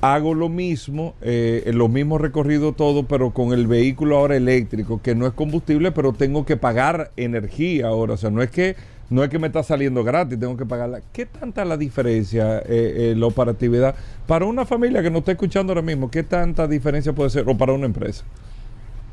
hago 0.00 0.34
lo 0.34 0.48
mismo, 0.48 1.14
eh, 1.22 1.68
lo 1.74 1.88
mismo 1.88 2.18
recorrido 2.18 2.72
todo, 2.72 3.04
pero 3.04 3.30
con 3.30 3.52
el 3.52 3.66
vehículo 3.66 4.18
ahora 4.18 4.36
eléctrico, 4.36 5.00
que 5.02 5.14
no 5.14 5.26
es 5.26 5.32
combustible, 5.32 5.90
pero 5.92 6.12
tengo 6.12 6.44
que 6.44 6.56
pagar 6.56 7.10
energía 7.16 7.88
ahora, 7.88 8.14
o 8.14 8.16
sea, 8.16 8.30
no 8.30 8.42
es 8.42 8.50
que 8.50 8.76
no 9.10 9.24
es 9.24 9.30
que 9.30 9.38
me 9.38 9.46
está 9.46 9.62
saliendo 9.62 10.04
gratis, 10.04 10.38
tengo 10.38 10.56
que 10.56 10.66
pagarla. 10.66 11.00
¿Qué 11.12 11.26
tanta 11.26 11.64
la 11.64 11.76
diferencia, 11.76 12.58
eh, 12.58 12.64
eh, 12.68 13.14
la 13.16 13.26
operatividad 13.26 13.94
para 14.26 14.44
una 14.44 14.66
familia 14.66 15.02
que 15.02 15.10
nos 15.10 15.20
está 15.20 15.32
escuchando 15.32 15.72
ahora 15.72 15.82
mismo? 15.82 16.10
¿Qué 16.10 16.22
tanta 16.22 16.66
diferencia 16.66 17.12
puede 17.12 17.30
ser 17.30 17.48
o 17.48 17.56
para 17.56 17.72
una 17.72 17.86
empresa? 17.86 18.24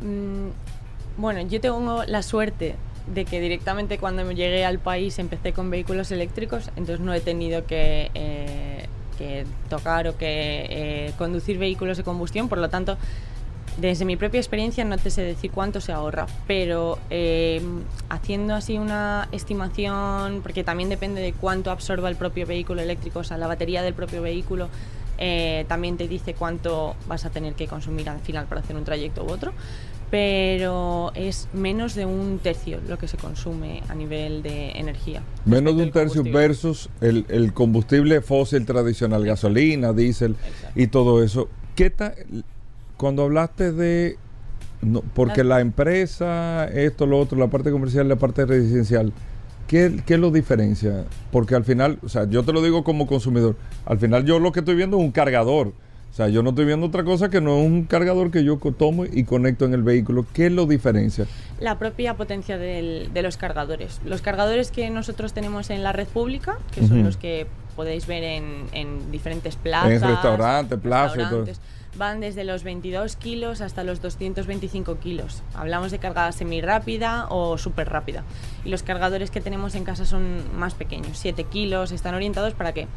Mm, 0.01 0.49
bueno, 1.17 1.41
yo 1.41 1.61
tengo 1.61 2.03
la 2.05 2.21
suerte 2.21 2.75
de 3.13 3.25
que 3.25 3.39
directamente 3.39 3.97
cuando 3.97 4.25
me 4.25 4.35
llegué 4.35 4.65
al 4.65 4.79
país 4.79 5.19
empecé 5.19 5.53
con 5.53 5.69
vehículos 5.69 6.11
eléctricos, 6.11 6.69
entonces 6.75 6.99
no 6.99 7.13
he 7.13 7.21
tenido 7.21 7.65
que, 7.65 8.09
eh, 8.13 9.45
tocar 9.69 10.07
o 10.07 10.17
que 10.17 10.65
eh, 10.69 11.13
conducir 11.17 11.57
vehículos 11.57 11.97
de 11.97 12.03
combustión, 12.03 12.49
por 12.49 12.57
lo 12.57 12.69
tanto, 12.69 12.97
desde 13.77 14.05
mi 14.05 14.15
propia 14.15 14.39
experiencia 14.39 14.85
no 14.85 14.97
te 14.97 15.09
sé 15.09 15.21
decir 15.21 15.51
cuánto 15.51 15.81
se 15.81 15.91
ahorra, 15.91 16.27
pero 16.47 16.97
eh, 17.09 17.61
haciendo 18.09 18.53
así 18.55 18.77
una 18.77 19.27
estimación, 19.31 20.41
porque 20.41 20.63
también 20.63 20.89
depende 20.89 21.21
de 21.21 21.33
cuánto 21.33 21.71
absorba 21.71 22.09
el 22.09 22.15
propio 22.15 22.45
vehículo 22.45 22.81
eléctrico, 22.81 23.19
o 23.19 23.23
sea, 23.23 23.37
la 23.37 23.47
batería 23.47 23.81
del 23.83 23.93
propio 23.93 24.21
vehículo, 24.21 24.69
eh, 25.17 25.65
también 25.67 25.97
te 25.97 26.07
dice 26.07 26.33
cuánto 26.33 26.95
vas 27.07 27.25
a 27.25 27.29
tener 27.29 27.53
que 27.53 27.67
consumir 27.67 28.09
al 28.09 28.19
final 28.19 28.45
para 28.45 28.61
hacer 28.61 28.75
un 28.75 28.83
trayecto 28.83 29.23
u 29.25 29.29
otro, 29.31 29.51
pero 30.11 31.11
es 31.15 31.49
menos 31.53 31.95
de 31.95 32.05
un 32.05 32.39
tercio 32.39 32.79
lo 32.87 32.97
que 32.97 33.07
se 33.07 33.17
consume 33.17 33.81
a 33.89 33.95
nivel 33.95 34.43
de 34.43 34.71
energía. 34.71 35.21
Menos 35.45 35.75
de 35.77 35.83
un 35.83 35.91
tercio 35.91 36.23
versus 36.23 36.89
el, 37.01 37.25
el 37.29 37.53
combustible 37.53 38.21
fósil 38.21 38.65
tradicional, 38.65 39.25
gasolina, 39.25 39.93
diésel 39.93 40.35
y 40.75 40.87
todo 40.87 41.23
eso. 41.23 41.49
¿Qué 41.75 41.89
ta- 41.89 42.13
cuando 42.97 43.23
hablaste 43.23 43.71
de 43.71 44.17
no, 44.81 45.01
porque 45.13 45.43
La- 45.43 45.55
la 45.55 45.61
empresa, 45.61 46.65
esto, 46.65 47.05
lo 47.05 47.19
otro, 47.19 47.37
la 47.39 47.47
parte 47.47 47.71
comercial, 47.71 48.07
la 48.07 48.15
parte 48.17 48.45
residencial, 48.45 49.11
¿qué, 49.67 50.01
qué 50.05 50.17
lo 50.17 50.31
diferencia? 50.31 51.05
Porque 51.31 51.55
al 51.55 51.63
final, 51.63 51.97
o 52.03 52.09
sea, 52.09 52.29
yo 52.29 52.43
te 52.43 52.53
lo 52.53 52.61
digo 52.61 52.83
como 52.83 53.07
consumidor, 53.07 53.55
al 53.85 53.97
final 53.99 54.25
yo 54.25 54.39
lo 54.39 54.51
que 54.51 54.59
estoy 54.59 54.75
viendo 54.75 54.97
es 54.97 55.03
un 55.03 55.11
cargador. 55.11 55.73
O 56.11 56.17
sea, 56.17 56.29
yo 56.29 56.41
no 56.43 56.51
estoy 56.51 56.63
viendo 56.63 56.85
otra 56.85 57.03
cosa 57.03 57.29
que 57.29 57.41
no 57.41 57.59
es 57.59 57.67
un 57.67 57.83
cargador 57.83 58.31
que 58.31 58.45
yo 58.45 58.57
tomo 58.57 59.03
y 59.05 59.25
conecto 59.25 59.65
en 59.65 59.73
el 59.73 59.83
vehículo. 59.83 60.25
¿Qué 60.33 60.49
lo 60.49 60.65
diferencia? 60.65 61.25
La 61.59 61.77
propia 61.77 62.13
potencia 62.13 62.57
del- 62.57 63.09
de 63.13 63.21
los 63.21 63.35
cargadores. 63.35 63.99
Los 64.05 64.21
cargadores 64.21 64.71
que 64.71 64.89
nosotros 64.89 65.33
tenemos 65.33 65.69
en 65.71 65.83
la 65.83 65.91
red 65.91 66.07
pública, 66.07 66.57
que 66.73 66.87
son 66.87 67.03
los 67.03 67.17
que 67.17 67.47
podéis 67.75 68.07
ver 68.07 68.23
en, 68.23 68.45
en 68.71 69.11
diferentes 69.11 69.57
plazas, 69.57 69.91
En 69.91 70.01
restaurantes, 70.03 70.79
plazas 70.79 71.15
y 71.15 71.17
todo 71.29 71.43
restaurantes, 71.45 71.59
van 71.97 72.19
desde 72.19 72.43
los 72.43 72.63
22 72.63 73.15
kilos 73.15 73.61
hasta 73.61 73.83
los 73.83 74.01
225 74.01 74.99
kilos. 74.99 75.43
Hablamos 75.53 75.91
de 75.91 75.99
carga 75.99 76.31
semi-rápida 76.31 77.27
o 77.29 77.57
súper 77.57 77.89
rápida. 77.89 78.23
Y 78.63 78.69
los 78.69 78.83
cargadores 78.83 79.31
que 79.31 79.41
tenemos 79.41 79.75
en 79.75 79.83
casa 79.83 80.05
son 80.05 80.43
más 80.57 80.73
pequeños, 80.73 81.17
7 81.17 81.45
kilos, 81.45 81.91
están 81.91 82.15
orientados 82.15 82.53
para 82.53 82.73
que 82.73 82.87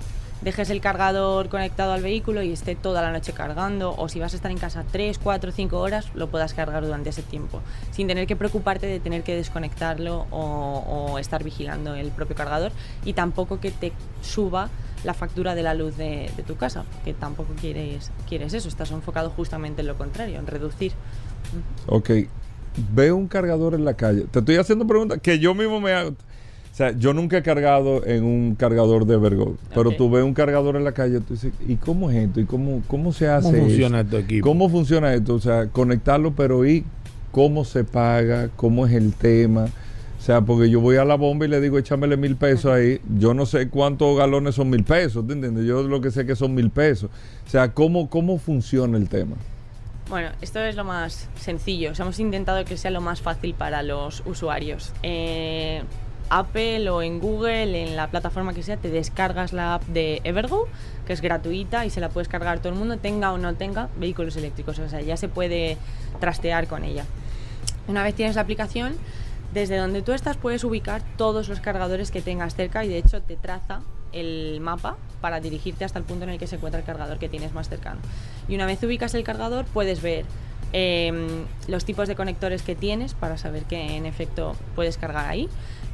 dejes 0.41 0.71
el 0.71 0.81
cargador 0.81 1.49
conectado 1.49 1.93
al 1.93 2.03
vehículo 2.03 2.43
y 2.43 2.53
esté 2.53 2.75
toda 2.75 3.03
la 3.03 3.13
noche 3.13 3.33
cargando, 3.33 3.95
o 3.97 4.09
si 4.09 4.21
vas 4.21 4.33
a 4.33 4.37
estar 4.37 4.51
en 4.51 4.59
casa 4.59 4.85
3, 4.91 5.19
4, 5.19 5.53
5 5.53 5.79
horas, 5.79 6.09
lo 6.15 6.29
puedas 6.29 6.55
cargar 6.55 6.85
durante 6.85 7.11
ese 7.11 7.23
tiempo, 7.23 7.61
sin 7.91 8.07
tener 8.07 8.27
que 8.27 8.37
preocuparte 8.37 8.87
de 8.87 9.01
tener 9.01 9.23
que 9.23 9.35
desconectarlo 9.35 10.27
o, 10.31 11.19
estar 11.19 11.43
vigilando 11.43 11.95
el 11.95 12.11
propio 12.11 12.37
cargador 12.37 12.71
y 13.05 13.13
tampoco 13.13 13.59
que 13.61 13.73
te 13.73 13.93
suba 14.23 14.69
la 15.05 15.15
factura 15.15 15.55
de 15.55 15.63
la 15.63 15.75
luz 15.75 15.97
de, 15.97 16.31
de 16.37 16.43
tu 16.43 16.57
casa, 16.57 16.85
que 17.05 17.13
tampoco 17.13 17.55
quieres, 17.61 18.13
quieres 18.29 18.55
eso, 18.55 18.69
estás 18.69 18.91
enfocado 18.93 19.31
justamente 19.31 19.81
en 19.81 19.89
lo 19.89 19.97
contrario, 19.97 20.39
en 20.39 20.47
reducir. 20.47 20.93
Ok, 21.87 22.11
veo 22.93 23.17
un 23.17 23.29
cargador 23.29 23.75
en 23.75 23.85
la 23.85 23.95
calle. 23.95 24.25
Te 24.31 24.39
estoy 24.41 24.57
haciendo 24.57 24.87
preguntas 24.87 25.19
que 25.21 25.39
yo 25.39 25.55
mismo 25.55 25.81
me 25.81 25.93
hago. 25.93 26.15
Sea, 26.79 26.93
yo 26.93 27.13
nunca 27.13 27.39
he 27.39 27.43
cargado 27.43 28.07
en 28.07 28.23
un 28.25 28.55
cargador 28.55 29.05
de 29.05 29.15
Evergo, 29.15 29.57
pero 29.75 29.91
Ok. 29.91 29.97
tú 29.97 30.11
ves 30.11 30.23
un 30.25 30.33
cargador 30.35 30.77
en 30.77 30.85
la 30.85 30.93
calle, 30.93 31.21
tú 31.21 31.35
dices, 31.35 31.53
¿y 31.67 31.77
cómo 31.77 32.11
es 32.11 32.17
esto? 32.17 32.41
¿Y 32.41 32.45
cómo, 32.45 32.83
cómo 32.87 33.13
se 33.13 33.29
hace 33.29 33.51
¿Cómo 33.51 33.65
funciona 33.65 34.01
esto? 34.01 34.11
tu 34.13 34.17
equipo? 34.23 34.47
¿Cómo 34.49 34.69
funciona 34.69 35.13
esto? 35.13 35.35
O 35.35 35.41
sea, 35.41 35.67
conectarlo, 35.69 36.33
pero 36.33 36.65
¿y 36.67 36.85
cómo 37.33 37.65
se 37.65 37.85
paga? 37.85 38.49
¿Cómo 38.57 38.87
es 38.87 38.93
el 38.95 39.13
tema? 39.13 39.65
O 40.19 40.21
sea, 40.21 40.41
porque 40.41 40.69
yo 40.69 40.81
voy 40.81 40.97
a 40.97 41.05
la 41.05 41.15
bomba 41.15 41.47
y 41.47 41.49
le 41.49 41.61
digo, 41.61 41.79
échamele 41.79 42.17
mil 42.17 42.37
pesos 42.37 42.73
ahí. 42.73 43.01
Yo 43.19 43.35
no 43.35 43.47
sé 43.47 43.69
cuántos 43.69 44.17
galones 44.19 44.55
son 44.57 44.69
mil 44.71 44.85
pesos, 44.85 45.27
¿te 45.27 45.33
entiendes? 45.33 45.65
Yo 45.67 45.83
lo 45.85 46.01
que 46.01 46.11
sé 46.11 46.27
que 46.27 46.37
son 46.37 46.55
mil 46.55 46.71
pesos. 46.71 47.09
O 47.47 47.51
sea, 47.51 47.73
¿cómo, 47.73 48.11
cómo 48.11 48.39
funciona 48.39 48.99
el 48.99 49.09
tema? 49.09 49.37
Bueno, 50.11 50.31
esto 50.41 50.59
es 50.61 50.75
lo 50.75 50.85
más 50.85 51.29
sencillo. 51.37 51.93
O 51.93 51.95
sea, 51.95 52.05
hemos 52.05 52.19
intentado 52.19 52.65
que 52.65 52.77
sea 52.77 52.91
lo 52.91 53.01
más 53.01 53.21
fácil 53.21 53.55
para 53.55 53.83
los 53.83 54.23
usuarios. 54.27 54.93
Eh, 55.03 55.83
Apple 56.31 56.89
o 56.91 57.03
en 57.03 57.21
Google, 57.21 57.83
en 57.83 57.97
la 57.97 58.09
plataforma 58.09 58.55
que 58.55 58.63
sea, 58.63 58.77
te 58.77 58.91
descargas 58.91 59.53
la 59.53 59.75
app 59.75 59.85
de 59.87 60.21
Evergo, 60.25 60.69
que 61.07 61.13
es 61.13 61.21
gratuita 61.21 61.87
y 61.87 61.91
se 61.91 62.01
la 62.01 62.09
puedes 62.09 62.29
cargar 62.29 62.59
todo 62.59 62.73
el 62.73 62.79
mundo, 62.79 62.99
tenga 62.99 63.33
o 63.33 63.39
no 63.39 63.55
tenga 63.55 63.89
vehículos 63.97 64.37
eléctricos. 64.37 64.79
O 64.79 64.89
sea, 64.89 65.01
ya 65.01 65.17
se 65.17 65.29
puede 65.29 65.77
trastear 66.21 66.67
con 66.67 66.85
ella. 66.85 67.05
Una 67.87 68.03
vez 68.03 68.15
tienes 68.15 68.37
la 68.37 68.43
aplicación, 68.43 68.95
desde 69.53 69.77
donde 69.77 70.03
tú 70.03 70.13
estás 70.13 70.37
puedes 70.37 70.63
ubicar 70.65 71.03
todos 71.17 71.49
los 71.49 71.61
cargadores 71.61 72.11
que 72.11 72.21
tengas 72.21 72.55
cerca 72.55 72.85
y 72.85 72.89
de 72.89 72.99
hecho 72.99 73.23
te 73.23 73.37
traza 73.37 73.81
el 74.13 74.61
mapa 74.61 74.97
para 75.21 75.41
dirigirte 75.41 75.85
hasta 75.85 75.99
el 75.99 76.05
punto 76.05 76.25
en 76.25 76.31
el 76.31 76.39
que 76.39 76.47
se 76.47 76.57
encuentra 76.57 76.81
el 76.81 76.87
cargador 76.87 77.19
que 77.19 77.29
tienes 77.29 77.53
más 77.53 77.69
cercano. 77.69 78.01
Y 78.49 78.55
una 78.55 78.67
vez 78.67 78.83
ubicas 78.83 79.15
el 79.15 79.25
cargador 79.25 79.65
puedes 79.67 80.03
ver 80.03 80.25
em, 80.73 81.47
los 81.67 81.85
tipos 81.85 82.09
de 82.09 82.15
conectores 82.15 82.63
que 82.63 82.75
tienes 82.75 83.15
para 83.15 83.39
saber 83.39 83.65
que 83.65 83.97
en 83.97 84.07
efecto 84.07 84.55
puedes 84.75 84.99
cargar 84.99 85.27
ahí, 85.27 85.49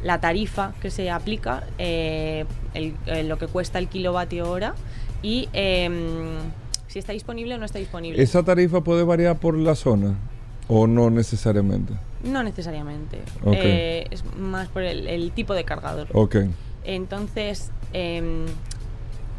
la 0.04 0.20
tarifa 0.20 0.72
que 0.80 0.90
se 0.92 1.10
aplica, 1.10 1.64
eh, 1.78 2.44
el- 2.74 2.94
eh, 3.06 3.24
lo 3.24 3.38
que 3.38 3.48
cuesta 3.48 3.78
el 3.80 3.88
kilovatio 3.88 4.48
hora 4.48 4.74
y 5.22 5.48
em, 5.52 6.36
si 6.86 6.98
está 7.00 7.12
disponible 7.12 7.54
o 7.56 7.58
no 7.58 7.64
está 7.64 7.78
disponible. 7.80 8.22
¿Esa 8.22 8.42
tarifa 8.44 8.82
puede 8.82 9.02
variar 9.02 9.36
por 9.40 9.56
la 9.58 9.74
zona 9.74 10.14
o 10.68 10.86
no 10.86 11.10
necesariamente? 11.10 11.94
No 12.22 12.42
necesariamente. 12.42 13.18
Ok. 13.42 13.54
Eh, 13.56 14.06
es 14.10 14.24
más 14.38 14.68
por 14.68 14.82
el, 14.82 15.08
el 15.08 15.32
tipo 15.32 15.54
de 15.54 15.64
cargador. 15.64 16.06
Ok. 16.12 16.36
Entonces, 16.84 17.70
em, 17.92 18.44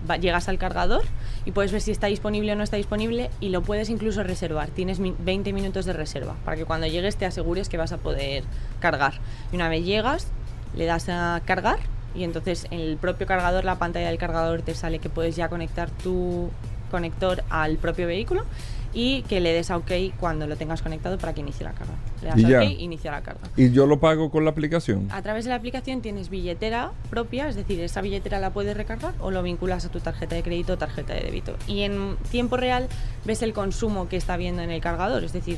va- 0.10 0.18
llegas 0.18 0.50
al 0.50 0.58
cargador 0.58 1.04
y 1.46 1.52
puedes 1.52 1.72
ver 1.72 1.82
si 1.82 1.92
está 1.92 2.08
disponible 2.08 2.52
o 2.52 2.56
no 2.56 2.64
está 2.64 2.78
disponible 2.78 3.30
y 3.40 3.50
lo 3.50 3.62
puedes 3.62 3.90
incluso 3.90 4.24
reservar. 4.24 4.70
Tienes 4.70 5.00
mi- 5.00 5.16
20 5.20 5.54
minutos 5.54 5.86
de 5.86 5.94
reserva 5.94 6.36
para 6.44 6.58
que 6.58 6.66
cuando 6.66 6.88
llegues 6.88 7.16
te 7.16 7.26
asegures 7.26 7.70
que 7.70 7.78
vas 7.78 7.92
a 7.92 7.98
poder 7.98 8.44
cargar. 8.80 9.14
Y 9.52 9.56
una 9.56 9.70
vez 9.70 9.86
llegas, 9.86 10.28
le 10.76 10.86
das 10.86 11.10
a 11.10 11.42
cargar 11.46 11.80
y 12.16 12.24
entonces 12.24 12.68
en 12.72 12.80
el 12.80 12.98
propio 12.98 13.28
cargador, 13.28 13.66
la 13.66 13.78
pantalla 13.78 14.08
del 14.08 14.18
cargador 14.18 14.62
te 14.62 14.74
sale 14.74 15.00
que 15.00 15.10
puedes 15.10 15.36
ya 15.36 15.50
conectar 15.50 15.90
tu 15.90 16.50
conector 16.90 17.44
al 17.50 17.78
propio 17.78 18.08
vehículo 18.08 18.46
y 18.94 19.24
que 19.24 19.42
le 19.42 19.52
des 19.52 19.70
a 19.72 19.78
OK 19.78 19.92
cuando 20.18 20.48
lo 20.48 20.56
tengas 20.56 20.82
conectado 20.82 21.18
para 21.18 21.34
que 21.34 21.42
inicie 21.42 21.66
la 21.66 21.74
carga. 21.74 21.94
Le 22.22 22.30
das 22.30 22.38
Y 22.40 22.46
a 22.46 22.50
ya. 22.50 22.60
OK, 22.60 22.80
inicia 22.80 23.12
la 23.12 23.22
carga. 23.22 23.42
¿Y 23.58 23.72
yo 23.72 23.86
lo 23.86 24.00
pago 24.00 24.32
con 24.32 24.46
la 24.46 24.52
aplicación? 24.52 25.10
A 25.12 25.22
través 25.22 25.44
de 25.44 25.50
la 25.50 25.58
aplicación 25.58 26.02
tienes 26.02 26.30
billetera 26.30 26.94
propia, 27.10 27.50
es 27.50 27.56
decir, 27.56 27.82
esa 27.82 28.00
billetera 28.00 28.40
la 28.40 28.52
puedes 28.52 28.78
recargar 28.78 29.14
o 29.20 29.32
lo 29.32 29.44
vinculas 29.44 29.86
a 29.86 29.90
tu 29.90 30.00
tarjeta 30.00 30.36
de 30.36 30.44
crédito 30.44 30.74
o 30.74 30.78
tarjeta 30.78 31.14
de 31.14 31.20
débito. 31.22 31.58
Y 31.68 31.82
en 31.82 32.16
tiempo 32.32 32.56
real 32.56 32.88
ves 33.26 33.42
el 33.42 33.52
consumo 33.52 34.08
que 34.08 34.16
está 34.16 34.38
viendo 34.38 34.62
en 34.62 34.72
el 34.72 34.80
cargador, 34.80 35.26
es 35.26 35.34
decir, 35.34 35.58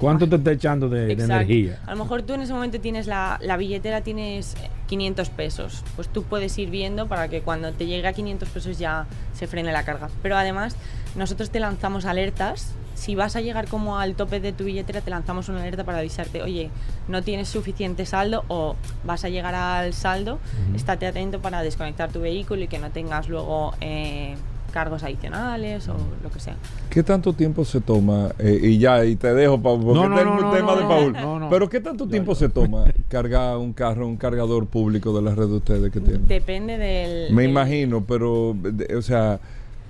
¿Cuánto 0.00 0.26
te 0.26 0.36
está 0.36 0.52
echando 0.52 0.88
de, 0.88 1.12
energía? 1.12 1.78
A 1.86 1.90
lo 1.90 2.04
mejor 2.04 2.22
tú 2.22 2.32
en 2.32 2.40
ese 2.40 2.54
momento 2.54 2.80
tienes 2.80 3.06
la, 3.06 3.38
la 3.42 3.58
billetera, 3.58 4.00
tienes 4.00 4.54
eh, 4.54 4.70
500 4.86 5.28
pesos. 5.28 5.84
Pues 5.94 6.08
tú 6.08 6.22
puedes 6.22 6.56
ir 6.58 6.70
viendo 6.70 7.06
para 7.06 7.28
que 7.28 7.42
cuando 7.42 7.70
te 7.72 7.86
llegue 7.86 8.08
a 8.08 8.14
500 8.14 8.48
pesos 8.48 8.78
ya 8.78 9.06
se 9.34 9.46
frene 9.46 9.72
la 9.72 9.84
carga. 9.84 10.08
Pero 10.22 10.36
además, 10.36 10.74
nosotros 11.16 11.50
te 11.50 11.60
lanzamos 11.60 12.06
alertas. 12.06 12.72
Si 12.94 13.14
vas 13.14 13.36
a 13.36 13.40
llegar 13.40 13.68
como 13.68 13.98
al 13.98 14.14
tope 14.14 14.40
de 14.40 14.52
tu 14.52 14.64
billetera, 14.64 15.02
te 15.02 15.10
lanzamos 15.10 15.48
una 15.48 15.60
alerta 15.60 15.84
para 15.84 15.98
avisarte, 15.98 16.42
oye, 16.42 16.70
no 17.08 17.22
tienes 17.22 17.48
suficiente 17.48 18.04
saldo 18.04 18.44
o 18.48 18.76
vas 19.04 19.24
a 19.24 19.28
llegar 19.28 19.54
al 19.54 19.94
saldo, 19.94 20.38
estate 20.74 21.06
atento 21.06 21.40
para 21.40 21.62
desconectar 21.62 22.12
tu 22.12 22.20
vehículo 22.20 22.62
y 22.62 22.68
que 22.68 22.78
no 22.78 22.90
tengas 22.90 23.28
luego 23.28 23.72
eh, 23.80 24.34
cargos 24.70 25.02
adicionales 25.02 25.88
o 25.88 25.96
lo 26.22 26.30
que 26.30 26.40
sea. 26.40 26.54
¿Qué 26.88 27.02
tanto 27.02 27.32
tiempo 27.32 27.64
se 27.64 27.80
toma? 27.80 28.30
Eh, 28.38 28.58
y 28.62 28.78
ya, 28.78 29.04
y 29.04 29.16
te 29.16 29.32
dejo, 29.34 29.60
Paul, 29.60 29.82
porque 29.84 30.00
No, 30.00 30.08
no, 30.08 30.24
no, 30.24 30.32
un 30.34 30.40
no, 30.40 30.50
tema 30.52 30.74
no, 30.74 30.80
de 30.80 30.82
Paul. 30.86 31.12
no, 31.12 31.38
no. 31.40 31.50
Pero 31.50 31.68
¿qué 31.68 31.80
tanto 31.80 32.06
tiempo 32.08 32.34
se 32.34 32.48
toma 32.48 32.84
cargar 33.08 33.56
un 33.58 33.72
carro, 33.72 34.06
un 34.06 34.16
cargador 34.16 34.66
público 34.66 35.14
de 35.16 35.22
la 35.22 35.34
red 35.34 35.46
de 35.48 35.54
ustedes 35.56 35.92
que 35.92 36.00
tienen? 36.00 36.26
Depende 36.26 36.78
del... 36.78 37.32
Me 37.34 37.42
del- 37.42 37.50
imagino, 37.50 38.04
pero, 38.04 38.54
de- 38.58 38.96
o 38.96 39.02
sea, 39.02 39.38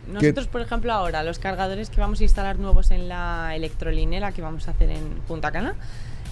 ¿Qué- 0.06 0.12
Nosotros, 0.12 0.48
por 0.48 0.60
ejemplo, 0.62 0.92
ahora 0.92 1.22
los 1.22 1.38
cargadores 1.38 1.88
que 1.90 2.00
vamos 2.00 2.20
a 2.20 2.24
instalar 2.24 2.58
nuevos 2.58 2.90
en 2.90 3.08
la 3.08 3.54
electrolinera 3.54 4.32
que 4.32 4.42
vamos 4.42 4.66
a 4.66 4.72
hacer 4.72 4.90
en 4.90 5.04
Punta 5.28 5.52
Cana, 5.52 5.74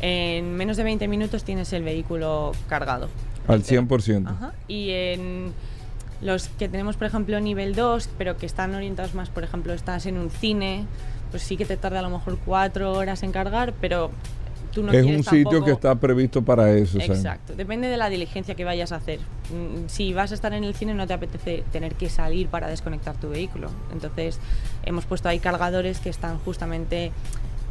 en 0.00 0.56
menos 0.56 0.76
de 0.76 0.84
20 0.84 1.06
minutos 1.08 1.44
tienes 1.44 1.72
el 1.72 1.82
vehículo 1.84 2.52
cargado. 2.68 3.08
al 3.46 3.56
Entero. 3.56 3.82
100%. 3.82 4.26
Ajá. 4.28 4.52
Y 4.68 4.90
en 4.90 5.52
los 6.20 6.48
que 6.48 6.68
tenemos, 6.68 6.96
por 6.96 7.06
ejemplo, 7.06 7.38
nivel 7.40 7.74
2, 7.74 8.10
pero 8.18 8.36
que 8.36 8.46
están 8.46 8.74
orientados 8.74 9.14
más, 9.14 9.28
por 9.30 9.44
ejemplo, 9.44 9.72
estás 9.72 10.06
en 10.06 10.16
un 10.18 10.30
cine, 10.30 10.84
pues 11.30 11.42
sí 11.42 11.56
que 11.56 11.64
te 11.64 11.76
tarda 11.76 12.00
a 12.00 12.02
lo 12.02 12.10
mejor 12.10 12.38
cuatro 12.44 12.92
horas 12.92 13.22
en 13.22 13.32
cargar, 13.32 13.72
pero 13.80 14.10
tú 14.72 14.82
no 14.82 14.92
es 14.92 15.02
quieres 15.02 15.18
un 15.18 15.24
sitio 15.24 15.44
tampoco- 15.44 15.64
que 15.66 15.70
está 15.72 15.94
previsto 15.94 16.42
para 16.42 16.72
eso. 16.72 16.98
o 16.98 17.00
sea. 17.00 17.14
Exacto, 17.14 17.54
depende 17.54 17.88
de 17.88 17.96
la 17.96 18.08
diligencia 18.10 18.54
que 18.54 18.64
vayas 18.64 18.92
a 18.92 18.96
hacer. 18.96 19.20
Mm, 19.50 19.86
Si 19.88 20.12
vas 20.12 20.30
a 20.32 20.34
estar 20.34 20.52
en 20.52 20.64
el 20.64 20.74
cine 20.74 20.92
no 20.94 21.06
te 21.06 21.14
apetece 21.14 21.64
tener 21.72 21.94
que 21.94 22.08
salir 22.10 22.48
para 22.48 22.68
desconectar 22.68 23.16
tu 23.16 23.28
vehículo. 23.30 23.70
Entonces 23.92 24.38
hemos 24.84 25.04
puesto 25.06 25.28
ahí 25.28 25.38
cargadores 25.38 26.00
que 26.00 26.10
están 26.10 26.38
justamente 26.40 27.12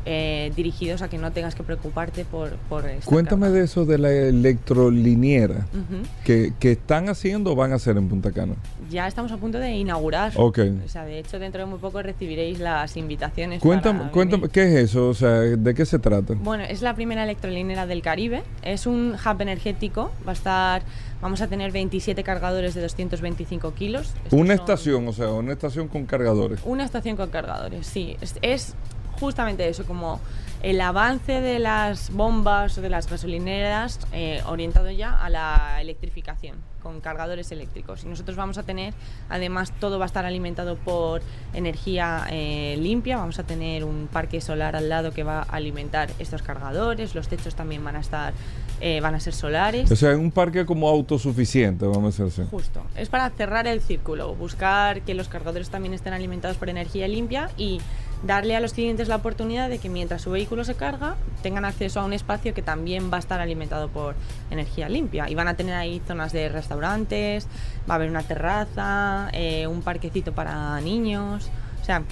eh, 0.09 0.53
dirigidos 0.55 1.01
a 1.01 1.09
que 1.09 1.17
no 1.17 1.33
tengas 1.33 1.53
que 1.53 1.63
preocuparte 1.63 2.23
por... 2.23 2.51
por 2.69 2.85
Cuéntame 3.03 3.47
carga. 3.47 3.57
de 3.57 3.65
eso 3.65 3.83
de 3.83 3.97
la 3.97 4.09
electroliniera. 4.09 5.67
Ujú. 5.73 6.03
que, 6.23 6.53
que 6.59 6.71
están 6.71 7.09
haciendo 7.09 7.51
o 7.51 7.55
van 7.55 7.73
a 7.73 7.75
hacer 7.75 7.97
en 7.97 8.07
Punta 8.07 8.31
Cana? 8.31 8.55
Ya 8.89 9.05
estamos 9.05 9.33
a 9.33 9.37
punto 9.37 9.57
de 9.59 9.71
inaugurar. 9.75 10.31
Ok. 10.37 10.59
O 10.85 10.87
sea, 10.87 11.03
de 11.03 11.19
hecho 11.19 11.39
dentro 11.39 11.59
de 11.59 11.65
muy 11.65 11.79
poco 11.79 12.01
recibiréis 12.01 12.59
las 12.59 12.95
invitaciones. 12.95 13.61
Cuéntame, 13.61 14.09
cuéntame. 14.11 14.47
¿qué 14.47 14.63
es 14.63 14.89
eso? 14.91 15.09
O 15.09 15.13
sea, 15.13 15.41
¿de 15.41 15.73
qué 15.73 15.85
se 15.85 15.99
trata? 15.99 16.35
Bueno, 16.35 16.63
es 16.63 16.81
la 16.81 16.95
primera 16.95 17.23
electrolinera 17.23 17.85
del 17.85 18.01
Caribe. 18.01 18.43
Es 18.63 18.87
un 18.87 19.13
hub 19.15 19.41
energético. 19.41 20.11
Va 20.25 20.31
a 20.31 20.33
estar, 20.33 20.83
vamos 21.21 21.41
a 21.41 21.47
tener 21.47 21.73
27 21.73 22.23
cargadores 22.23 22.75
de 22.75 22.81
225 22.81 23.73
kilos. 23.73 24.13
Estos 24.23 24.39
Una 24.39 24.53
estación, 24.53 25.05
o 25.07 25.11
sea, 25.11 25.31
una 25.31 25.51
estación 25.51 25.89
con 25.89 26.05
cargadores. 26.05 26.61
Una 26.63 26.85
estación 26.85 27.17
con 27.17 27.29
cargadores, 27.29 27.85
sí. 27.85 28.15
Es, 28.21 28.35
es 28.41 28.73
justamente 29.19 29.67
eso, 29.67 29.85
como 29.85 30.19
el 30.63 30.81
avance 30.81 31.39
de 31.39 31.59
las 31.59 32.11
bombas 32.11 32.77
o 32.77 32.81
de 32.81 32.89
las 32.89 33.09
gasolineras 33.09 33.99
eh, 34.11 34.41
orientado 34.47 34.89
ya 34.89 35.13
a 35.13 35.29
la 35.29 35.77
electrificación 35.81 36.55
con 36.81 37.01
cargadores 37.01 37.51
eléctricos. 37.51 38.05
Y 38.05 38.07
nosotros 38.07 38.37
vamos 38.37 38.57
a 38.57 38.63
tener, 38.63 38.93
además, 39.29 39.73
todo 39.79 39.99
va 39.99 40.05
a 40.05 40.07
estar 40.07 40.25
alimentado 40.25 40.77
por 40.77 41.21
energía 41.53 42.25
eh, 42.31 42.77
limpia. 42.79 43.17
Vamos 43.17 43.39
a 43.39 43.43
tener 43.43 43.83
un 43.83 44.07
parque 44.11 44.39
solar 44.39 44.75
al 44.75 44.87
lado 44.87 45.11
que 45.11 45.23
va 45.23 45.39
a 45.39 45.43
alimentar 45.43 46.09
estos 46.17 46.41
cargadores. 46.41 47.13
Los 47.13 47.27
techos 47.27 47.55
también 47.55 47.83
van 47.83 47.97
a 47.97 47.99
estar, 47.99 48.33
eh, 48.79 49.01
van 49.01 49.15
a 49.15 49.19
ser 49.19 49.33
solares. 49.33 49.91
O 49.91 49.95
sea, 49.97 50.15
un 50.15 50.31
parque 50.31 50.65
como 50.65 50.87
autosuficiente, 50.87 51.85
vamos 51.85 52.17
a 52.19 52.23
decir 52.23 52.41
así. 52.43 52.49
Justo. 52.49 52.81
Es 52.95 53.09
para 53.09 53.29
cerrar 53.31 53.67
el 53.67 53.81
círculo, 53.81 54.33
buscar 54.33 55.01
que 55.01 55.13
los 55.13 55.27
cargadores 55.27 55.69
también 55.69 55.93
estén 55.93 56.13
alimentados 56.13 56.55
por 56.55 56.69
energía 56.69 57.07
limpia 57.09 57.49
y 57.57 57.81
darle 58.23 58.55
a 58.55 58.59
los 58.59 58.73
clientes 58.73 59.07
la 59.07 59.17
oportunidad 59.17 59.69
de 59.69 59.79
que 59.79 59.89
mientras 59.89 60.21
su 60.21 60.31
vehículo 60.31 60.63
se 60.63 60.75
carga 60.75 61.15
tengan 61.43 61.65
acceso 61.65 61.99
a 61.99 62.05
un 62.05 62.13
espacio 62.13 62.53
que 62.53 62.61
también 62.61 63.11
va 63.11 63.17
a 63.17 63.19
estar 63.19 63.39
alimentado 63.39 63.89
por 63.89 64.15
energía 64.49 64.89
limpia. 64.89 65.29
Y 65.29 65.35
van 65.35 65.47
a 65.47 65.55
tener 65.55 65.75
ahí 65.75 66.01
zonas 66.07 66.33
de 66.33 66.49
restaurantes, 66.49 67.47
va 67.89 67.93
a 67.93 67.95
haber 67.95 68.09
una 68.09 68.23
terraza, 68.23 69.29
eh, 69.33 69.67
un 69.67 69.81
parquecito 69.81 70.33
para 70.33 70.79
niños. 70.81 71.49
O 71.81 71.85
sea, 71.85 72.03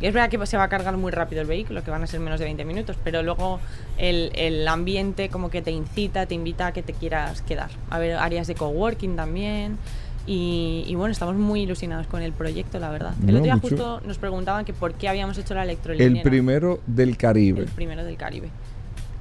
es 0.00 0.12
verdad 0.12 0.28
que 0.28 0.44
se 0.46 0.58
va 0.58 0.64
a 0.64 0.68
cargar 0.68 0.96
muy 0.98 1.10
rápido 1.10 1.40
el 1.40 1.46
vehículo, 1.46 1.82
que 1.82 1.90
van 1.90 2.02
a 2.02 2.06
ser 2.06 2.20
menos 2.20 2.38
de 2.38 2.44
20 2.44 2.64
minutos, 2.66 2.96
pero 3.02 3.22
luego 3.22 3.60
el, 3.96 4.30
el 4.34 4.68
ambiente 4.68 5.30
como 5.30 5.48
que 5.48 5.62
te 5.62 5.70
incita, 5.70 6.26
te 6.26 6.34
invita 6.34 6.66
a 6.66 6.72
que 6.72 6.82
te 6.82 6.92
quieras 6.92 7.40
quedar. 7.42 7.70
A 7.88 7.98
ver 7.98 8.16
áreas 8.16 8.46
de 8.46 8.54
coworking 8.54 9.16
también. 9.16 9.78
Y, 10.26 10.84
y 10.88 10.94
bueno, 10.96 11.12
estamos 11.12 11.36
muy 11.36 11.62
ilusionados 11.62 12.08
con 12.08 12.20
el 12.20 12.32
proyecto, 12.32 12.78
la 12.80 12.90
verdad. 12.90 13.14
El 13.20 13.26
No, 13.26 13.32
otro 13.34 13.42
día 13.44 13.54
mucho. 13.54 13.68
justo 13.68 14.00
nos 14.04 14.18
preguntaban 14.18 14.64
que 14.64 14.72
por 14.72 14.94
qué 14.94 15.08
habíamos 15.08 15.38
hecho 15.38 15.54
la 15.54 15.62
electrolinera. 15.62 16.16
El 16.16 16.22
primero 16.22 16.80
del 16.86 17.16
Caribe. 17.16 17.60
El 17.62 17.68
primero 17.68 18.02
del 18.04 18.16
Caribe. 18.16 18.48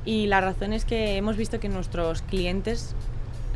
Y 0.04 0.28
la 0.28 0.42
razón 0.42 0.74
es 0.74 0.84
que 0.86 1.18
hemos 1.18 1.38
visto 1.38 1.60
que 1.60 1.70
nuestros 1.70 2.22
clientes, 2.24 2.96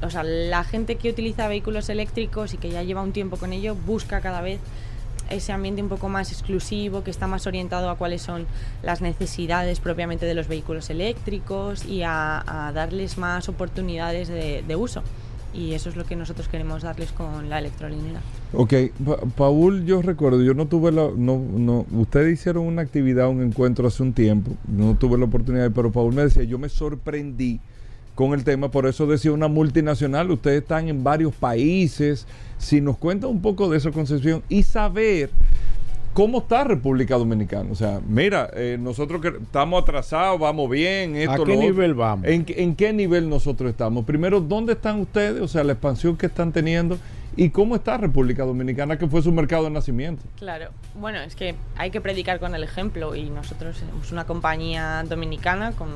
o 0.03 0.09
sea, 0.09 0.23
la 0.23 0.63
gente 0.63 0.95
que 0.95 1.09
utiliza 1.09 1.47
vehículos 1.47 1.89
eléctricos 1.89 2.53
y 2.53 2.57
que 2.57 2.69
ya 2.69 2.83
lleva 2.83 3.01
un 3.01 3.13
tiempo 3.13 3.37
con 3.37 3.51
ello, 3.51 3.75
busca 3.75 4.21
cada 4.21 4.41
vez 4.41 4.59
ese 5.29 5.51
ambiente 5.51 5.81
un 5.83 5.89
poco 5.89 6.09
más 6.09 6.31
exclusivo, 6.31 7.03
que 7.03 7.11
está 7.11 7.27
más 7.27 7.45
orientado 7.45 7.89
a 7.91 7.97
cuáles 7.97 8.21
son 8.23 8.47
las 8.81 9.01
necesidades 9.01 9.79
propiamente 9.79 10.25
de 10.25 10.33
los 10.33 10.47
vehículos 10.47 10.89
eléctricos 10.89 11.85
y 11.85 12.01
a, 12.01 12.67
a 12.67 12.71
darles 12.73 13.17
más 13.19 13.47
oportunidades 13.47 14.27
de, 14.27 14.63
de 14.67 14.75
uso. 14.75 15.03
Y 15.53 15.73
eso 15.73 15.89
es 15.89 15.95
lo 15.95 16.05
que 16.05 16.15
nosotros 16.15 16.47
queremos 16.47 16.83
darles 16.83 17.11
con 17.11 17.49
la 17.49 17.59
electrolinera. 17.59 18.21
Ok, 18.53 18.73
Paul, 19.35 19.85
yo 19.85 20.01
recuerdo, 20.01 20.41
yo 20.43 20.53
no 20.53 20.67
tuve 20.67 20.91
la, 20.91 21.09
no, 21.15 21.37
no, 21.39 21.85
ustedes 21.91 22.39
hicieron 22.39 22.65
una 22.65 22.81
actividad, 22.81 23.29
un 23.29 23.41
encuentro 23.41 23.87
hace 23.87 24.03
un 24.03 24.13
tiempo, 24.13 24.51
no 24.67 24.95
tuve 24.95 25.17
la 25.17 25.25
oportunidad, 25.25 25.71
pero 25.71 25.91
Paul 25.91 26.13
me 26.13 26.23
decía, 26.23 26.43
yo 26.43 26.57
me 26.57 26.69
sorprendí 26.69 27.59
con 28.15 28.33
el 28.33 28.43
tema, 28.43 28.69
por 28.69 28.85
eso 28.85 29.07
decía 29.07 29.31
una 29.31 29.47
multinacional, 29.47 30.29
ustedes 30.31 30.61
están 30.61 30.89
en 30.89 31.03
varios 31.03 31.33
países, 31.33 32.27
si 32.57 32.81
nos 32.81 32.97
cuenta 32.97 33.27
un 33.27 33.41
poco 33.41 33.69
de 33.69 33.77
esa 33.77 33.91
Concepción 33.91 34.43
y 34.49 34.63
saber 34.63 35.29
¿Cómo 36.13 36.39
está 36.39 36.63
República 36.63 37.15
Dominicana? 37.17 37.69
O 37.71 37.75
sea, 37.75 38.01
mira, 38.07 38.49
eh, 38.53 38.77
nosotros 38.79 39.21
que 39.21 39.29
estamos 39.29 39.81
atrasados, 39.81 40.39
vamos 40.39 40.69
bien. 40.69 41.15
Esto, 41.15 41.43
¿A 41.43 41.45
qué 41.45 41.55
nivel 41.55 41.93
vamos? 41.93 42.25
¿En, 42.27 42.45
¿En, 42.49 42.75
qué 42.75 42.91
nivel 42.91 43.29
nosotros 43.29 43.69
estamos? 43.69 44.05
Primero, 44.05 44.41
¿dónde 44.41 44.73
están 44.73 44.99
ustedes? 44.99 45.41
O 45.41 45.47
sea, 45.47 45.63
la 45.63 45.73
expansión 45.73 46.17
que 46.17 46.25
están 46.25 46.51
teniendo. 46.51 46.97
¿Y 47.37 47.51
cómo 47.51 47.75
está 47.75 47.95
República 47.95 48.43
Dominicana, 48.43 48.97
que 48.97 49.07
fue 49.07 49.21
su 49.21 49.31
mercado 49.31 49.63
de 49.65 49.69
nacimiento? 49.69 50.23
Claro, 50.37 50.71
bueno, 50.95 51.19
es 51.19 51.35
que 51.35 51.55
hay 51.77 51.91
que 51.91 52.01
predicar 52.01 52.39
con 52.39 52.53
el 52.53 52.63
ejemplo 52.63 53.15
y 53.15 53.29
nosotros 53.29 53.77
somos 53.77 54.11
una 54.11 54.25
compañía 54.25 55.05
dominicana 55.07 55.71
con, 55.73 55.89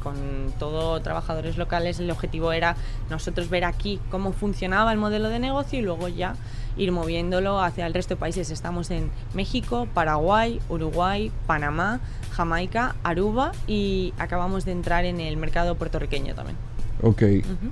con 0.00 0.14
todos 0.60 1.02
trabajadores 1.02 1.56
locales. 1.56 1.98
El 1.98 2.10
objetivo 2.10 2.52
era 2.52 2.76
nosotros 3.10 3.50
ver 3.50 3.64
aquí 3.64 3.98
cómo 4.10 4.32
funcionaba 4.32 4.92
el 4.92 4.98
modelo 4.98 5.28
de 5.28 5.40
negocio 5.40 5.78
y 5.78 5.82
luego 5.82 6.06
ya 6.08 6.34
ir 6.76 6.92
moviéndolo 6.92 7.60
hacia 7.60 7.86
el 7.86 7.94
resto 7.94 8.14
de 8.14 8.20
países. 8.20 8.50
Estamos 8.50 8.90
en 8.90 9.10
México, 9.34 9.88
Paraguay, 9.94 10.60
Uruguay, 10.68 11.30
Panamá, 11.46 12.00
Jamaica, 12.32 12.96
Aruba 13.02 13.52
y 13.66 14.12
acabamos 14.18 14.64
de 14.64 14.72
entrar 14.72 15.04
en 15.04 15.20
el 15.20 15.36
mercado 15.36 15.74
puertorriqueño 15.74 16.34
también. 16.34 16.56
Ok, 17.02 17.22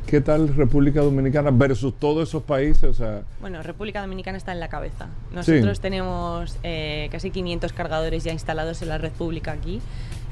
¿qué 0.07 0.21
tal 0.21 0.55
República 0.55 1.01
Dominicana 1.01 1.51
versus 1.51 1.95
todos 1.99 2.29
esos 2.29 2.43
países? 2.43 2.85
O 2.85 2.95
sea... 2.95 3.23
Bueno, 3.41 3.63
República 3.63 4.03
Dominicana 4.03 4.37
está 4.37 4.53
en 4.53 4.61
la 4.61 4.69
cabeza. 4.69 5.09
Nosotros 5.33 5.81
tenemos 5.81 6.59
eh, 6.63 7.09
casi 7.11 7.31
500 7.31 7.73
cargadores 7.73 8.23
ya 8.23 8.33
instalados 8.33 8.83
en 8.83 8.91
la 8.91 8.99
red 8.99 9.13
pública 9.13 9.53
aquí, 9.53 9.81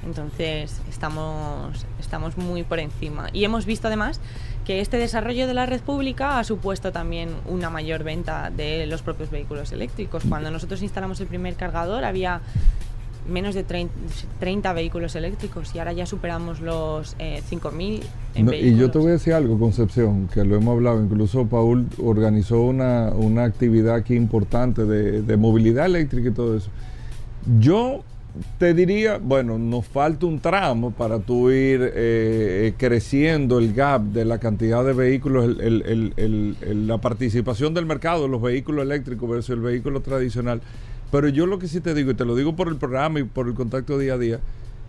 entonces 0.04 0.82
estamos, 0.90 1.86
estamos 2.00 2.36
muy 2.36 2.64
por 2.64 2.80
encima. 2.80 3.28
Y 3.32 3.44
hemos 3.44 3.64
visto 3.64 3.86
además 3.86 4.20
que 4.64 4.80
este 4.80 4.96
desarrollo 4.96 5.46
de 5.46 5.54
la 5.54 5.66
red 5.66 5.80
pública 5.80 6.38
ha 6.38 6.44
supuesto 6.44 6.92
también 6.92 7.30
una 7.48 7.70
mayor 7.70 8.04
venta 8.04 8.50
de 8.50 8.86
los 8.86 9.02
propios 9.02 9.30
vehículos 9.30 9.72
eléctricos. 9.72 10.22
Cuando 10.28 10.50
nosotros 10.50 10.82
instalamos 10.82 11.20
el 11.20 11.26
primer 11.26 11.54
cargador 11.54 12.04
había 12.04 12.40
menos 13.28 13.54
de 13.54 13.64
30, 13.64 14.72
vehículos 14.72 15.14
eléctricos 15.14 15.74
y 15.74 15.78
ahora 15.78 15.92
ya 15.92 16.06
superamos 16.06 16.60
los 16.60 17.16
5.000 17.18 18.02
no, 18.42 18.52
Y 18.52 18.76
yo 18.76 18.90
te 18.90 18.98
voy 18.98 19.08
a 19.08 19.12
decir 19.12 19.34
algo, 19.34 19.58
Concepción, 19.58 20.28
que 20.28 20.44
lo 20.44 20.56
hemos 20.56 20.74
hablado, 20.74 21.02
incluso 21.02 21.46
Paul 21.46 21.86
organizó 22.02 22.62
una, 22.62 23.10
una 23.10 23.44
actividad 23.44 23.94
aquí 23.94 24.14
importante 24.14 24.84
de, 24.84 25.22
de 25.22 25.36
movilidad 25.36 25.86
eléctrica 25.86 26.30
y 26.30 26.32
todo 26.32 26.56
eso. 26.56 26.70
Yo 27.60 28.02
te 28.58 28.72
diría, 28.72 29.18
bueno, 29.18 29.58
nos 29.58 29.86
falta 29.86 30.26
un 30.26 30.40
tramo 30.40 30.90
para 30.90 31.18
tú 31.18 31.50
ir 31.50 31.82
eh, 31.82 31.90
eh, 31.94 32.74
creciendo 32.78 33.58
el 33.58 33.74
gap 33.74 34.02
de 34.02 34.24
la 34.24 34.38
cantidad 34.38 34.84
de 34.84 34.94
vehículos, 34.94 35.56
la 35.56 36.98
participación 36.98 37.74
del 37.74 37.86
mercado 37.86 38.28
los 38.28 38.40
vehículos 38.40 38.84
eléctricos 38.84 39.28
versus 39.28 39.50
el 39.50 39.60
vehículo 39.60 40.00
tradicional. 40.00 40.62
Pero 41.10 41.28
yo 41.28 41.46
lo 41.46 41.58
que 41.58 41.68
sí 41.68 41.80
te 41.80 41.92
digo, 41.92 42.10
y 42.10 42.14
te 42.14 42.24
lo 42.24 42.34
digo 42.34 42.56
por 42.56 42.68
el 42.68 42.76
programa 42.76 43.20
y 43.20 43.24
por 43.24 43.46
el 43.46 43.54
contacto 43.54 43.98
día 43.98 44.14
a 44.14 44.18
día, 44.18 44.40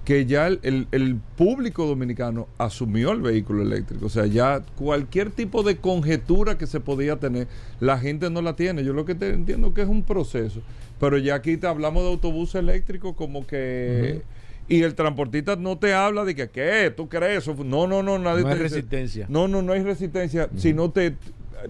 que 0.06 0.26
ya 0.26 0.48
el, 0.48 1.20
público 1.38 1.86
dominicano 1.86 2.48
asumió 2.58 3.12
el 3.12 3.22
vehículo 3.22 3.62
eléctrico. 3.62 4.06
O 4.06 4.10
sea, 4.10 4.26
ya 4.26 4.62
cualquier 4.76 5.32
tipo 5.32 5.64
de 5.64 5.78
conjetura 5.78 6.58
que 6.58 6.68
se 6.68 6.80
podía 6.80 7.18
tener, 7.18 7.48
la 7.80 7.98
gente 7.98 8.30
no 8.30 8.42
la 8.42 8.56
tiene. 8.56 8.84
Yo 8.84 8.94
lo 8.94 9.06
que 9.06 9.16
te 9.16 9.34
entiendo 9.34 9.74
que 9.74 9.82
es 9.82 9.88
un 9.88 10.04
proceso. 10.04 10.62
Pero 11.04 11.18
ya 11.18 11.36
aquí 11.36 11.58
te 11.58 11.68
hablamos 11.68 12.04
de 12.04 12.12
autobús 12.12 12.56
eléctrico 12.56 13.14
como 13.14 13.46
que... 13.46 14.22
Y 14.70 14.84
el 14.84 14.96
transportista 14.96 15.58
no 15.58 15.78
te 15.78 15.94
habla 15.94 16.24
de 16.24 16.34
que, 16.34 16.48
¿qué? 16.48 16.94
¿Tú 16.96 17.10
crees 17.10 17.40
eso? 17.40 17.62
No, 17.62 17.88
no, 17.88 18.02
no, 18.02 18.18
nadie 18.18 18.44
no 18.44 18.48
hay 18.48 18.58
resistencia. 18.58 19.26
No, 19.28 19.50
no, 19.50 19.62
no 19.62 19.74
hay 19.74 19.84
resistencia. 19.84 20.48
Si 20.56 20.72
no 20.72 20.92
te... 20.92 21.16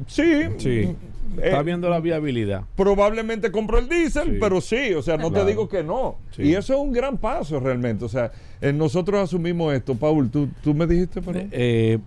Sí. 0.06 0.44
Sí. 0.60 0.96
Está 1.42 1.62
eh, 1.62 1.64
viendo 1.64 1.90
la 1.90 2.00
viabilidad. 2.00 2.66
Probablemente 2.76 3.52
compró 3.52 3.80
el 3.80 3.90
diésel, 3.90 4.38
pero 4.40 4.62
sí, 4.62 4.94
o 4.94 5.02
sea, 5.02 5.18
no 5.18 5.32
te 5.32 5.44
digo 5.46 5.68
que 5.68 5.82
no. 5.82 6.20
Y 6.38 6.54
eso 6.54 6.76
es 6.76 6.80
un 6.80 6.92
gran 6.92 7.18
paso 7.18 7.60
realmente. 7.60 8.06
O 8.06 8.10
sea, 8.10 8.32
eh, 8.62 8.72
nosotros 8.72 9.20
asumimos 9.20 9.74
esto. 9.74 9.96
Paul, 9.96 10.30
tú, 10.30 10.48
tú 10.64 10.76
me 10.76 10.86
dijiste, 10.86 11.22
eh, 11.52 11.98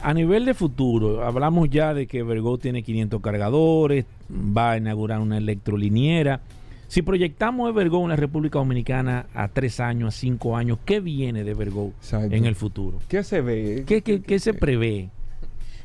a 0.00 0.14
nivel 0.14 0.46
de 0.46 0.54
futuro, 0.54 1.22
hablamos 1.26 1.68
ya 1.68 1.92
de 1.92 2.06
que 2.06 2.22
Vergo 2.22 2.56
tiene 2.56 2.82
500 2.82 3.20
cargadores, 3.20 4.06
va 4.30 4.70
a 4.70 4.76
inaugurar 4.78 5.20
una 5.20 5.36
electroliniera. 5.36 6.40
Si 6.90 7.02
proyectamos 7.02 7.70
Evergo 7.70 8.02
en 8.02 8.08
la 8.08 8.16
República 8.16 8.58
Dominicana 8.58 9.26
a 9.32 9.46
tres 9.46 9.78
años, 9.78 10.12
a 10.12 10.18
cinco 10.18 10.56
años, 10.56 10.76
¿qué 10.84 10.98
viene 10.98 11.44
de 11.44 11.52
Evergo 11.52 11.92
en 12.10 12.46
el 12.46 12.56
futuro? 12.56 12.98
¿Qué 13.06 13.22
se 13.22 13.42
ve? 13.42 13.84
¿Qué, 13.86 14.02
qué 14.02 14.38
se 14.40 14.54
prevé? 14.54 15.08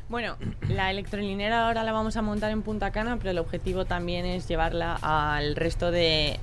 Bueno, 0.08 0.34
la 0.68 0.90
electrolinera 0.90 1.68
ahora 1.68 1.84
la 1.84 1.92
vamos 1.92 2.16
a 2.16 2.22
montar 2.22 2.50
en 2.50 2.62
Punta 2.62 2.90
Cana, 2.90 3.18
pero 3.18 3.30
el 3.30 3.38
objetivo 3.38 3.84
también 3.84 4.26
es 4.26 4.48
llevarla 4.48 4.98
al 5.00 5.54
resto 5.54 5.92
de 5.92 6.40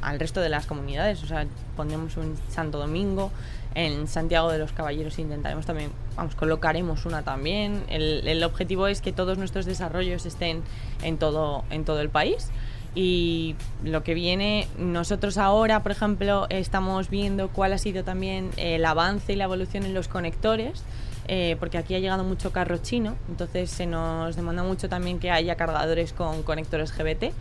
al 0.00 0.18
resto 0.18 0.40
de 0.40 0.48
las 0.48 0.64
comunidades. 0.64 1.22
O 1.22 1.26
sea, 1.26 1.46
pondremos 1.76 2.16
un 2.16 2.34
Santo 2.48 2.78
Domingo, 2.78 3.30
en 3.74 4.08
Santiago 4.08 4.50
de 4.50 4.58
los 4.58 4.72
Caballeros 4.72 5.18
intentaremos 5.18 5.66
también, 5.66 5.90
vamos, 6.16 6.34
colocaremos 6.34 7.04
una 7.04 7.24
también. 7.24 7.84
El, 7.90 8.26
el 8.26 8.42
objetivo 8.42 8.86
es 8.86 9.02
que 9.02 9.12
todos 9.12 9.36
nuestros 9.36 9.66
desarrollos 9.66 10.24
estén 10.24 10.62
en 11.02 11.18
todo, 11.18 11.64
en 11.68 11.84
todo 11.84 12.00
el 12.00 12.08
país. 12.08 12.50
Y 12.94 13.54
lo 13.84 14.02
que 14.02 14.14
viene, 14.14 14.66
nosotros 14.78 15.38
ahora, 15.38 15.82
por 15.82 15.92
ejemplo, 15.92 16.46
estamos 16.50 17.10
viendo 17.10 17.48
cuál 17.48 17.72
ha 17.72 17.78
sido 17.78 18.02
también 18.02 18.50
el 18.56 18.84
avance 18.84 19.32
y 19.32 19.36
la 19.36 19.44
evolución 19.44 19.84
en 19.84 19.94
los 19.94 20.08
conectores. 20.08 20.82
Eh, 21.30 21.56
porque 21.60 21.76
aquí 21.76 21.94
ha 21.94 21.98
llegado 21.98 22.24
mucho 22.24 22.52
carro 22.52 22.78
chino, 22.78 23.14
entonces 23.28 23.70
se 23.70 23.84
nos 23.84 24.34
demanda 24.34 24.62
mucho 24.62 24.88
también 24.88 25.18
que 25.18 25.30
haya 25.30 25.56
cargadores 25.56 26.14
con 26.14 26.42
conectores 26.42 26.90
GBT. 26.96 27.34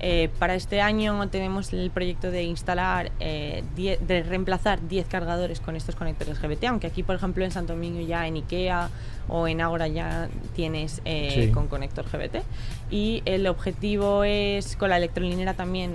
Eh, 0.00 0.30
para 0.38 0.54
este 0.54 0.80
año 0.80 1.28
tenemos 1.28 1.70
el 1.74 1.90
proyecto 1.90 2.30
de 2.30 2.44
instalar, 2.44 3.12
eh, 3.20 3.62
de 3.76 4.22
reemplazar 4.22 4.88
10 4.88 5.06
cargadores 5.06 5.60
con 5.60 5.76
estos 5.76 5.94
conectores 5.96 6.40
GBT, 6.40 6.64
aunque 6.64 6.86
aquí, 6.86 7.02
por 7.02 7.14
ejemplo, 7.14 7.44
en 7.44 7.50
Santo 7.50 7.74
Domingo 7.74 8.00
ya 8.00 8.26
en 8.26 8.36
IKEA 8.36 8.88
o 9.28 9.46
en 9.46 9.60
Agora 9.60 9.86
ya 9.86 10.30
tienes 10.54 11.02
con 11.52 11.68
conector 11.68 12.06
GBT. 12.10 12.42
Y 12.90 13.22
el 13.26 13.46
objetivo 13.48 14.24
es, 14.24 14.76
con 14.76 14.88
la 14.88 14.96
electrolinera 14.96 15.52
también, 15.52 15.92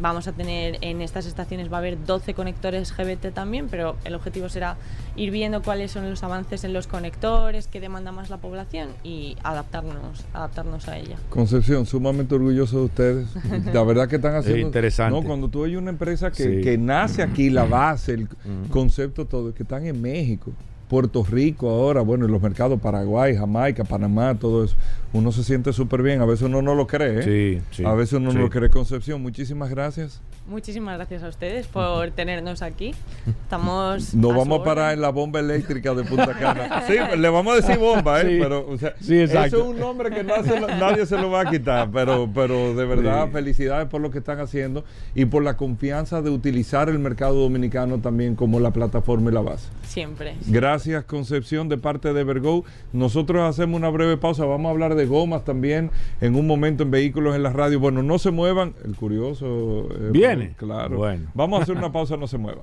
vamos 0.00 0.28
a 0.28 0.32
tener 0.32 0.78
en 0.80 1.00
estas 1.00 1.26
estaciones 1.26 1.72
va 1.72 1.76
a 1.76 1.80
haber 1.80 2.04
12 2.04 2.34
conectores 2.34 2.94
GBT 2.96 3.32
también, 3.32 3.68
pero 3.68 3.96
el 4.04 4.14
objetivo 4.14 4.48
será 4.48 4.76
ir 5.16 5.30
viendo 5.30 5.62
cuáles 5.62 5.90
son 5.90 6.08
los 6.08 6.22
avances 6.22 6.64
en 6.64 6.72
los 6.72 6.86
conectores, 6.86 7.66
qué 7.66 7.80
demanda 7.80 8.12
más 8.12 8.30
la 8.30 8.38
población 8.38 8.90
y 9.02 9.36
adaptarnos, 9.42 10.24
adaptarnos 10.32 10.88
a 10.88 10.98
ella. 10.98 11.16
Concepción, 11.30 11.86
sumamente 11.86 12.34
orgulloso 12.34 12.78
de 12.78 12.84
ustedes. 12.84 13.28
La 13.72 13.82
verdad 13.82 14.08
que 14.08 14.16
están 14.16 14.34
haciendo. 14.34 14.66
interesante. 14.66 15.14
No, 15.14 15.26
cuando 15.26 15.48
tú 15.48 15.64
hay 15.64 15.76
una 15.76 15.90
empresa 15.90 16.30
que, 16.30 16.60
que 16.60 16.78
nace 16.78 17.22
aquí, 17.22 17.50
la 17.50 17.64
base, 17.64 18.14
el 18.14 18.28
concepto, 18.70 19.26
todo, 19.26 19.54
que 19.54 19.62
están 19.62 19.86
en 19.86 20.00
México. 20.00 20.52
Puerto 20.88 21.24
Rico 21.24 21.68
ahora, 21.68 22.00
bueno, 22.00 22.24
en 22.24 22.32
los 22.32 22.42
mercados 22.42 22.80
Paraguay, 22.80 23.36
Jamaica, 23.36 23.84
Panamá, 23.84 24.34
todo 24.38 24.64
eso. 24.64 24.76
Uno 25.12 25.32
se 25.32 25.44
siente 25.44 25.72
súper 25.72 26.02
bien. 26.02 26.20
A 26.20 26.26
veces 26.26 26.46
uno 26.46 26.62
no 26.62 26.74
lo 26.74 26.86
cree. 26.86 27.20
¿eh? 27.20 27.22
Sí, 27.22 27.62
sí, 27.76 27.84
a 27.84 27.92
veces 27.92 28.14
uno 28.14 28.32
no 28.32 28.40
lo 28.40 28.50
cree. 28.50 28.68
Concepción, 28.68 29.22
muchísimas 29.22 29.70
gracias. 29.70 30.20
Muchísimas 30.48 30.96
gracias 30.96 31.22
a 31.22 31.28
ustedes 31.28 31.66
por 31.66 32.10
tenernos 32.16 32.62
aquí. 32.62 32.94
Estamos. 33.26 34.14
Nos 34.14 34.34
vamos 34.34 34.60
a 34.60 34.64
parar 34.64 34.94
en 34.94 35.02
la 35.02 35.10
bomba 35.10 35.40
eléctrica 35.40 35.94
de 35.94 36.04
Punta 36.04 36.34
Cana. 36.38 36.82
sí, 36.86 36.94
le 37.16 37.28
vamos 37.28 37.52
a 37.52 37.56
decir 37.56 37.78
bomba, 37.78 38.22
¿eh? 38.22 38.38
Pero, 38.40 38.66
o 38.68 38.78
sea, 38.78 38.94
eso 38.98 39.44
es 39.44 39.52
un 39.52 39.78
nombre 39.78 40.10
que 40.10 40.24
nadie 40.24 41.04
se 41.04 41.18
lo 41.18 41.30
va 41.30 41.42
a 41.42 41.50
quitar. 41.50 41.90
Pero, 41.90 42.30
pero 42.34 42.74
de 42.74 42.86
verdad, 42.86 43.28
felicidades 43.30 43.88
por 43.88 44.00
lo 44.00 44.10
que 44.10 44.18
están 44.18 44.40
haciendo 44.40 44.84
y 45.14 45.26
por 45.26 45.42
la 45.42 45.56
confianza 45.56 46.22
de 46.22 46.30
utilizar 46.30 46.88
el 46.88 46.98
mercado 46.98 47.34
dominicano 47.34 47.98
también 47.98 48.34
como 48.34 48.58
la 48.60 48.70
plataforma 48.70 49.30
y 49.30 49.34
la 49.34 49.40
base. 49.40 49.68
Siempre. 49.86 50.34
Gracias, 50.46 50.77
Concepción, 51.06 51.68
de 51.68 51.78
parte 51.78 52.12
de 52.12 52.24
Vergo. 52.24 52.64
Nosotros 52.92 53.42
hacemos 53.42 53.78
una 53.78 53.88
breve 53.88 54.16
pausa. 54.16 54.44
Vamos 54.44 54.68
a 54.68 54.70
hablar 54.70 54.94
de 54.94 55.06
gomas 55.06 55.44
también 55.44 55.90
en 56.20 56.34
un 56.36 56.46
momento 56.46 56.82
en 56.84 56.90
vehículos 56.90 57.34
en 57.36 57.42
la 57.42 57.50
radio. 57.50 57.80
Bueno, 57.80 58.02
no 58.02 58.18
se 58.18 58.30
muevan. 58.30 58.74
El 58.84 58.94
curioso. 58.96 59.88
Eh, 59.90 60.10
Bien. 60.12 60.54
Claro. 60.56 60.96
Bueno. 60.98 61.30
Vamos 61.34 61.60
a 61.60 61.62
hacer 61.62 61.76
una 61.78 61.92
pausa, 61.92 62.16
no 62.16 62.26
se 62.26 62.38
mueva. 62.38 62.62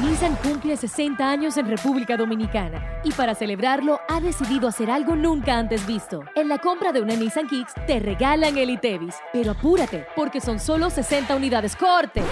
Nissan 0.00 0.34
cumple 0.42 0.76
60 0.76 1.30
años 1.30 1.56
en 1.56 1.68
República 1.68 2.16
Dominicana 2.16 3.00
y 3.04 3.12
para 3.12 3.36
celebrarlo 3.36 4.00
ha 4.08 4.20
decidido 4.20 4.66
hacer 4.66 4.90
algo 4.90 5.14
nunca 5.14 5.56
antes 5.56 5.86
visto. 5.86 6.24
En 6.34 6.48
la 6.48 6.58
compra 6.58 6.90
de 6.90 7.00
una 7.00 7.14
Nissan 7.14 7.46
Kicks 7.46 7.74
te 7.86 8.00
regalan 8.00 8.58
el 8.58 8.70
ITEVIS, 8.70 9.14
pero 9.32 9.52
apúrate 9.52 10.04
porque 10.16 10.40
son 10.40 10.58
solo 10.58 10.90
60 10.90 11.36
unidades 11.36 11.76
corte. 11.76 12.22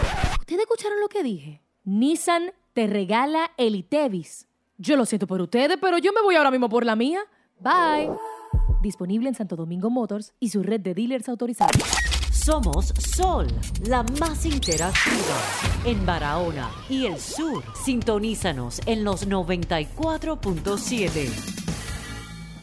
¿Ustedes 0.41 0.63
escucharon 0.63 1.01
lo 1.01 1.09
que 1.09 1.23
dije? 1.23 1.63
Nissan 1.85 2.53
te 2.73 2.87
regala 2.87 3.51
el 3.57 3.77
ITEVIS. 3.77 4.49
Yo 4.79 4.97
lo 4.97 5.07
siento 5.07 5.27
por 5.27 5.41
ustedes, 5.41 5.79
pero 5.81 5.99
yo 5.99 6.13
me 6.13 6.23
voy 6.23 6.37
ahora 6.37 6.51
mismo 6.51 6.69
por 6.69 6.85
la 6.85 6.97
mía. 6.97 7.21
Bye. 7.61 8.11
Disponible 8.83 9.29
en 9.29 9.35
Santo 9.35 9.57
Domingo 9.57 9.91
Motors 9.91 10.33
y 10.41 10.49
su 10.49 10.63
red 10.63 10.81
de 10.81 10.95
dealers 10.95 11.29
autorizados. 11.29 11.83
Somos 12.33 12.93
Sol, 12.99 13.47
la 13.87 14.03
más 14.19 14.45
interactiva 14.45 15.39
en 15.85 16.05
Barahona 16.05 16.69
y 16.89 17.07
el 17.07 17.21
sur. 17.21 17.63
Sintonízanos 17.85 18.81
en 18.87 19.05
los 19.05 19.29
94.7. 19.29 21.62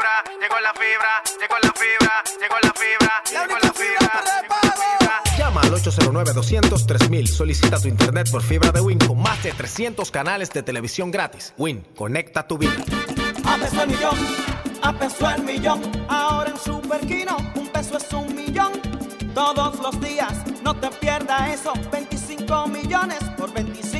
Fibra, 0.00 0.24
llegó 0.40 0.60
la 0.60 0.72
fibra, 0.72 1.22
llegó 1.40 1.56
la 1.62 1.72
fibra, 1.72 2.22
llegó 2.40 2.56
la 2.62 2.72
fibra, 2.72 3.22
llegó 3.30 3.58
la 3.58 3.72
fibra, 3.72 4.22
llegó 4.40 4.56
la 4.62 4.72
fibra. 4.72 5.36
Llama 5.38 5.60
al 5.62 5.72
809-200-3000. 5.72 7.26
Solicita 7.26 7.80
tu 7.80 7.88
internet 7.88 8.30
por 8.30 8.42
fibra 8.42 8.72
de 8.72 8.80
Win 8.80 8.98
con 8.98 9.20
más 9.20 9.42
de 9.42 9.52
300 9.52 10.10
canales 10.10 10.50
de 10.50 10.62
televisión 10.62 11.10
gratis. 11.10 11.54
Win, 11.58 11.86
conecta 11.96 12.46
tu 12.46 12.58
vida. 12.58 12.72
A 13.44 13.56
peso 13.56 13.82
el 13.82 13.88
millón, 13.88 14.18
a 14.82 14.92
peso 14.92 15.30
el 15.30 15.42
millón. 15.42 16.06
Ahora 16.08 16.50
en 16.50 16.58
Superquino, 16.58 17.36
un 17.54 17.68
peso 17.68 17.98
es 17.98 18.12
un 18.12 18.34
millón. 18.34 18.72
Todos 19.34 19.78
los 19.80 20.00
días, 20.00 20.32
no 20.62 20.74
te 20.76 20.88
pierdas 20.90 21.50
eso. 21.50 21.72
25 21.92 22.66
millones 22.68 23.18
por 23.36 23.52
25 23.52 23.99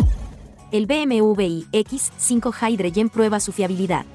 el 0.71 0.85
BMW 0.85 1.65
iX5 1.73 2.53
Hydrogen 2.61 3.09
prueba 3.09 3.41
su 3.41 3.51
fiabilidad. 3.51 4.05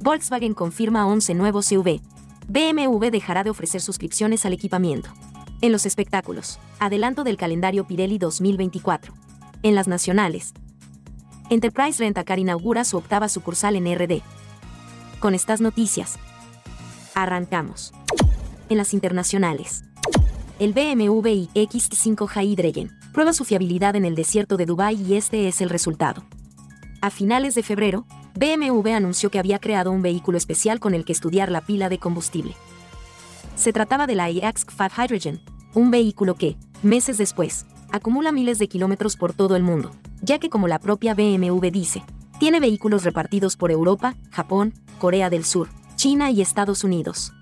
Volkswagen 0.00 0.54
confirma 0.54 1.06
11 1.06 1.34
nuevos 1.34 1.66
CV. 1.66 2.00
BMW 2.48 3.10
dejará 3.10 3.44
de 3.44 3.50
ofrecer 3.50 3.82
suscripciones 3.82 4.46
al 4.46 4.54
equipamiento. 4.54 5.10
En 5.60 5.72
los 5.72 5.84
espectáculos, 5.84 6.58
adelanto 6.78 7.22
del 7.22 7.36
calendario 7.36 7.86
Pirelli 7.86 8.16
2024. 8.16 9.12
En 9.62 9.74
las 9.74 9.88
nacionales, 9.88 10.54
Enterprise 11.50 12.02
Rentacar 12.02 12.38
inaugura 12.38 12.84
su 12.84 12.96
octava 12.96 13.28
sucursal 13.28 13.76
en 13.76 13.94
RD. 13.94 14.22
Con 15.20 15.34
estas 15.34 15.60
noticias, 15.60 16.18
arrancamos. 17.14 17.92
En 18.70 18.78
las 18.78 18.94
internacionales, 18.94 19.84
el 20.60 20.72
BMW 20.72 21.48
iX5 21.54 22.42
Hydrogen 22.42 22.97
prueba 23.12 23.32
su 23.32 23.44
fiabilidad 23.44 23.96
en 23.96 24.04
el 24.04 24.14
desierto 24.14 24.56
de 24.56 24.66
Dubái 24.66 25.00
y 25.02 25.14
este 25.14 25.48
es 25.48 25.60
el 25.60 25.70
resultado. 25.70 26.24
A 27.00 27.10
finales 27.10 27.54
de 27.54 27.62
febrero, 27.62 28.06
BMW 28.34 28.90
anunció 28.90 29.30
que 29.30 29.38
había 29.38 29.58
creado 29.58 29.90
un 29.90 30.02
vehículo 30.02 30.38
especial 30.38 30.80
con 30.80 30.94
el 30.94 31.04
que 31.04 31.12
estudiar 31.12 31.50
la 31.50 31.60
pila 31.60 31.88
de 31.88 31.98
combustible. 31.98 32.54
Se 33.56 33.72
trataba 33.72 34.06
de 34.06 34.14
la 34.14 34.30
iX5 34.30 34.90
Hydrogen, 34.96 35.40
un 35.74 35.90
vehículo 35.90 36.34
que, 36.34 36.56
meses 36.82 37.18
después, 37.18 37.66
acumula 37.90 38.32
miles 38.32 38.58
de 38.58 38.68
kilómetros 38.68 39.16
por 39.16 39.32
todo 39.32 39.56
el 39.56 39.62
mundo, 39.62 39.92
ya 40.20 40.38
que 40.38 40.50
como 40.50 40.68
la 40.68 40.78
propia 40.78 41.14
BMW 41.14 41.70
dice, 41.70 42.02
tiene 42.38 42.60
vehículos 42.60 43.04
repartidos 43.04 43.56
por 43.56 43.70
Europa, 43.70 44.14
Japón, 44.30 44.74
Corea 44.98 45.30
del 45.30 45.44
Sur, 45.44 45.68
China 45.96 46.30
y 46.30 46.40
Estados 46.40 46.84
Unidos. 46.84 47.32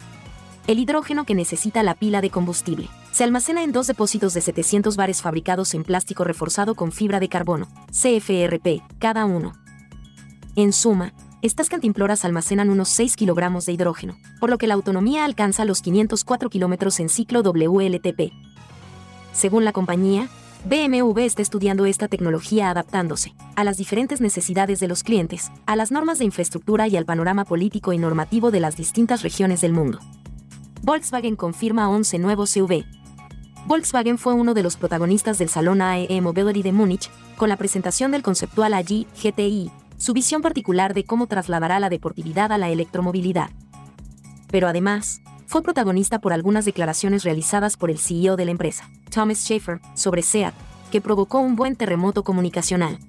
El 0.66 0.78
hidrógeno 0.78 1.24
que 1.24 1.34
necesita 1.34 1.82
la 1.82 1.94
pila 1.94 2.20
de 2.20 2.30
combustible 2.30 2.88
se 3.16 3.24
almacena 3.24 3.62
en 3.62 3.72
dos 3.72 3.86
depósitos 3.86 4.34
de 4.34 4.42
700 4.42 4.94
bares 4.94 5.22
fabricados 5.22 5.72
en 5.72 5.84
plástico 5.84 6.22
reforzado 6.22 6.74
con 6.74 6.92
fibra 6.92 7.18
de 7.18 7.30
carbono, 7.30 7.66
CFRP, 7.90 8.82
cada 8.98 9.24
uno. 9.24 9.54
En 10.54 10.74
suma, 10.74 11.14
estas 11.40 11.70
cantimploras 11.70 12.26
almacenan 12.26 12.68
unos 12.68 12.90
6 12.90 13.16
kilogramos 13.16 13.64
de 13.64 13.72
hidrógeno, 13.72 14.18
por 14.38 14.50
lo 14.50 14.58
que 14.58 14.66
la 14.66 14.74
autonomía 14.74 15.24
alcanza 15.24 15.64
los 15.64 15.80
504 15.80 16.50
kilómetros 16.50 17.00
en 17.00 17.08
ciclo 17.08 17.40
WLTP. 17.40 18.34
Según 19.32 19.64
la 19.64 19.72
compañía, 19.72 20.28
BMW 20.66 21.20
está 21.20 21.40
estudiando 21.40 21.86
esta 21.86 22.08
tecnología 22.08 22.68
adaptándose 22.68 23.34
a 23.54 23.64
las 23.64 23.78
diferentes 23.78 24.20
necesidades 24.20 24.78
de 24.78 24.88
los 24.88 25.02
clientes, 25.02 25.50
a 25.64 25.74
las 25.74 25.90
normas 25.90 26.18
de 26.18 26.26
infraestructura 26.26 26.86
y 26.86 26.98
al 26.98 27.06
panorama 27.06 27.46
político 27.46 27.94
y 27.94 27.98
normativo 27.98 28.50
de 28.50 28.60
las 28.60 28.76
distintas 28.76 29.22
regiones 29.22 29.62
del 29.62 29.72
mundo. 29.72 30.00
Volkswagen 30.82 31.34
confirma 31.34 31.88
11 31.88 32.18
nuevos 32.18 32.50
CV. 32.50 32.84
Volkswagen 33.66 34.16
fue 34.16 34.32
uno 34.32 34.54
de 34.54 34.62
los 34.62 34.76
protagonistas 34.76 35.38
del 35.38 35.48
Salón 35.48 35.82
AEE 35.82 36.20
Mobility 36.20 36.62
de 36.62 36.70
Múnich, 36.70 37.10
con 37.36 37.48
la 37.48 37.56
presentación 37.56 38.12
del 38.12 38.22
conceptual 38.22 38.72
AG 38.72 39.06
GTI, 39.20 39.72
su 39.96 40.12
visión 40.12 40.40
particular 40.40 40.94
de 40.94 41.02
cómo 41.02 41.26
trasladará 41.26 41.80
la 41.80 41.88
deportividad 41.88 42.52
a 42.52 42.58
la 42.58 42.68
electromovilidad. 42.70 43.50
Pero 44.52 44.68
además, 44.68 45.20
fue 45.48 45.64
protagonista 45.64 46.20
por 46.20 46.32
algunas 46.32 46.64
declaraciones 46.64 47.24
realizadas 47.24 47.76
por 47.76 47.90
el 47.90 47.98
CEO 47.98 48.36
de 48.36 48.44
la 48.44 48.52
empresa, 48.52 48.88
Thomas 49.10 49.38
Schaefer, 49.38 49.80
sobre 49.94 50.22
SEAT, 50.22 50.54
que 50.92 51.00
provocó 51.00 51.40
un 51.40 51.56
buen 51.56 51.74
terremoto 51.74 52.22
comunicacional. 52.22 53.00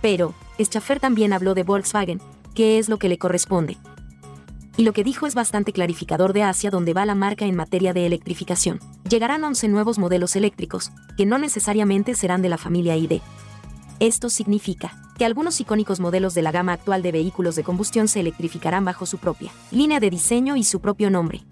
Pero, 0.00 0.32
Schaffer 0.58 1.00
también 1.00 1.34
habló 1.34 1.52
de 1.52 1.64
Volkswagen, 1.64 2.22
que 2.54 2.78
es 2.78 2.88
lo 2.88 2.96
que 2.96 3.10
le 3.10 3.18
corresponde. 3.18 3.76
Y 4.76 4.84
lo 4.84 4.92
que 4.92 5.04
dijo 5.04 5.26
es 5.26 5.34
bastante 5.34 5.72
clarificador 5.72 6.32
de 6.32 6.44
hacia 6.44 6.70
dónde 6.70 6.94
va 6.94 7.04
la 7.04 7.14
marca 7.14 7.44
en 7.44 7.56
materia 7.56 7.92
de 7.92 8.06
electrificación. 8.06 8.80
Llegarán 9.08 9.44
11 9.44 9.68
nuevos 9.68 9.98
modelos 9.98 10.34
eléctricos, 10.36 10.90
que 11.16 11.26
no 11.26 11.38
necesariamente 11.38 12.14
serán 12.14 12.40
de 12.40 12.48
la 12.48 12.58
familia 12.58 12.96
ID. 12.96 13.20
Esto 14.00 14.30
significa 14.30 14.98
que 15.18 15.24
algunos 15.24 15.60
icónicos 15.60 16.00
modelos 16.00 16.34
de 16.34 16.42
la 16.42 16.52
gama 16.52 16.72
actual 16.72 17.02
de 17.02 17.12
vehículos 17.12 17.54
de 17.54 17.62
combustión 17.62 18.08
se 18.08 18.20
electrificarán 18.20 18.84
bajo 18.84 19.06
su 19.06 19.18
propia 19.18 19.52
línea 19.70 20.00
de 20.00 20.10
diseño 20.10 20.56
y 20.56 20.64
su 20.64 20.80
propio 20.80 21.10
nombre. 21.10 21.42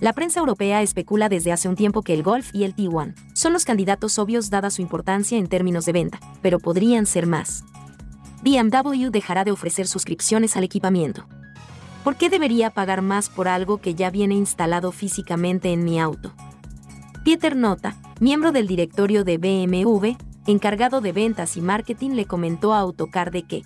La 0.00 0.14
prensa 0.14 0.40
europea 0.40 0.80
especula 0.80 1.28
desde 1.28 1.52
hace 1.52 1.68
un 1.68 1.76
tiempo 1.76 2.00
que 2.02 2.14
el 2.14 2.22
Golf 2.22 2.48
y 2.54 2.64
el 2.64 2.74
T1 2.74 3.14
son 3.34 3.52
los 3.52 3.66
candidatos 3.66 4.18
obvios 4.18 4.48
dada 4.48 4.70
su 4.70 4.80
importancia 4.80 5.36
en 5.36 5.46
términos 5.46 5.84
de 5.84 5.92
venta, 5.92 6.20
pero 6.40 6.58
podrían 6.58 7.04
ser 7.04 7.26
más. 7.26 7.64
BMW 8.42 9.10
dejará 9.10 9.44
de 9.44 9.50
ofrecer 9.50 9.86
suscripciones 9.86 10.56
al 10.56 10.64
equipamiento. 10.64 11.26
¿Por 12.04 12.16
qué 12.16 12.30
debería 12.30 12.70
pagar 12.70 13.02
más 13.02 13.28
por 13.28 13.46
algo 13.46 13.78
que 13.78 13.94
ya 13.94 14.10
viene 14.10 14.34
instalado 14.34 14.90
físicamente 14.90 15.72
en 15.72 15.84
mi 15.84 16.00
auto? 16.00 16.32
Pieter 17.24 17.56
Nota, 17.56 17.96
miembro 18.20 18.52
del 18.52 18.66
directorio 18.66 19.22
de 19.24 19.36
BMW, 19.36 20.16
encargado 20.46 21.02
de 21.02 21.12
ventas 21.12 21.58
y 21.58 21.60
marketing, 21.60 22.10
le 22.12 22.24
comentó 22.24 22.72
a 22.72 22.80
Autocar 22.80 23.30
de 23.30 23.42
que 23.42 23.62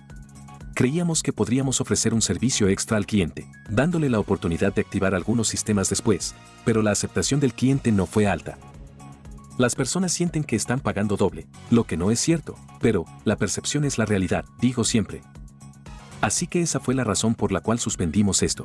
Creíamos 0.74 1.22
que 1.22 1.32
podríamos 1.32 1.80
ofrecer 1.80 2.12
un 2.12 2.20
servicio 2.20 2.66
extra 2.66 2.96
al 2.96 3.06
cliente, 3.06 3.46
dándole 3.70 4.10
la 4.10 4.18
oportunidad 4.18 4.74
de 4.74 4.80
activar 4.80 5.14
algunos 5.14 5.46
sistemas 5.46 5.88
después, 5.88 6.34
pero 6.64 6.82
la 6.82 6.90
aceptación 6.90 7.38
del 7.38 7.54
cliente 7.54 7.92
no 7.92 8.06
fue 8.06 8.26
alta. 8.26 8.58
Las 9.56 9.76
personas 9.76 10.12
sienten 10.12 10.42
que 10.42 10.56
están 10.56 10.80
pagando 10.80 11.16
doble, 11.16 11.46
lo 11.70 11.84
que 11.84 11.96
no 11.96 12.10
es 12.10 12.18
cierto, 12.18 12.56
pero 12.80 13.04
la 13.24 13.36
percepción 13.36 13.84
es 13.84 13.98
la 13.98 14.04
realidad, 14.04 14.44
digo 14.60 14.82
siempre. 14.82 15.22
Así 16.24 16.46
que 16.46 16.62
esa 16.62 16.80
fue 16.80 16.94
la 16.94 17.04
razón 17.04 17.34
por 17.34 17.52
la 17.52 17.60
cual 17.60 17.78
suspendimos 17.78 18.42
esto. 18.42 18.64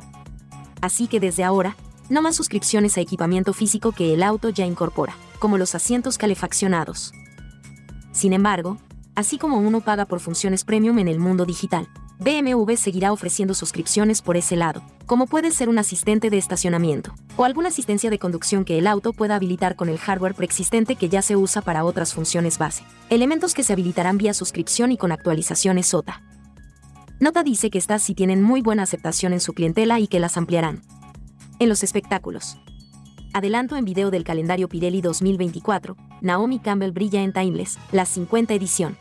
Así 0.80 1.08
que 1.08 1.20
desde 1.20 1.44
ahora, 1.44 1.76
no 2.10 2.22
más 2.22 2.38
suscripciones 2.38 2.98
a 2.98 3.02
equipamiento 3.02 3.52
físico 3.52 3.92
que 3.92 4.14
el 4.14 4.24
auto 4.24 4.48
ya 4.48 4.66
incorpora, 4.66 5.14
como 5.40 5.58
los 5.58 5.76
asientos 5.76 6.18
calefaccionados. 6.18 7.12
Sin 8.14 8.32
embargo, 8.32 8.78
así 9.14 9.38
como 9.38 9.58
uno 9.58 9.82
paga 9.82 10.06
por 10.06 10.22
funciones 10.22 10.64
premium 10.64 11.00
en 11.00 11.10
el 11.10 11.20
mundo 11.20 11.46
digital, 11.46 11.90
BMW 12.20 12.76
seguirá 12.78 13.12
ofreciendo 13.12 13.54
suscripciones 13.54 14.22
por 14.22 14.38
ese 14.38 14.56
lado, 14.56 14.82
como 15.06 15.28
puede 15.28 15.52
ser 15.52 15.68
un 15.68 15.80
asistente 15.80 16.30
de 16.30 16.38
estacionamiento, 16.38 17.14
o 17.36 17.44
alguna 17.44 17.68
asistencia 17.68 18.10
de 18.10 18.20
conducción 18.20 18.64
que 18.64 18.78
el 18.78 18.88
auto 18.88 19.12
pueda 19.12 19.36
habilitar 19.36 19.76
con 19.76 19.90
el 19.90 19.98
hardware 19.98 20.34
preexistente 20.34 20.96
que 20.96 21.10
ya 21.10 21.22
se 21.22 21.36
usa 21.36 21.62
para 21.62 21.84
otras 21.84 22.14
funciones 22.14 22.58
base, 22.58 22.86
elementos 23.10 23.54
que 23.54 23.64
se 23.64 23.74
habilitarán 23.74 24.18
vía 24.18 24.34
suscripción 24.34 24.94
y 24.94 24.98
con 24.98 25.12
actualizaciones 25.12 25.88
SOTA. 25.88 26.22
Nota 27.20 27.44
dice 27.44 27.70
que 27.70 27.78
estas 27.78 28.02
sí 28.02 28.16
tienen 28.16 28.42
muy 28.42 28.62
buena 28.62 28.84
aceptación 28.84 29.34
en 29.34 29.40
su 29.40 29.54
clientela 29.54 30.00
y 30.00 30.08
que 30.08 30.20
las 30.20 30.38
ampliarán. 30.38 30.82
En 31.60 31.70
los 31.70 31.84
espectáculos. 31.84 32.58
Adelanto 33.34 33.76
en 33.76 33.86
video 33.86 34.12
del 34.12 34.24
calendario 34.24 34.70
Pirelli 34.70 35.02
2024, 35.02 35.96
Naomi 36.22 36.60
Campbell 36.60 36.92
brilla 36.92 37.22
en 37.22 37.34
Timeless, 37.34 37.78
la 37.92 38.06
50 38.06 38.54
edición, 38.54 38.98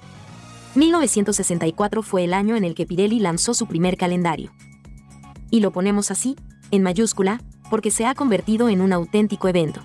1964 0.75 2.03
fue 2.03 2.25
el 2.25 2.35
año 2.35 2.55
en 2.57 2.65
el 2.65 2.75
que 2.75 2.87
Pirelli 2.87 3.19
lanzó 3.19 3.55
su 3.55 3.67
primer 3.67 3.97
calendario. 3.97 4.53
Y 5.51 5.61
lo 5.61 5.73
ponemos 5.73 6.11
así, 6.11 6.37
en 6.71 6.83
mayúscula, 6.83 7.41
porque 7.71 7.91
se 7.91 8.07
ha 8.07 8.15
convertido 8.15 8.69
en 8.69 8.81
un 8.81 8.93
auténtico 8.93 9.49
evento. 9.49 9.81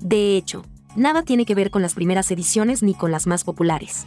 De 0.00 0.36
hecho, 0.36 0.64
nada 0.96 1.22
tiene 1.22 1.46
que 1.46 1.54
ver 1.54 1.70
con 1.70 1.82
las 1.82 1.94
primeras 1.94 2.30
ediciones 2.30 2.82
ni 2.82 2.94
con 2.94 3.10
las 3.10 3.26
más 3.26 3.44
populares. 3.44 4.06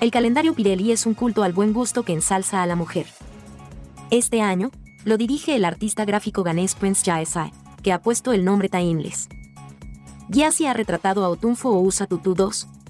El 0.00 0.10
calendario 0.10 0.54
Pirelli 0.54 0.92
es 0.92 1.04
un 1.04 1.12
culto 1.12 1.42
al 1.42 1.52
buen 1.52 1.74
gusto 1.74 2.04
que 2.04 2.14
ensalza 2.14 2.62
a 2.62 2.66
la 2.66 2.74
mujer. 2.74 3.06
Este 4.10 4.40
año, 4.40 4.70
lo 5.04 5.18
dirige 5.18 5.54
el 5.54 5.64
artista 5.66 6.06
gráfico 6.06 6.42
ganés 6.42 6.74
Prince 6.74 7.04
Jaesai, 7.04 7.52
que 7.82 7.92
ha 7.92 8.00
puesto 8.00 8.32
el 8.32 8.42
nombre 8.42 8.70
Timeless. 8.70 9.28
se 10.52 10.68
ha 10.68 10.72
retratado 10.72 11.22
a 11.22 11.28
Otunfo 11.28 11.68
Ousa 11.68 12.06
Tutu 12.06 12.34
II, 12.34 12.46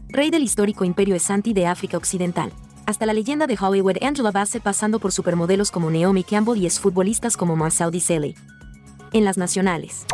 rey 0.09 0.31
del 0.31 0.45
histórico 0.45 0.85
imperio 0.85 1.17
Esanti 1.17 1.53
de 1.53 1.67
África 1.67 1.97
Occidental, 1.97 2.53
hasta 2.87 3.07
la 3.07 3.13
leyenda 3.13 3.49
de 3.49 3.59
Hollywood 3.61 3.97
Angela 4.03 4.31
Bassett 4.31 4.63
pasando 4.63 5.01
por 5.01 5.11
supermodelos 5.11 5.73
como 5.73 5.91
Naomi 5.91 6.23
Campbell 6.23 6.63
y 6.63 6.67
exfutbolistas 6.67 7.37
como 7.37 7.57
Marcel 7.57 7.91
Dicelli. 7.91 8.37
En 9.13 9.25
las 9.25 9.37
nacionales. 9.37 10.07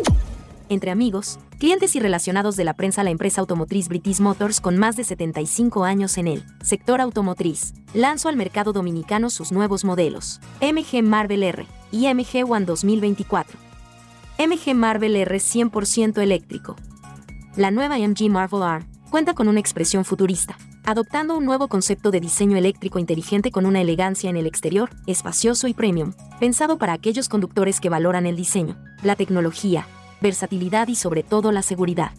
Entre 0.68 0.90
amigos, 0.90 1.38
clientes 1.60 1.94
y 1.94 2.00
relacionados 2.00 2.56
de 2.56 2.64
la 2.64 2.74
prensa 2.74 3.04
la 3.04 3.10
empresa 3.10 3.40
automotriz 3.40 3.88
British 3.88 4.18
Motors 4.18 4.60
con 4.60 4.76
más 4.76 4.96
de 4.96 5.04
75 5.04 5.84
años 5.84 6.18
en 6.18 6.26
el 6.26 6.44
sector 6.60 7.00
automotriz, 7.00 7.72
lanzó 7.94 8.28
al 8.28 8.36
mercado 8.36 8.72
dominicano 8.72 9.30
sus 9.30 9.52
nuevos 9.52 9.84
modelos, 9.84 10.40
MG 10.60 11.04
Marvel 11.04 11.44
R 11.44 11.66
y 11.92 12.12
MG 12.12 12.50
One 12.50 12.66
2024. 12.66 13.56
MG 14.38 14.74
Marvel 14.74 15.14
R 15.14 15.36
100% 15.36 16.20
eléctrico. 16.20 16.74
La 17.54 17.70
nueva 17.70 17.96
MG 17.98 18.28
Marvel 18.28 18.62
R 18.62 18.86
cuenta 19.08 19.34
con 19.34 19.46
una 19.46 19.60
expresión 19.60 20.04
futurista, 20.04 20.58
adoptando 20.84 21.38
un 21.38 21.44
nuevo 21.44 21.68
concepto 21.68 22.10
de 22.10 22.20
diseño 22.20 22.56
eléctrico 22.56 22.98
inteligente 22.98 23.52
con 23.52 23.66
una 23.66 23.80
elegancia 23.80 24.30
en 24.30 24.36
el 24.36 24.46
exterior, 24.48 24.90
espacioso 25.06 25.68
y 25.68 25.74
premium, 25.74 26.12
pensado 26.40 26.76
para 26.76 26.92
aquellos 26.92 27.28
conductores 27.28 27.78
que 27.80 27.88
valoran 27.88 28.26
el 28.26 28.34
diseño, 28.34 28.76
la 29.02 29.14
tecnología, 29.14 29.86
versatilidad 30.20 30.88
y 30.88 30.96
sobre 30.96 31.22
todo 31.22 31.52
la 31.52 31.62
seguridad. 31.62 32.12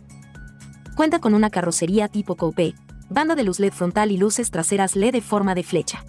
Cuenta 0.95 1.19
con 1.19 1.33
una 1.33 1.49
carrocería 1.49 2.07
tipo 2.07 2.35
coupe, 2.35 2.75
banda 3.09 3.35
de 3.35 3.43
luz 3.43 3.59
LED 3.59 3.73
frontal 3.73 4.11
y 4.11 4.17
luces 4.17 4.51
traseras 4.51 4.95
LED 4.95 5.13
de 5.13 5.21
forma 5.21 5.55
de 5.55 5.63
flecha. 5.63 6.03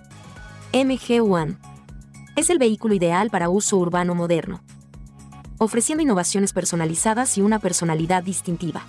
MG1 0.72 1.56
es 2.36 2.50
el 2.50 2.58
vehículo 2.58 2.94
ideal 2.94 3.30
para 3.30 3.48
uso 3.48 3.78
urbano 3.78 4.14
moderno, 4.14 4.62
ofreciendo 5.58 6.02
innovaciones 6.02 6.52
personalizadas 6.52 7.36
y 7.36 7.42
una 7.42 7.58
personalidad 7.58 8.22
distintiva. 8.22 8.82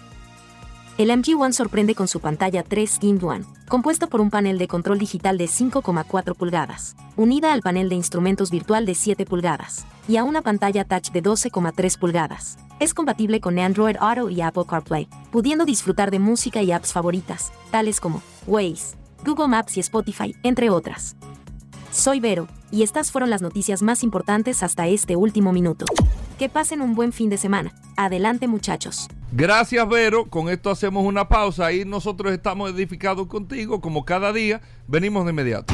El 0.97 1.10
MG1 1.12 1.54
sorprende 1.54 1.95
con 1.95 2.10
su 2.10 2.20
pantalla 2.20 2.62
3 2.62 3.00
in 3.04 3.24
1, 3.24 3.45
compuesta 3.70 4.08
por 4.08 4.20
un 4.20 4.30
panel 4.30 4.58
de 4.58 4.68
control 4.68 5.00
digital 5.00 5.38
de 5.38 5.45
5,4 5.45 6.36
pulgadas, 6.36 6.97
unida 7.16 7.54
al 7.54 7.62
panel 7.62 7.88
de 7.88 7.95
instrumentos 7.95 8.52
virtual 8.52 8.86
de 8.86 8.95
7 8.95 9.26
pulgadas, 9.26 9.86
y 10.10 10.18
a 10.18 10.26
una 10.26 10.41
pantalla 10.41 10.84
touch 10.84 11.12
de 11.12 11.24
12,3 11.24 11.97
pulgadas. 11.97 12.58
Es 12.80 12.93
compatible 12.93 13.41
con 13.41 13.59
Android 13.59 13.97
Auto 13.99 14.30
y 14.30 14.39
Apple 14.39 14.63
CarPlay, 14.65 15.09
pudiendo 15.32 15.65
disfrutar 15.65 16.11
de 16.11 16.19
música 16.19 16.61
y 16.63 16.71
apps 16.71 16.93
favoritas, 16.93 17.51
tales 17.71 17.99
como 17.99 18.21
Waze, 18.47 18.95
Google 19.25 19.49
Maps 19.49 19.75
y 19.75 19.82
Spotify, 19.82 20.34
entre 20.43 20.69
otras. 20.69 21.17
Soy 21.91 22.21
Vero, 22.21 22.47
y 22.71 22.84
estas 22.84 23.11
fueron 23.11 23.32
las 23.32 23.41
noticias 23.41 23.82
más 23.82 24.01
importantes 24.01 24.63
hasta 24.63 24.88
este 24.88 25.17
último 25.17 25.51
minuto. 25.51 25.84
Que 26.38 26.47
pasen 26.47 26.82
un 26.82 26.95
buen 26.95 27.11
fin 27.11 27.30
de 27.30 27.38
semana. 27.38 27.73
Adelante 27.97 28.47
muchachos. 28.47 29.09
Gracias, 29.34 29.88
Vero. 29.89 30.30
Con 30.30 30.47
esto 30.47 30.69
hacemos 30.69 31.05
una 31.05 31.27
pausa 31.27 31.73
y 31.73 31.84
nosotros 31.84 32.32
estamos 32.32 32.71
edificados 32.71 33.27
contigo, 33.27 33.82
como 33.82 34.05
cada 34.05 34.32
día. 34.32 34.61
Venimos 34.88 35.25
de 35.25 35.32
inmediato. 35.32 35.73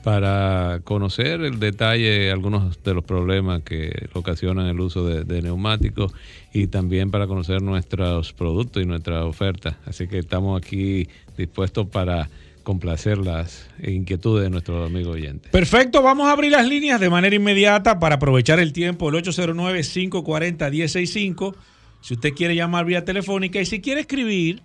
para 0.04 0.80
conocer 0.84 1.41
el 1.41 1.60
detalle 1.60 2.32
algunos 2.32 2.82
de 2.84 2.93
los 2.93 3.04
problemas 3.04 3.64
que 3.64 4.08
ocasionan 4.14 4.68
el 4.68 4.80
uso 4.80 5.06
de, 5.06 5.41
neumáticos 5.41 6.14
y 6.54 6.68
también 6.68 7.12
para 7.12 7.28
conocer 7.28 7.62
nuestros 7.62 8.34
productos 8.34 8.82
y 8.82 8.86
nuestra 8.86 9.26
oferta. 9.26 9.78
Así 9.86 10.08
que 10.08 10.20
estamos 10.20 10.62
aquí 10.62 11.08
dispuestos 11.38 11.88
para 11.88 12.30
complacer 12.70 13.17
las 13.17 13.67
inquietudes 13.82 14.43
de 14.43 14.51
nuestros 14.51 14.88
amigos 14.88 15.15
oyentes. 15.15 15.51
Perfecto, 15.51 16.03
vamos 16.03 16.28
a 16.28 16.34
abrir 16.34 16.51
las 16.51 16.67
líneas 16.67 16.99
de 16.99 17.09
manera 17.09 17.36
inmediata 17.36 17.97
para 17.97 18.17
aprovechar 18.17 18.59
el 18.59 18.74
tiempo, 18.74 19.09
el 19.09 19.15
809-540-1065. 19.24 21.55
Si 22.01 22.13
usted 22.13 22.32
quiere 22.36 22.53
llamar 22.53 22.86
vía 22.86 23.03
telefónica 23.03 23.59
y 23.59 23.65
si 23.65 23.82
quiere 23.82 24.01
escribir, 24.01 24.61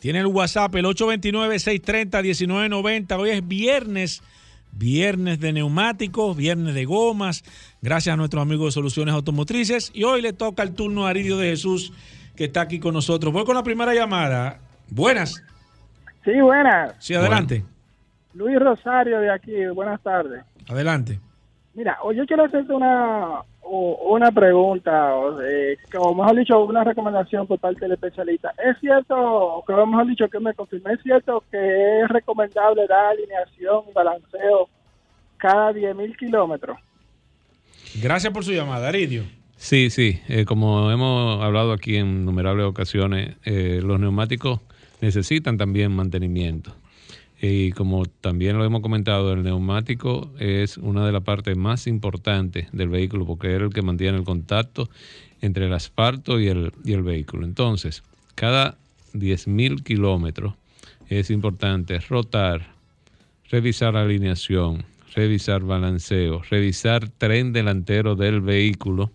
tiene 0.00 0.18
el 0.18 0.26
WhatsApp, 0.26 0.74
el 0.74 0.86
829-630-1990. 0.86 3.16
Hoy 3.16 3.30
es 3.30 3.46
viernes 3.46 4.24
viernes 4.72 5.38
de 5.38 5.52
neumáticos, 5.52 6.36
viernes 6.36 6.74
de 6.74 6.84
gomas, 6.84 7.44
gracias 7.80 8.14
a 8.14 8.16
nuestros 8.16 8.42
amigos 8.42 8.66
de 8.66 8.72
Soluciones 8.72 9.14
Automotrices. 9.14 9.92
Y 9.94 10.02
hoy 10.02 10.20
le 10.20 10.32
toca 10.32 10.64
el 10.64 10.72
turno 10.72 11.06
a 11.06 11.10
Aridio 11.10 11.38
de 11.38 11.50
Jesús, 11.50 11.92
que 12.34 12.46
está 12.46 12.62
aquí 12.62 12.80
con 12.80 12.92
nosotros. 12.92 13.32
Voy 13.32 13.44
con 13.44 13.54
la 13.54 13.62
primera 13.62 13.94
llamada. 13.94 14.58
Buenas. 14.90 15.44
Sí, 16.26 16.40
buenas. 16.40 16.96
Sí, 16.98 17.14
adelante. 17.14 17.62
Luis 18.34 18.58
Rosario 18.58 19.20
de 19.20 19.30
aquí, 19.30 19.64
buenas 19.72 20.02
tardes. 20.02 20.42
Adelante. 20.68 21.20
Mira, 21.72 21.96
yo 22.12 22.26
quiero 22.26 22.44
hacerte 22.46 22.72
una, 22.72 23.42
una 23.62 24.32
pregunta, 24.32 25.14
o, 25.14 25.36
o 25.36 26.14
mejor 26.16 26.36
dicho, 26.36 26.64
una 26.64 26.82
recomendación 26.82 27.46
por 27.46 27.60
parte 27.60 27.82
del 27.82 27.92
especialista. 27.92 28.52
¿Es 28.58 28.76
cierto, 28.80 29.62
que 29.64 29.72
mejor 29.72 30.08
dicho, 30.08 30.28
que 30.28 30.40
me 30.40 30.52
confirme, 30.54 30.94
es 30.94 31.02
cierto 31.04 31.44
que 31.48 32.00
es 32.00 32.08
recomendable 32.08 32.88
dar 32.88 33.12
alineación 33.12 33.84
y 33.88 33.92
balanceo 33.92 34.68
cada 35.36 35.70
10.000 35.70 36.16
kilómetros? 36.16 36.76
Gracias 38.02 38.32
por 38.32 38.44
su 38.44 38.50
llamada, 38.50 38.88
Aridio. 38.88 39.22
Sí, 39.56 39.90
sí. 39.90 40.20
Eh, 40.28 40.44
como 40.44 40.90
hemos 40.90 41.40
hablado 41.40 41.72
aquí 41.72 41.96
en 41.96 42.22
innumerables 42.22 42.66
ocasiones, 42.66 43.36
eh, 43.44 43.80
los 43.80 44.00
neumáticos 44.00 44.60
necesitan 45.00 45.56
también 45.56 45.92
mantenimiento. 45.92 46.74
Y 47.40 47.72
como 47.72 48.06
también 48.06 48.56
lo 48.56 48.64
hemos 48.64 48.80
comentado, 48.80 49.32
el 49.32 49.42
neumático 49.42 50.32
es 50.38 50.78
una 50.78 51.04
de 51.04 51.12
las 51.12 51.22
partes 51.22 51.56
más 51.56 51.86
importantes 51.86 52.68
del 52.72 52.88
vehículo 52.88 53.26
porque 53.26 53.54
es 53.54 53.60
el 53.60 53.72
que 53.72 53.82
mantiene 53.82 54.16
el 54.16 54.24
contacto 54.24 54.88
entre 55.42 55.66
el 55.66 55.72
asfalto 55.74 56.40
y 56.40 56.48
el, 56.48 56.72
y 56.84 56.94
el 56.94 57.02
vehículo. 57.02 57.44
Entonces, 57.44 58.02
cada 58.34 58.78
10.000 59.12 59.82
kilómetros 59.82 60.54
es 61.08 61.30
importante 61.30 61.98
rotar, 62.00 62.72
revisar 63.50 63.96
alineación, 63.96 64.84
revisar 65.14 65.62
balanceo, 65.62 66.42
revisar 66.50 67.08
tren 67.08 67.52
delantero 67.52 68.16
del 68.16 68.40
vehículo. 68.40 69.10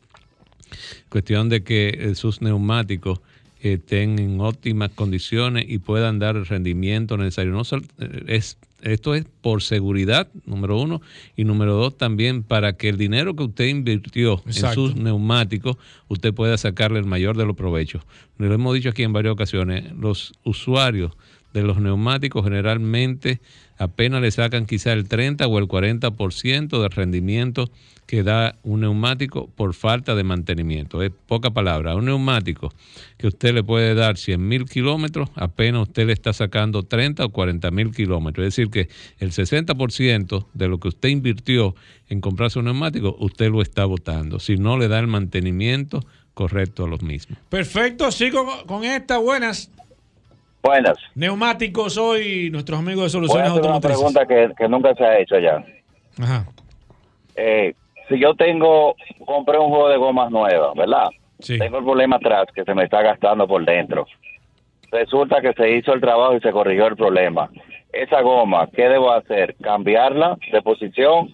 Cuestión 1.10 1.50
de 1.50 1.64
que 1.64 1.90
eh, 1.90 2.16
sus 2.16 2.42
neumáticos 2.42 3.20
estén 3.62 4.20
en 4.20 4.40
óptimas 4.42 4.90
condiciones 4.90 5.66
y 5.68 5.78
puedan 5.78 6.20
dar 6.20 6.36
el 6.36 6.46
rendimiento 6.46 7.18
necesario. 7.18 7.52
No 7.52 7.62
eh, 7.62 8.24
es, 8.28 8.58
esto 8.82 9.14
es 9.14 9.26
por 9.42 9.62
seguridad, 9.62 10.28
número 10.46 10.80
uno, 10.80 11.02
y 11.36 11.44
número 11.44 11.76
dos 11.76 11.98
también 11.98 12.44
para 12.44 12.74
que 12.74 12.90
el 12.90 12.98
dinero 12.98 13.36
que 13.36 13.44
usted 13.44 13.68
invirtió 13.68 14.42
en 14.46 14.74
sus 14.74 14.96
neumáticos, 14.96 15.78
usted 16.08 16.34
pueda 16.34 16.58
sacarle 16.58 17.00
el 17.00 17.06
mayor 17.06 17.38
de 17.38 17.46
los 17.46 17.56
provechos. 17.56 18.04
Lo 18.38 18.52
hemos 18.52 18.74
dicho 18.74 18.90
aquí 18.90 19.04
en 19.04 19.14
varias 19.14 19.34
ocasiones, 19.34 19.92
los 19.94 20.34
usuarios 20.44 21.12
de 21.54 21.64
los 21.64 21.80
neumáticos 21.80 22.44
generalmente 22.44 23.42
apenas 23.82 24.22
le 24.22 24.30
sacan 24.30 24.68
quizá 24.68 24.94
el 24.94 25.08
30 25.08 25.48
o 25.48 25.58
el 25.58 25.68
40% 25.68 26.82
de 26.82 26.90
rendimiento 26.90 27.72
que 28.06 28.22
da 28.22 28.60
un 28.64 28.82
neumático 28.82 29.48
por 29.56 29.74
falta 29.74 30.14
de 30.14 30.24
mantenimiento. 30.24 31.02
Es 31.02 31.12
poca 31.26 31.50
palabra. 31.50 31.96
Un 31.96 32.06
neumático 32.06 32.72
que 33.18 33.28
usted 33.28 33.54
le 33.54 33.64
puede 33.64 33.96
dar 33.96 34.18
100 34.18 34.48
mil 34.48 34.66
kilómetros, 34.66 35.30
apenas 35.36 35.84
usted 35.84 36.06
le 36.06 36.14
está 36.14 36.32
sacando 36.32 36.84
30 36.84 37.26
o 37.26 37.30
40 37.30 37.72
mil 37.72 37.92
kilómetros. 37.92 38.46
Es 38.46 38.56
decir, 38.56 38.70
que 38.70 38.90
el 39.20 39.32
60% 39.32 40.46
de 40.54 40.68
lo 40.68 40.80
que 40.80 40.90
usted 40.90 41.10
invirtió 41.10 41.74
en 42.08 42.22
comprarse 42.22 42.60
un 42.60 42.66
neumático, 42.66 43.16
usted 43.20 43.50
lo 43.50 43.62
está 43.64 43.86
botando. 43.86 44.40
Si 44.40 44.58
no 44.58 44.78
le 44.78 44.90
da 44.90 45.00
el 45.00 45.08
mantenimiento 45.08 46.02
correcto 46.36 46.86
a 46.86 46.88
los 46.88 47.02
mismos. 47.02 47.40
Perfecto, 47.50 48.12
sigo 48.12 48.46
con 48.68 48.84
esta. 48.84 49.18
Buenas. 49.18 49.72
Buenas. 50.62 50.98
Neumáticos 51.16 51.98
hoy, 51.98 52.50
nuestros 52.52 52.80
amigos 52.80 53.06
de 53.06 53.10
Soluciones 53.10 53.52
Voy 53.52 53.68
una 53.68 53.80
pregunta 53.80 54.26
que, 54.26 54.52
que, 54.58 54.68
nunca 54.68 54.94
se 54.94 55.04
ha 55.04 55.20
hecho 55.20 55.40
ya. 55.40 55.64
Ajá. 56.22 56.46
Eh, 57.36 57.74
si 58.08 58.20
yo 58.20 58.36
tengo, 58.36 58.96
compré 59.26 59.58
un 59.58 59.70
juego 59.70 59.90
de 59.90 59.98
gomas 59.98 60.30
nuevas, 60.30 60.76
¿verdad? 60.76 61.10
Sí. 61.40 61.58
Tengo 61.58 61.80
el 61.80 61.84
problema 61.84 62.18
atrás 62.18 62.46
que 62.54 62.64
se 62.64 62.76
me 62.76 62.84
está 62.84 63.02
gastando 63.02 63.48
por 63.48 63.66
dentro. 63.66 64.06
Resulta 64.92 65.42
que 65.42 65.54
se 65.54 65.78
hizo 65.78 65.94
el 65.94 66.02
trabajo 66.02 66.36
y 66.36 66.42
se 66.42 66.52
corrigió 66.52 66.88
el 66.88 66.96
problema. 66.96 67.50
Esa 67.92 68.22
goma, 68.22 68.68
¿qué 68.76 68.88
debo 68.88 69.12
hacer? 69.12 69.56
¿Cambiarla 69.62 70.38
de 70.52 70.62
posición? 70.62 71.34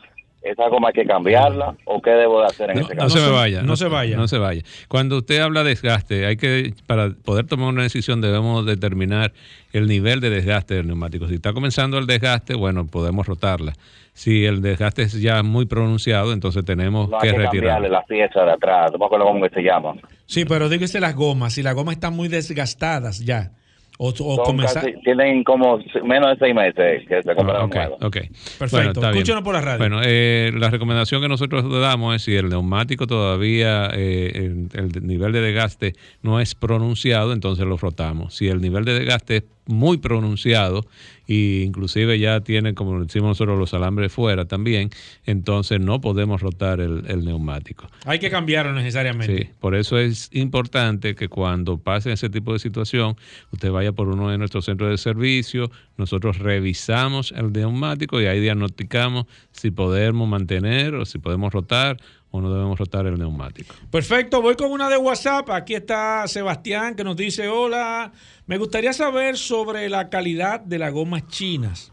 ¿Esa 0.51 0.67
goma 0.69 0.89
hay 0.89 0.93
que 0.93 1.05
cambiarla? 1.05 1.75
¿O 1.85 2.01
qué 2.01 2.11
debo 2.11 2.41
de 2.41 2.47
hacer 2.47 2.69
en 2.71 2.77
no, 2.77 2.85
ese 2.85 2.95
caso? 2.95 3.03
No 3.15 3.21
se 3.21 3.27
me 3.29 3.31
vaya. 3.35 3.61
No 3.61 3.75
se 3.75 3.87
vaya. 3.87 4.17
No 4.17 4.27
se 4.27 4.37
vaya. 4.37 4.61
Cuando 4.87 5.17
usted 5.17 5.39
habla 5.39 5.63
de 5.63 5.69
desgaste, 5.69 6.25
hay 6.25 6.37
que, 6.37 6.73
para 6.85 7.09
poder 7.11 7.45
tomar 7.45 7.69
una 7.69 7.83
decisión, 7.83 8.21
debemos 8.21 8.65
determinar 8.65 9.33
el 9.73 9.87
nivel 9.87 10.19
de 10.21 10.29
desgaste 10.29 10.75
del 10.75 10.87
neumático. 10.87 11.27
Si 11.27 11.35
está 11.35 11.53
comenzando 11.53 11.97
el 11.97 12.07
desgaste, 12.07 12.55
bueno, 12.55 12.87
podemos 12.87 13.27
rotarla. 13.27 13.73
Si 14.13 14.45
el 14.45 14.61
desgaste 14.61 15.03
es 15.03 15.21
ya 15.21 15.43
muy 15.43 15.65
pronunciado, 15.65 16.33
entonces 16.33 16.65
tenemos 16.65 17.09
No 17.09 17.19
que 17.19 17.27
hay 17.27 17.33
que 17.33 17.39
retirar. 17.39 17.73
cambiarle 17.73 17.89
la 17.89 18.03
pieza 18.03 18.43
de 18.45 18.51
atrás. 18.51 18.91
No 18.91 18.97
me 18.97 19.05
acuerdo 19.05 19.25
cómo 19.25 19.43
que 19.47 19.53
se 19.53 19.61
llama. 19.61 19.93
Sí, 20.25 20.45
pero 20.45 20.69
dígase 20.69 20.99
las 20.99 21.15
gomas. 21.15 21.53
Si 21.53 21.61
las 21.61 21.75
gomas 21.75 21.93
están 21.95 22.15
muy 22.15 22.27
desgastadas 22.27 23.19
ya. 23.23 23.51
O, 23.99 24.09
o 24.09 24.43
comenzar. 24.43 24.83
casi- 24.85 24.99
tienen 25.03 25.43
como 25.43 25.79
menos 26.03 26.29
de 26.29 26.45
seis 26.45 26.53
meses 26.55 27.03
que 27.07 27.23
se 27.23 27.35
compraron 27.35 27.65
Ok, 27.65 27.75
nuevas. 27.75 27.97
ok. 28.03 28.15
Perfecto. 28.17 28.67
Bueno, 28.71 28.89
está 28.91 28.99
bien. 29.09 29.13
Escúchenos 29.15 29.41
por 29.43 29.55
la 29.55 29.61
radio. 29.61 29.77
Bueno, 29.79 30.01
eh, 30.03 30.51
la 30.53 30.69
recomendación 30.69 31.19
que 31.21 31.27
nosotros 31.27 31.65
damos 31.81 32.15
es 32.15 32.21
si 32.21 32.35
el 32.35 32.49
neumático 32.49 33.07
todavía, 33.07 33.89
eh, 33.95 34.31
el, 34.35 34.69
el 34.73 35.07
nivel 35.07 35.31
de 35.31 35.41
desgaste 35.41 35.93
no 36.21 36.39
es 36.39 36.53
pronunciado, 36.53 37.33
entonces 37.33 37.65
lo 37.65 37.75
frotamos. 37.77 38.35
Si 38.35 38.47
el 38.47 38.61
nivel 38.61 38.85
de 38.85 38.99
desgaste 38.99 39.37
es 39.37 39.43
muy 39.67 39.97
pronunciado 39.97 40.85
e 41.27 41.63
inclusive 41.65 42.17
ya 42.19 42.39
tiene, 42.41 42.73
como 42.73 43.03
decimos 43.03 43.29
nosotros, 43.29 43.59
los 43.59 43.73
alambres 43.73 44.13
fuera 44.13 44.45
también, 44.45 44.89
entonces 45.25 45.79
no 45.79 45.99
podemos 45.99 46.41
rotar 46.41 46.79
el, 46.79 47.03
el 47.07 47.25
neumático. 47.25 47.87
Hay 48.05 48.19
que 48.19 48.29
cambiarlo 48.29 48.73
necesariamente. 48.73 49.37
Sí, 49.37 49.49
por 49.59 49.75
eso 49.75 49.97
es 49.97 50.29
importante 50.31 51.15
que 51.15 51.27
cuando 51.27 51.77
pase 51.77 52.13
ese 52.13 52.29
tipo 52.29 52.53
de 52.53 52.59
situación, 52.59 53.17
usted 53.51 53.71
vaya 53.71 53.91
por 53.91 54.07
uno 54.07 54.29
de 54.29 54.37
nuestros 54.37 54.65
centros 54.65 54.89
de 54.89 54.97
servicio, 54.97 55.69
nosotros 55.97 56.39
revisamos 56.39 57.33
el 57.35 57.51
neumático 57.51 58.21
y 58.21 58.25
ahí 58.25 58.39
diagnosticamos 58.39 59.25
si 59.51 59.71
podemos 59.71 60.29
mantener 60.29 60.95
o 60.95 61.05
si 61.05 61.19
podemos 61.19 61.51
rotar 61.53 61.97
o 62.31 62.41
no 62.41 62.51
debemos 62.53 62.77
rotar 62.77 63.05
el 63.07 63.17
neumático. 63.17 63.73
Perfecto, 63.89 64.41
voy 64.41 64.55
con 64.55 64.71
una 64.71 64.89
de 64.89 64.97
WhatsApp. 64.97 65.49
Aquí 65.49 65.75
está 65.75 66.27
Sebastián 66.27 66.95
que 66.95 67.03
nos 67.03 67.15
dice, 67.15 67.47
hola, 67.47 68.11
me 68.45 68.57
gustaría 68.57 68.93
saber 68.93 69.37
sobre 69.37 69.89
la 69.89 70.09
calidad 70.09 70.59
de 70.59 70.77
las 70.79 70.91
gomas 70.93 71.27
chinas, 71.27 71.91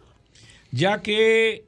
ya 0.71 1.01
que 1.03 1.65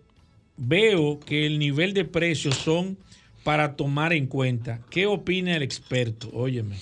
veo 0.56 1.20
que 1.20 1.46
el 1.46 1.58
nivel 1.58 1.94
de 1.94 2.04
precios 2.04 2.56
son 2.56 2.96
para 3.44 3.76
tomar 3.76 4.12
en 4.12 4.26
cuenta. 4.26 4.80
¿Qué 4.90 5.06
opina 5.06 5.54
el 5.56 5.62
experto? 5.62 6.28
Óyeme. 6.32 6.76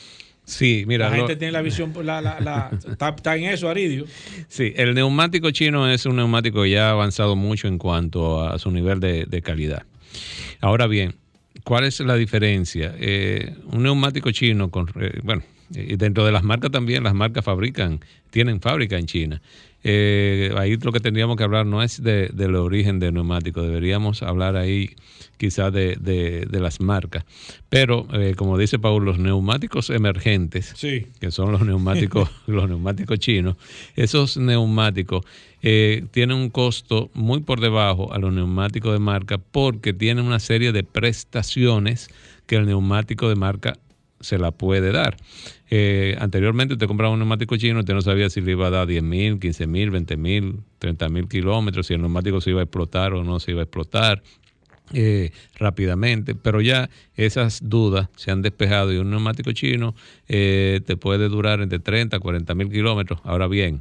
Sí, 0.46 0.84
mira. 0.86 1.08
la 1.08 1.16
lo- 1.16 1.22
gente 1.22 1.36
tiene 1.36 1.52
la 1.52 1.62
visión, 1.62 1.92
la, 2.02 2.20
la, 2.20 2.38
la- 2.40 2.70
está, 2.90 3.08
está 3.10 3.36
en 3.36 3.44
eso, 3.44 3.68
Aridio. 3.68 4.04
Sí, 4.48 4.72
el 4.76 4.94
neumático 4.94 5.50
chino 5.50 5.88
es 5.90 6.06
un 6.06 6.16
neumático 6.16 6.62
que 6.62 6.70
ya 6.70 6.88
ha 6.88 6.90
avanzado 6.92 7.34
mucho 7.36 7.66
en 7.68 7.78
cuanto 7.78 8.42
a 8.42 8.58
su 8.58 8.70
nivel 8.70 9.00
de, 9.00 9.24
de 9.26 9.42
calidad. 9.42 9.84
Ahora 10.60 10.86
bien, 10.86 11.16
¿cuál 11.64 11.84
es 11.84 11.98
la 12.00 12.14
diferencia? 12.14 12.94
Eh, 12.98 13.54
un 13.72 13.82
neumático 13.82 14.30
chino, 14.30 14.70
con, 14.70 14.88
eh, 15.00 15.18
bueno, 15.24 15.42
y 15.70 15.96
dentro 15.96 16.24
de 16.24 16.30
las 16.32 16.44
marcas 16.44 16.70
también, 16.70 17.02
las 17.02 17.14
marcas 17.14 17.44
fabrican, 17.44 18.00
tienen 18.30 18.60
fábrica 18.60 18.96
en 18.98 19.06
China. 19.06 19.42
Eh, 19.86 20.50
ahí 20.56 20.76
lo 20.78 20.92
que 20.92 21.00
tendríamos 21.00 21.36
que 21.36 21.42
hablar 21.42 21.66
no 21.66 21.82
es 21.82 22.02
de- 22.02 22.28
del 22.32 22.54
origen 22.54 23.00
del 23.00 23.12
neumático, 23.14 23.60
deberíamos 23.62 24.22
hablar 24.22 24.56
ahí 24.56 24.90
quizás 25.36 25.72
de, 25.74 25.96
de- 26.00 26.46
de 26.50 26.60
las 26.60 26.80
marcas. 26.80 27.24
Pero, 27.68 28.06
eh, 28.14 28.34
como 28.36 28.56
dice 28.56 28.78
Paul, 28.78 29.04
los 29.04 29.18
neumáticos 29.18 29.90
emergentes, 29.90 30.72
Sí. 30.76 31.06
que 31.20 31.30
son 31.30 31.52
los 31.52 31.62
neumáticos, 31.66 32.30
los 32.46 32.66
neumáticos 32.68 33.18
chinos, 33.18 33.56
esos 33.94 34.36
neumáticos 34.38 35.24
eh, 35.66 36.04
tienen 36.10 36.36
un 36.36 36.50
costo 36.50 37.10
muy 37.14 37.40
por 37.40 37.58
debajo 37.58 38.12
a 38.12 38.18
los 38.18 38.34
neumáticos 38.34 38.92
de 38.92 38.98
marca 38.98 39.38
porque 39.38 39.94
tienen 39.94 40.26
una 40.26 40.38
serie 40.38 40.72
de 40.72 40.84
prestaciones 40.84 42.10
que 42.46 42.56
el 42.56 42.66
neumático 42.66 43.30
de 43.30 43.34
marca 43.34 43.78
se 44.20 44.36
la 44.36 44.50
puede 44.50 44.92
dar. 44.92 45.16
Eh, 45.70 46.16
anteriormente 46.20 46.74
usted 46.74 46.86
compraba 46.86 47.14
un 47.14 47.18
neumático 47.18 47.56
chino, 47.56 47.80
usted 47.80 47.94
no 47.94 48.02
sabía 48.02 48.28
si 48.28 48.42
le 48.42 48.52
iba 48.52 48.66
a 48.66 48.70
dar 48.70 48.86
10 48.86 49.02
mil, 49.02 49.38
15 49.40 49.66
mil, 49.66 49.90
20 49.90 50.18
mil, 50.18 50.60
30 50.80 51.08
mil 51.08 51.28
kilómetros, 51.28 51.86
si 51.86 51.94
el 51.94 52.02
neumático 52.02 52.42
se 52.42 52.50
iba 52.50 52.60
a 52.60 52.64
explotar 52.64 53.14
o 53.14 53.24
no 53.24 53.40
se 53.40 53.52
iba 53.52 53.60
a 53.60 53.64
explotar 53.64 54.22
eh, 54.92 55.30
rápidamente, 55.58 56.34
pero 56.34 56.60
ya 56.60 56.90
esas 57.16 57.70
dudas 57.70 58.10
se 58.16 58.30
han 58.30 58.42
despejado 58.42 58.92
y 58.92 58.98
un 58.98 59.08
neumático 59.08 59.50
chino 59.52 59.94
eh, 60.28 60.82
te 60.84 60.98
puede 60.98 61.30
durar 61.30 61.62
entre 61.62 61.78
30 61.78 62.18
a 62.18 62.20
40 62.20 62.54
mil 62.54 62.68
kilómetros. 62.68 63.18
Ahora 63.24 63.48
bien, 63.48 63.80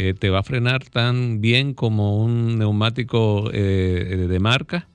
eh, 0.00 0.14
te 0.14 0.30
va 0.30 0.38
a 0.38 0.42
frenar 0.44 0.84
tan 0.84 1.40
bien 1.40 1.74
como 1.74 2.22
un 2.22 2.56
neumático 2.56 3.50
eh, 3.52 4.26
de 4.28 4.38
marca, 4.38 4.86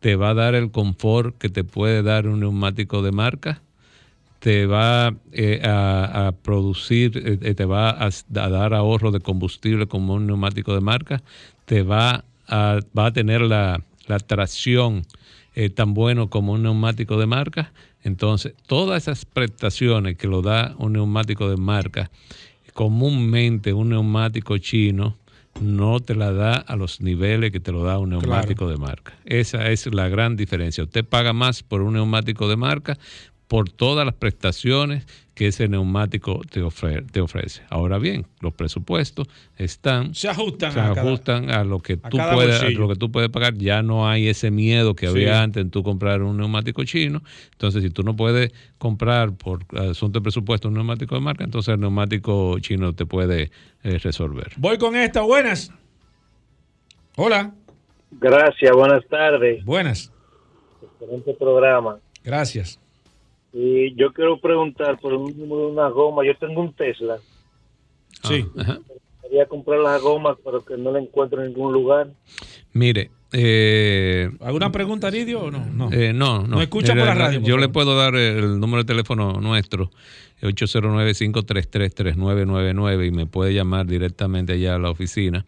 te 0.00 0.16
va 0.16 0.30
a 0.30 0.34
dar 0.34 0.56
el 0.56 0.72
confort 0.72 1.38
que 1.38 1.50
te 1.50 1.62
puede 1.62 2.02
dar 2.02 2.26
un 2.26 2.40
neumático 2.40 3.00
de 3.00 3.12
marca, 3.12 3.62
te 4.40 4.66
va 4.66 5.14
eh, 5.30 5.60
a, 5.62 6.32
producir, 6.42 7.38
te 7.38 7.64
va 7.64 7.90
a, 7.90 8.10
dar 8.28 8.74
ahorro 8.74 9.12
de 9.12 9.20
combustible 9.20 9.86
como 9.86 10.14
un 10.14 10.26
neumático 10.26 10.74
de 10.74 10.80
marca, 10.80 11.22
te 11.64 11.84
va 11.84 12.24
a, 12.48 12.80
va 12.98 13.06
a 13.06 13.12
tener 13.12 13.42
la, 13.42 13.84
la 14.08 14.18
tracción 14.18 15.02
tan 15.76 15.94
bueno 15.94 16.28
como 16.28 16.54
un 16.54 16.64
neumático 16.64 17.20
de 17.20 17.26
marca. 17.26 17.72
Entonces, 18.02 18.54
todas 18.66 19.02
esas 19.02 19.26
prestaciones 19.26 20.16
que 20.16 20.26
lo 20.26 20.42
da 20.42 20.74
un 20.78 20.94
neumático 20.94 21.48
de 21.48 21.56
marca, 21.56 22.10
comúnmente 22.80 23.74
un 23.74 23.90
neumático 23.90 24.56
chino 24.56 25.18
no 25.60 26.00
te 26.00 26.14
la 26.14 26.32
da 26.32 26.54
a 26.54 26.76
los 26.76 27.02
niveles 27.02 27.52
que 27.52 27.60
te 27.60 27.72
lo 27.72 27.84
da 27.84 27.98
un 27.98 28.08
neumático 28.08 28.70
de 28.70 28.78
marca. 28.78 29.12
Esa 29.26 29.70
es 29.70 29.92
la 29.92 30.08
gran 30.08 30.34
diferencia. 30.34 30.84
Usted 30.84 31.04
paga 31.04 31.34
más 31.34 31.62
por 31.62 31.82
un 31.82 31.92
neumático 31.92 32.48
de 32.48 32.56
marca 32.56 32.96
por 33.50 33.68
todas 33.68 34.06
las 34.06 34.14
prestaciones 34.14 35.08
que 35.34 35.48
ese 35.48 35.66
neumático 35.66 36.40
te, 36.48 36.62
te 37.10 37.20
ofrece. 37.20 37.62
Ahora 37.68 37.98
bien, 37.98 38.26
los 38.40 38.54
presupuestos 38.54 39.26
están 39.56 40.14
se 40.14 40.28
ajustan, 40.28 40.70
se 40.70 40.78
a, 40.78 40.92
ajustan 40.92 41.50
a, 41.50 41.64
lo 41.64 41.80
que 41.80 41.96
tú 41.96 42.16
puedes 42.32 42.74
lo 42.74 42.86
que 42.86 42.94
tú 42.94 43.10
puedes 43.10 43.28
pagar. 43.28 43.54
Ya 43.54 43.82
no 43.82 44.08
hay 44.08 44.28
ese 44.28 44.52
miedo 44.52 44.94
que 44.94 45.08
había 45.08 45.42
antes 45.42 45.62
en 45.62 45.70
tú 45.70 45.82
comprar 45.82 46.22
un 46.22 46.36
neumático 46.36 46.84
chino. 46.84 47.22
Entonces, 47.50 47.82
si 47.82 47.90
tú 47.90 48.04
no 48.04 48.14
puedes 48.14 48.52
comprar 48.78 49.32
por 49.32 49.64
asunto 49.76 50.20
de 50.20 50.22
presupuesto 50.22 50.68
un 50.68 50.74
neumático 50.74 51.16
de 51.16 51.20
marca, 51.20 51.42
entonces 51.42 51.74
el 51.74 51.80
neumático 51.80 52.56
chino 52.60 52.92
te 52.92 53.04
puede 53.04 53.50
eh, 53.82 53.98
resolver. 53.98 54.52
Voy 54.58 54.78
con 54.78 54.94
esta. 54.94 55.22
Buenas. 55.22 55.72
Hola. 57.16 57.52
Gracias. 58.12 58.70
Buenas 58.76 59.04
tardes. 59.08 59.64
Buenas. 59.64 60.12
Excelente 61.00 61.34
programa. 61.34 61.98
Gracias. 62.22 62.78
Y 63.52 63.94
yo 63.94 64.12
quiero 64.12 64.40
preguntar 64.40 64.98
por 65.00 65.12
una 65.14 65.88
goma. 65.88 66.24
Yo 66.24 66.36
tengo 66.36 66.60
un 66.60 66.72
Tesla. 66.72 67.18
Sí. 68.22 68.46
Ah, 68.58 68.78
Quería 69.22 69.46
comprar 69.46 69.80
las 69.80 70.00
gomas, 70.02 70.36
pero 70.44 70.64
que 70.64 70.76
no 70.76 70.92
la 70.92 71.00
encuentro 71.00 71.42
en 71.42 71.48
ningún 71.48 71.72
lugar. 71.72 72.10
Mire. 72.72 73.10
Eh, 73.32 74.28
¿Alguna 74.40 74.72
pregunta, 74.72 75.06
Aridio, 75.06 75.42
o 75.42 75.52
no? 75.52 75.64
No, 75.64 75.92
eh, 75.92 76.12
no, 76.12 76.40
no. 76.40 76.56
No 76.56 76.62
escucha 76.62 76.96
por 76.96 77.06
la 77.06 77.14
radio. 77.14 77.40
Yo 77.40 77.58
le 77.58 77.68
puedo 77.68 77.96
dar 77.96 78.16
el 78.16 78.58
número 78.58 78.82
de 78.82 78.88
teléfono 78.88 79.40
nuestro, 79.40 79.92
809-533-3999, 80.42 83.06
y 83.06 83.12
me 83.12 83.26
puede 83.26 83.54
llamar 83.54 83.86
directamente 83.86 84.54
allá 84.54 84.74
a 84.74 84.80
la 84.80 84.90
oficina 84.90 85.46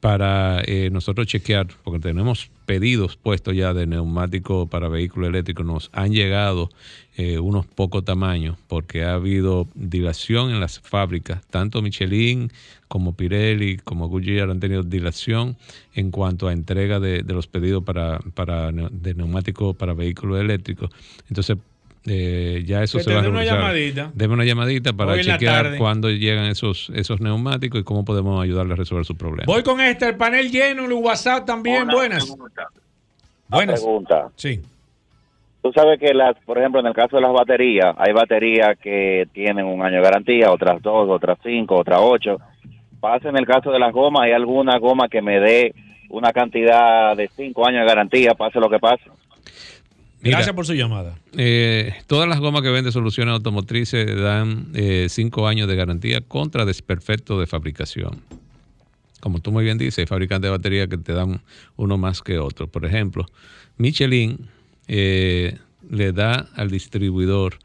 para 0.00 0.62
eh, 0.64 0.90
nosotros 0.90 1.26
chequear, 1.26 1.68
porque 1.82 2.00
tenemos 2.00 2.50
pedidos 2.66 3.16
puestos 3.16 3.56
ya 3.56 3.74
de 3.74 3.86
neumáticos 3.86 4.68
para 4.68 4.88
vehículos 4.88 5.30
eléctricos, 5.30 5.66
nos 5.66 5.90
han 5.92 6.12
llegado 6.12 6.70
eh, 7.16 7.38
unos 7.38 7.66
pocos 7.66 8.04
tamaños, 8.04 8.56
porque 8.68 9.02
ha 9.04 9.14
habido 9.14 9.66
dilación 9.74 10.50
en 10.50 10.60
las 10.60 10.78
fábricas, 10.80 11.44
tanto 11.48 11.82
Michelin 11.82 12.52
como 12.86 13.14
Pirelli, 13.14 13.78
como 13.78 14.08
Goodyear 14.08 14.50
han 14.50 14.60
tenido 14.60 14.82
dilación 14.82 15.56
en 15.94 16.10
cuanto 16.10 16.46
a 16.46 16.52
entrega 16.52 17.00
de, 17.00 17.22
de 17.22 17.34
los 17.34 17.46
pedidos 17.46 17.82
para, 17.82 18.20
para 18.34 18.70
de 18.70 19.14
neumáticos 19.14 19.76
para 19.76 19.94
vehículos 19.94 20.40
eléctricos. 20.40 20.90
Entonces, 21.28 21.58
eh, 22.06 22.62
ya 22.66 22.82
eso 22.82 22.98
Que 22.98 23.04
se 23.04 23.14
va 23.14 23.22
a 23.22 23.28
una 23.28 23.44
llamadita. 23.44 24.10
Deme 24.14 24.34
una 24.34 24.44
llamadita 24.44 24.92
para 24.92 25.20
chequear 25.20 25.76
cuándo 25.76 26.10
llegan 26.10 26.46
esos, 26.46 26.90
esos 26.94 27.20
neumáticos 27.20 27.80
y 27.80 27.84
cómo 27.84 28.04
podemos 28.04 28.42
ayudarle 28.42 28.74
a 28.74 28.76
resolver 28.76 29.04
su 29.04 29.16
problema. 29.16 29.44
Voy 29.46 29.62
con 29.62 29.80
esta, 29.80 30.08
el 30.08 30.16
panel 30.16 30.50
lleno, 30.50 30.86
el 30.86 30.92
WhatsApp 30.92 31.44
también. 31.44 31.86
Buenas. 31.88 32.34
Buenas. 33.48 33.80
pregunta. 33.80 34.28
Sí. 34.36 34.60
Tú 35.62 35.72
sabes 35.72 35.98
que, 35.98 36.14
las, 36.14 36.36
por 36.44 36.58
ejemplo, 36.58 36.80
en 36.80 36.86
el 36.86 36.94
caso 36.94 37.16
de 37.16 37.22
las 37.22 37.32
baterías, 37.32 37.94
hay 37.98 38.12
baterías 38.12 38.78
que 38.78 39.26
tienen 39.32 39.66
un 39.66 39.82
año 39.82 39.96
de 39.96 40.02
garantía, 40.02 40.52
otras 40.52 40.80
dos, 40.80 41.08
otras 41.10 41.38
cinco, 41.42 41.76
otras 41.76 42.00
ocho. 42.00 42.38
Pasa 43.00 43.28
en 43.28 43.36
el 43.36 43.46
caso 43.46 43.70
de 43.70 43.78
las 43.78 43.92
gomas, 43.92 44.22
hay 44.22 44.32
alguna 44.32 44.78
goma 44.78 45.08
que 45.08 45.20
me 45.20 45.40
dé 45.40 45.74
una 46.10 46.32
cantidad 46.32 47.16
de 47.16 47.28
cinco 47.28 47.66
años 47.66 47.82
de 47.82 47.88
garantía, 47.88 48.34
pase 48.34 48.60
lo 48.60 48.70
que 48.70 48.78
pase. 48.78 49.04
Mira, 50.20 50.38
Gracias 50.38 50.54
por 50.56 50.66
su 50.66 50.74
llamada. 50.74 51.16
eh, 51.36 51.94
todas 52.06 52.28
las 52.28 52.40
gomas 52.40 52.62
que 52.62 52.70
vende 52.70 52.90
Soluciones 52.90 53.32
Automotrices 53.32 54.20
dan 54.20 54.68
eh, 54.74 55.06
cinco 55.08 55.46
años 55.46 55.68
de 55.68 55.76
garantía 55.76 56.20
contra 56.20 56.64
desperfecto 56.64 57.38
de 57.38 57.46
fabricación. 57.46 58.22
Como 59.20 59.40
tú 59.40 59.52
muy 59.52 59.64
bien 59.64 59.78
dices, 59.78 59.98
hay 59.98 60.06
fabricantes 60.06 60.48
de 60.48 60.56
baterías 60.56 60.88
que 60.88 60.98
te 60.98 61.12
dan 61.12 61.40
uno 61.76 61.98
más 61.98 62.22
que 62.22 62.38
otro. 62.38 62.66
Por 62.68 62.84
ejemplo, 62.84 63.26
Michelin 63.76 64.48
eh, 64.88 65.56
le 65.90 66.12
da 66.12 66.48
al 66.54 66.70
distribuidor 66.70 67.58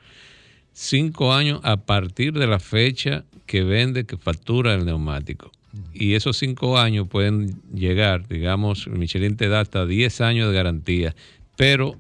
cinco 0.74 1.34
años 1.34 1.60
a 1.64 1.78
partir 1.78 2.34
de 2.34 2.48
la 2.48 2.60
fecha 2.60 3.24
que 3.46 3.64
vende, 3.64 4.06
que 4.06 4.18
factura 4.18 4.74
el 4.74 4.86
neumático. 4.86 5.52
Y 5.94 6.14
esos 6.14 6.38
cinco 6.38 6.78
años 6.78 7.08
pueden 7.08 7.60
llegar, 7.74 8.28
digamos, 8.28 8.88
Michelin 8.88 9.38
te 9.38 9.48
da 9.48 9.60
hasta 9.60 9.86
10 9.88 10.22
años 10.22 10.50
de 10.50 10.56
garantía, 10.56 11.16
pero 11.56 11.96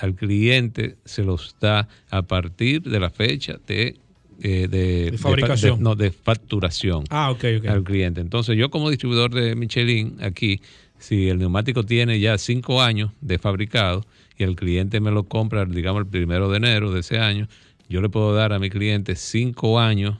al 0.00 0.14
cliente 0.14 0.96
se 1.04 1.22
los 1.24 1.56
da 1.60 1.88
a 2.10 2.22
partir 2.22 2.82
de 2.82 3.00
la 3.00 3.10
fecha 3.10 3.58
de, 3.66 3.96
eh, 4.40 4.68
de, 4.68 5.10
De 5.10 5.18
fabricación. 5.18 5.78
de- 5.78 5.82
no, 5.84 5.94
de 5.96 6.10
facturación 6.10 7.04
Ah, 7.10 7.30
ok, 7.30 7.44
ok. 7.58 7.66
al 7.66 7.82
cliente. 7.84 8.20
Entonces, 8.20 8.56
yo 8.56 8.70
como 8.70 8.90
distribuidor 8.90 9.32
de 9.34 9.54
Michelin 9.56 10.16
aquí, 10.22 10.60
si 10.98 11.28
el 11.28 11.38
neumático 11.38 11.84
tiene 11.84 12.18
ya 12.20 12.38
cinco 12.38 12.82
años 12.82 13.12
de 13.20 13.38
fabricado 13.38 14.04
y 14.36 14.44
el 14.44 14.54
cliente 14.56 15.00
me 15.00 15.10
lo 15.10 15.24
compra, 15.24 15.64
digamos, 15.64 16.00
el 16.02 16.06
primero 16.06 16.48
de 16.50 16.56
enero 16.58 16.92
de 16.92 17.00
ese 17.00 17.18
año, 17.18 17.48
yo 17.88 18.00
le 18.00 18.08
puedo 18.08 18.34
dar 18.34 18.52
a 18.52 18.58
mi 18.58 18.68
cliente 18.70 19.16
cinco 19.16 19.80
años 19.80 20.18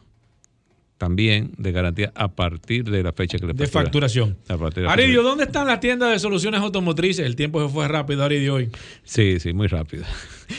también 0.99 1.53
de 1.57 1.73
garantía 1.73 2.13
a 2.15 2.29
partir 2.29 2.85
de 2.91 3.03
la 3.03 3.13
fecha 3.13 3.39
que 3.39 3.47
le 3.47 3.53
De 3.55 3.65
factura. 3.67 3.85
facturación. 3.85 4.37
A 4.49 4.59
partir 4.59 4.83
de 4.83 4.87
la 4.89 4.93
Aridio, 4.93 5.23
¿dónde 5.23 5.45
están 5.45 5.67
las 5.69 5.81
tiendas 5.81 6.11
de 6.13 6.19
soluciones 6.19 6.61
automotrices? 6.61 7.25
El 7.25 7.37
tiempo 7.37 7.63
se 7.67 7.73
fue 7.73 7.87
rápido, 7.89 8.25
Aridio, 8.25 8.55
hoy. 8.55 8.69
Sí, 9.05 9.39
sí, 9.41 9.53
muy 9.53 9.69
rápido. 9.69 10.05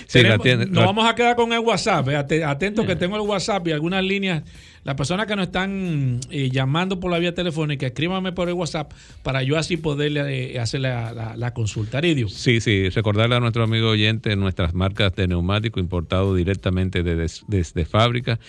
Sí, 0.06 0.20
la 0.22 0.38
Tenemos- 0.38 0.44
tienda- 0.44 0.66
nos 0.68 0.76
la- 0.76 0.86
vamos 0.86 1.10
a 1.10 1.16
quedar 1.16 1.36
con 1.36 1.52
el 1.52 1.60
WhatsApp. 1.62 2.08
eh, 2.10 2.16
ate- 2.16 2.44
Atentos 2.44 2.86
que 2.86 2.96
tengo 2.96 3.16
el 3.16 3.24
WhatsApp 3.24 3.68
y 3.68 3.72
algunas 3.72 4.04
líneas. 4.04 4.44
Las 4.84 4.94
personas 4.96 5.26
que 5.26 5.36
nos 5.36 5.48
están 5.48 6.20
eh, 6.30 6.52
llamando 6.52 7.00
por 7.00 7.10
la 7.12 7.18
vía 7.18 7.34
telefónica, 7.34 7.88
escríbanme 7.88 8.32
por 8.32 8.48
el 8.50 8.54
WhatsApp 8.54 8.92
para 9.24 9.42
yo 9.42 9.58
así 9.58 9.78
poderle 9.78 10.54
eh, 10.54 10.60
hacer 10.60 10.82
la, 10.82 11.12
la- 11.12 11.36
la 11.36 11.54
consulta. 11.56 11.98
Aridio. 11.98 12.30
Sí, 12.30 12.62
sí, 12.62 12.90
recordarle 12.90 13.36
a 13.36 13.40
nuestro 13.40 13.64
amigo 13.64 13.90
oyente 13.90 14.36
nuestras 14.36 14.76
marcas 14.76 15.16
de 15.16 15.28
neumático 15.28 15.80
importado 15.80 16.36
directamente 16.36 17.02
de- 17.02 17.16
des- 17.16 17.44
desde 17.48 17.84
fábrica, 17.86 18.40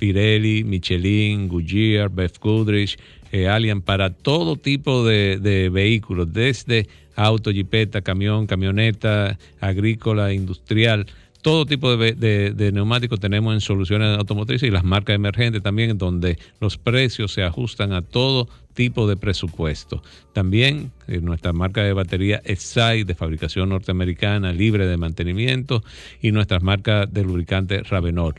Pirelli, 0.00 0.64
Michelin, 0.64 1.46
Goodyear, 1.46 2.08
Beth 2.08 2.38
Goodrich, 2.40 2.98
eh, 3.30 3.46
Allianz, 3.46 3.84
para 3.84 4.10
todo 4.10 4.56
tipo 4.56 5.04
de, 5.04 5.38
de 5.38 5.68
vehículos, 5.68 6.32
desde 6.32 6.88
auto, 7.14 7.52
jipeta, 7.52 8.00
camión, 8.00 8.46
camioneta, 8.48 9.38
agrícola, 9.60 10.32
industrial. 10.32 11.06
Todo 11.42 11.64
tipo 11.64 11.96
de, 11.96 12.12
de- 12.52 12.72
neumáticos 12.72 13.18
tenemos 13.20 13.54
en 13.54 13.60
soluciones 13.60 14.18
automotrices 14.18 14.68
y 14.68 14.70
las 14.72 14.84
marcas 14.84 15.14
emergentes 15.14 15.62
también, 15.62 15.96
donde 15.96 16.38
los 16.60 16.76
precios 16.76 17.32
se 17.32 17.42
ajustan 17.42 17.92
a 17.92 18.02
todo 18.02 18.48
tipo 18.74 19.06
de 19.08 19.16
presupuesto. 19.16 20.02
También 20.32 20.92
eh, 21.08 21.20
nuestra 21.20 21.52
marca 21.52 21.82
de 21.82 21.92
batería 21.92 22.40
ESAI 22.44 23.04
de 23.04 23.14
fabricación 23.14 23.68
norteamericana, 23.70 24.52
libre 24.52 24.86
de 24.86 24.96
mantenimiento, 24.96 25.82
y 26.22 26.30
nuestras 26.32 26.62
marcas 26.62 27.12
de 27.12 27.24
lubricante 27.24 27.82
Ravenor. 27.84 28.34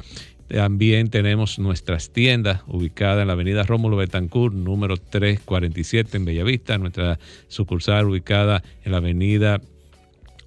También 0.52 1.10
tenemos 1.10 1.60
nuestras 1.60 2.12
tiendas 2.12 2.62
ubicadas 2.68 3.22
en 3.22 3.28
la 3.28 3.34
avenida 3.34 3.64
Rómulo 3.64 3.96
Betancourt, 3.96 4.54
número 4.54 4.98
347 4.98 6.18
en 6.18 6.26
Bellavista, 6.26 6.78
nuestra 6.78 7.20
sucursal 7.48 8.10
ubicada 8.10 8.62
en 8.84 8.92
la 8.92 8.98
avenida 8.98 9.62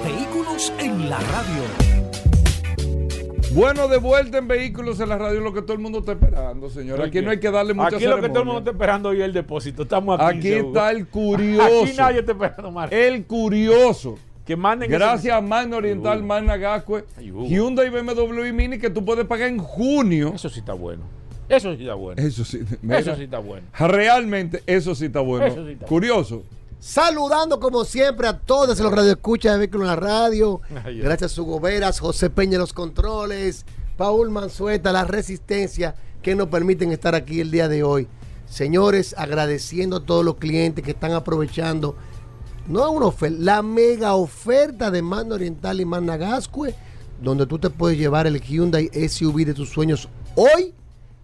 Vehículos 0.04 0.72
en 0.78 1.10
la 1.10 1.18
radio. 1.18 2.03
Bueno, 3.54 3.86
de 3.86 3.98
vuelta 3.98 4.38
en 4.38 4.48
vehículos 4.48 4.98
en 4.98 5.08
la 5.08 5.16
radio, 5.16 5.40
lo 5.40 5.54
que 5.54 5.62
todo 5.62 5.74
el 5.74 5.78
mundo 5.78 6.00
está 6.00 6.12
esperando, 6.12 6.68
señor. 6.70 7.00
Aquí 7.00 7.22
no 7.22 7.30
hay 7.30 7.38
que 7.38 7.50
darle 7.50 7.72
mucha 7.72 7.96
Aquí 7.96 8.04
lo 8.04 8.20
que 8.20 8.28
todo 8.28 8.40
el 8.40 8.46
mundo 8.46 8.58
está 8.58 8.72
esperando 8.72 9.10
hoy 9.10 9.18
es 9.18 9.24
el 9.24 9.32
depósito. 9.32 9.84
Estamos 9.84 10.18
aquí. 10.20 10.38
Aquí 10.38 10.52
está 10.54 10.90
el 10.90 11.06
curioso. 11.08 11.84
Aquí 11.84 11.92
nadie 11.96 12.18
está 12.20 12.32
esperando 12.32 12.70
más. 12.72 12.90
El 12.90 13.24
curioso. 13.26 14.18
Que 14.44 14.56
manden 14.56 14.90
Gracias 14.90 15.34
a 15.34 15.40
Magna 15.40 15.76
Oriental, 15.76 16.22
Magna 16.22 16.56
Gascue, 16.56 17.04
Hyundai, 17.18 17.88
BMW 17.88 18.44
y 18.44 18.52
Mini 18.52 18.78
que 18.78 18.90
tú 18.90 19.04
puedes 19.04 19.24
pagar 19.24 19.48
en 19.48 19.58
junio. 19.58 20.32
Eso 20.34 20.48
sí 20.48 20.58
está 20.58 20.74
bueno. 20.74 21.04
Eso 21.48 21.74
sí 21.76 21.82
está 21.82 21.94
bueno. 21.94 22.20
Eso 22.20 22.44
sí, 22.44 22.60
mira, 22.82 22.98
Eso 22.98 23.16
sí 23.16 23.24
está 23.24 23.38
bueno. 23.38 23.66
Realmente, 23.78 24.62
eso 24.66 24.94
sí 24.94 25.06
está 25.06 25.20
bueno. 25.20 25.46
Eso 25.46 25.64
sí 25.64 25.72
está 25.72 25.86
Curioso. 25.86 26.42
Saludando 26.86 27.60
como 27.60 27.82
siempre 27.86 28.28
a 28.28 28.38
todos 28.38 28.78
los 28.78 28.92
radioescuchas 28.92 29.52
de 29.54 29.58
Vehículos 29.60 29.86
en 29.86 29.88
la 29.88 29.96
Radio. 29.96 30.60
Ay. 30.84 30.98
Gracias 30.98 31.38
a 31.38 31.40
Hugo 31.40 31.58
Veras, 31.58 31.98
José 31.98 32.28
Peña 32.28 32.58
los 32.58 32.74
controles, 32.74 33.64
Paul 33.96 34.28
Manzueta, 34.30 34.92
la 34.92 35.04
resistencia 35.04 35.94
que 36.20 36.34
nos 36.34 36.48
permiten 36.48 36.92
estar 36.92 37.14
aquí 37.14 37.40
el 37.40 37.50
día 37.50 37.68
de 37.68 37.82
hoy. 37.84 38.06
Señores, 38.44 39.14
agradeciendo 39.16 39.96
a 39.96 40.04
todos 40.04 40.26
los 40.26 40.36
clientes 40.36 40.84
que 40.84 40.90
están 40.90 41.12
aprovechando, 41.12 41.96
no 42.68 42.90
una 42.90 43.06
oferta, 43.06 43.38
la 43.40 43.62
mega 43.62 44.14
oferta 44.14 44.90
de 44.90 45.00
Manda 45.00 45.36
Oriental 45.36 45.80
y 45.80 45.86
Manda 45.86 46.18
Gascue, 46.18 46.74
donde 47.22 47.46
tú 47.46 47.58
te 47.58 47.70
puedes 47.70 47.96
llevar 47.96 48.26
el 48.26 48.42
Hyundai 48.42 48.90
SUV 49.08 49.46
de 49.46 49.54
tus 49.54 49.70
sueños 49.70 50.10
hoy 50.34 50.74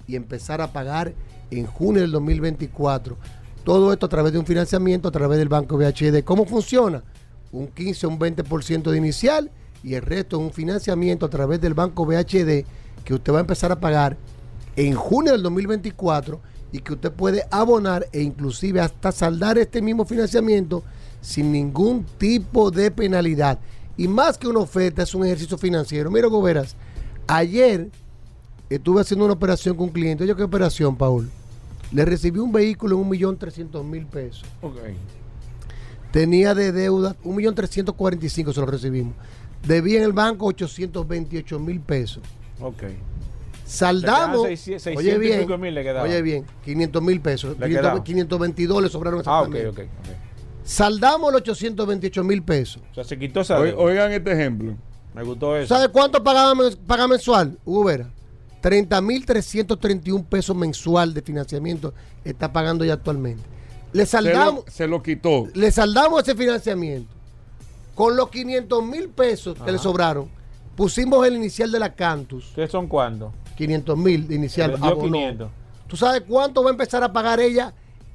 y 0.07 0.17
empezar 0.17 0.63
a 0.63 0.73
pagar 0.73 1.13
en 1.51 1.67
junio 1.67 2.01
del 2.01 2.13
2024. 2.13 3.19
Todo 3.65 3.93
esto 3.93 4.07
a 4.07 4.09
través 4.09 4.33
de 4.33 4.39
un 4.39 4.47
financiamiento, 4.47 5.09
a 5.09 5.13
través 5.13 5.39
del 5.39 5.49
Banco 5.49 5.77
VHD. 5.77 6.25
¿Cómo 6.25 6.47
funciona? 6.47 7.03
Un 7.53 7.69
15 7.69 8.07
o 8.07 8.11
un 8.11 8.19
20% 8.19 8.91
de 8.91 8.97
inicial 8.97 9.51
y 9.83 9.95
el 9.95 10.03
resto 10.03 10.37
es 10.37 10.43
un 10.43 10.53
financiamiento 10.53 11.27
a 11.27 11.31
través 11.31 11.61
del 11.61 11.75
Banco 11.75 12.05
VHD 12.05 12.65
que 13.05 13.15
usted 13.15 13.33
va 13.33 13.39
a 13.39 13.41
empezar 13.41 13.73
a 13.73 13.81
pagar 13.81 14.17
en 14.77 14.95
junio 14.95 15.33
del 15.33 15.43
2024 15.43 16.41
y 16.73 16.81
que 16.81 16.93
usted 16.93 17.13
puede 17.13 17.45
abonar 17.51 18.07
e 18.13 18.23
inclusive 18.23 18.81
hasta 18.81 19.13
saldar 19.13 19.59
este 19.59 19.83
mismo 19.83 20.05
financiamiento 20.05 20.85
sin 21.21 21.53
ningún 21.53 22.05
tipo 22.19 22.71
de 22.71 22.91
penalidad. 22.91 23.59
Y 23.97 24.09
más 24.09 24.39
que 24.39 24.49
una 24.49 24.61
oferta, 24.61 25.03
es 25.03 25.15
un 25.15 25.25
ejercicio 25.25 25.59
financiero. 25.59 26.11
Mira, 26.11 26.29
Goberas, 26.29 26.77
ayer 27.27 27.91
estuve 28.71 29.01
haciendo 29.01 29.25
una 29.25 29.35
operación 29.35 29.77
con 29.77 29.89
un 29.89 29.93
cliente. 29.93 30.25
Oye, 30.25 30.35
¿qué 30.35 30.43
operación, 30.43 30.97
Paul? 30.97 31.29
Le 31.93 32.05
recibí 32.05 32.39
un 32.39 32.53
vehículo 32.53 32.97
en 32.97 33.03
un 33.03 33.09
millón 33.09 33.37
trescientos 33.37 33.85
mil 33.85 34.07
pesos. 34.07 34.45
Ok. 34.63 34.77
Tenía 36.13 36.55
de 36.55 36.73
deuda 36.73 37.17
un 37.25 37.37
millón 37.37 37.55
trescientos 37.55 37.95
cuarenta 37.95 38.27
y 38.27 38.29
cinco 38.29 38.53
se 38.53 38.61
lo 38.61 38.67
recibimos. 38.67 39.15
Debía 39.67 39.99
en 39.99 40.05
el 40.05 40.13
banco 40.13 40.47
828 40.47 41.59
mil 41.59 41.81
pesos. 41.81 42.23
Ok. 42.61 42.85
Saldamos. 43.65 44.49
Le 44.49 44.57
quedaban 44.57 44.57
600 44.57 44.97
oye 44.97 45.19
bien, 45.19 45.49
le 45.49 46.01
oye 46.01 46.23
bien, 46.23 46.45
500 46.65 47.03
mil 47.03 47.21
pesos. 47.21 47.51
Le 47.59 47.67
500 47.67 47.81
quedaban. 47.81 48.03
522 48.03 48.83
le 48.83 48.89
sobraron 48.89 49.23
Ah, 49.27 49.43
ok, 49.43 49.55
exactamente. 49.55 49.69
ok. 49.83 50.11
ok. 50.11 50.17
Saldamos 50.65 51.33
los 51.33 51.41
828 51.43 52.25
mil 52.25 52.43
pesos. 52.43 52.83
O 52.91 52.95
sea, 52.95 53.05
se 53.05 53.19
quitó 53.19 53.41
esa. 53.43 53.59
Oigan 53.61 54.13
este 54.13 54.33
ejemplo. 54.33 54.75
Me 55.15 55.23
gustó 55.23 55.57
eso. 55.57 55.73
¿Sabe 55.75 55.89
cuánto 55.89 56.23
pagaba, 56.23 56.55
men- 56.55 56.77
paga 56.87 57.07
mensual, 57.07 57.59
Hugo 57.65 57.85
Vera? 57.85 58.11
30.331 58.63 60.25
pesos 60.25 60.57
mensual 60.57 61.15
de 61.15 61.23
financiamiento 61.23 61.95
está 62.25 62.53
pagando 62.53 62.85
ya 62.85 62.95
actualmente. 62.95 63.43
Le 63.93 64.07
Se 64.07 64.21
lo, 64.21 64.23
saldamos, 64.29 64.65
se 64.69 64.87
lo 64.87 65.03
quitó. 65.03 65.49
le 65.55 65.73
saldamos 65.73 66.23
ese 66.23 66.35
financiamiento. 66.35 67.13
Con 67.95 68.17
los 68.17 68.31
500 68.31 68.85
mil 68.85 69.09
pesos 69.09 69.59
que 69.63 69.73
le 69.73 69.79
sobraron, 69.79 70.29
pusimos 70.77 71.27
el 71.27 71.37
inicial 71.37 71.71
de 71.71 71.79
la 71.79 71.95
Cantus. 71.95 72.53
¿Qué 72.55 72.67
son 72.67 72.87
cuándo? 72.87 73.33
500 73.57 73.99
mil 73.99 74.27
de 74.29 74.35
inicial. 74.37 74.71
Le 74.73 74.77
dio 74.77 74.87
abonó. 74.87 75.03
500. 75.13 75.51
¿Tú 75.87 75.97
sabes 75.97 76.23
cuánto 76.27 76.63
va 76.63 76.71
a 76.71 76.73
empezar 76.73 77.03
a 77.03 77.13
pagar 77.13 77.41
ella 77.41 77.75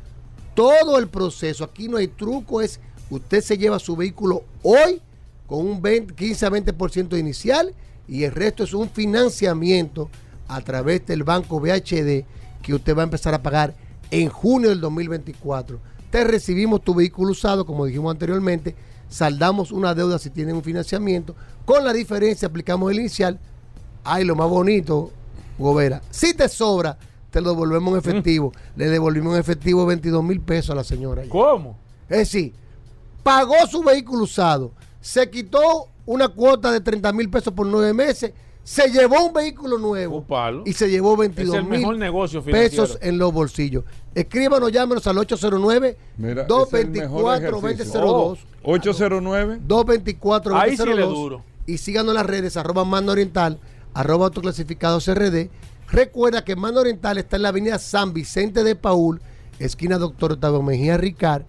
todo 0.53 0.97
el 0.97 1.07
proceso. 1.07 1.63
Aquí 1.63 1.87
no 1.87 1.97
hay 1.97 2.07
truco, 2.07 2.61
es 2.61 2.79
usted 3.09 3.41
se 3.41 3.57
lleva 3.57 3.79
su 3.79 3.95
vehículo 3.95 4.43
hoy 4.63 5.01
con 5.47 5.65
un 5.65 5.81
20, 5.81 6.15
15 6.15 6.45
a 6.45 6.49
20% 6.49 7.19
inicial 7.19 7.73
y 8.07 8.23
el 8.23 8.31
resto 8.31 8.63
es 8.63 8.73
un 8.73 8.89
financiamiento 8.89 10.09
a 10.47 10.61
través 10.61 11.05
del 11.05 11.23
banco 11.23 11.59
VHD 11.59 12.25
que 12.61 12.73
usted 12.73 12.95
va 12.95 13.01
a 13.01 13.05
empezar 13.05 13.33
a 13.33 13.43
pagar 13.43 13.75
en 14.11 14.29
junio 14.29 14.69
del 14.69 14.81
2024. 14.81 15.79
Te 16.15 16.23
recibimos 16.23 16.81
tu 16.81 16.95
vehículo 16.95 17.31
usado, 17.33 17.65
como 17.65 17.85
dijimos 17.85 18.09
anteriormente, 18.09 18.73
saldamos 19.09 19.73
una 19.73 19.93
deuda 19.93 20.17
si 20.17 20.29
tienen 20.29 20.55
un 20.55 20.63
financiamiento, 20.63 21.35
con 21.65 21.83
la 21.83 21.91
diferencia 21.91 22.47
aplicamos 22.47 22.89
el 22.89 22.99
inicial. 22.99 23.37
Ay, 24.01 24.23
lo 24.23 24.33
más 24.33 24.47
bonito, 24.47 25.11
Gobera, 25.57 26.01
si 26.11 26.33
te 26.33 26.47
sobra, 26.47 26.97
te 27.31 27.41
lo 27.41 27.49
devolvemos 27.49 27.91
en 27.91 27.99
efectivo. 27.99 28.53
Le 28.77 28.87
devolvimos 28.87 29.33
en 29.33 29.41
efectivo 29.41 29.85
22 29.85 30.23
mil 30.23 30.39
pesos 30.39 30.69
a 30.69 30.75
la 30.75 30.85
señora. 30.85 31.23
¿Cómo? 31.27 31.75
Es 32.07 32.19
decir, 32.19 32.53
pagó 33.21 33.67
su 33.69 33.83
vehículo 33.83 34.23
usado, 34.23 34.71
se 35.01 35.29
quitó 35.29 35.89
una 36.05 36.29
cuota 36.29 36.71
de 36.71 36.79
30 36.79 37.11
mil 37.11 37.29
pesos 37.29 37.53
por 37.53 37.67
nueve 37.67 37.91
meses, 37.91 38.31
se 38.65 38.89
llevó 38.89 39.27
un 39.27 39.31
vehículo 39.33 39.77
nuevo 39.77 40.17
Un 40.17 40.23
palo. 40.25 40.63
y 40.65 40.73
se 40.73 40.89
llevó 40.89 41.15
22 41.15 41.53
Es 41.55 41.61
el 41.61 41.67
mil 41.69 41.79
mejor 41.81 41.97
negocio 41.97 42.43
pesos 42.43 42.97
en 42.99 43.19
los 43.19 43.31
bolsillos. 43.31 43.83
Escríbanos, 44.15 44.71
llámenos 44.71 45.05
al 45.05 45.17
809 45.19 45.95
Mira, 46.17 46.43
224 46.45 47.51
2002 47.61 48.39
809 48.63 49.59
224 49.67 50.57
Ahí 50.57 50.71
sí 50.71 50.77
le 50.77 51.01
2002 51.01 51.13
duro. 51.13 51.43
y 51.67 51.77
síganos 51.77 52.09
en 52.09 52.15
las 52.15 52.25
redes 52.25 52.57
arroba 52.57 52.83
mando 52.85 53.11
oriental 53.11 53.59
arroba 53.93 54.25
autoclasificados 54.25 55.05
CRD 55.05 55.49
recuerda 55.89 56.43
que 56.43 56.55
mando 56.55 56.81
oriental 56.81 57.17
está 57.19 57.35
en 57.35 57.43
la 57.43 57.49
avenida 57.49 57.77
San 57.77 58.13
Vicente 58.13 58.63
de 58.63 58.75
Paul 58.75 59.21
esquina 59.59 59.97
doctor 59.99 60.31
Octavio 60.33 60.63
Mejía 60.63 60.97
Ricard 60.97 61.43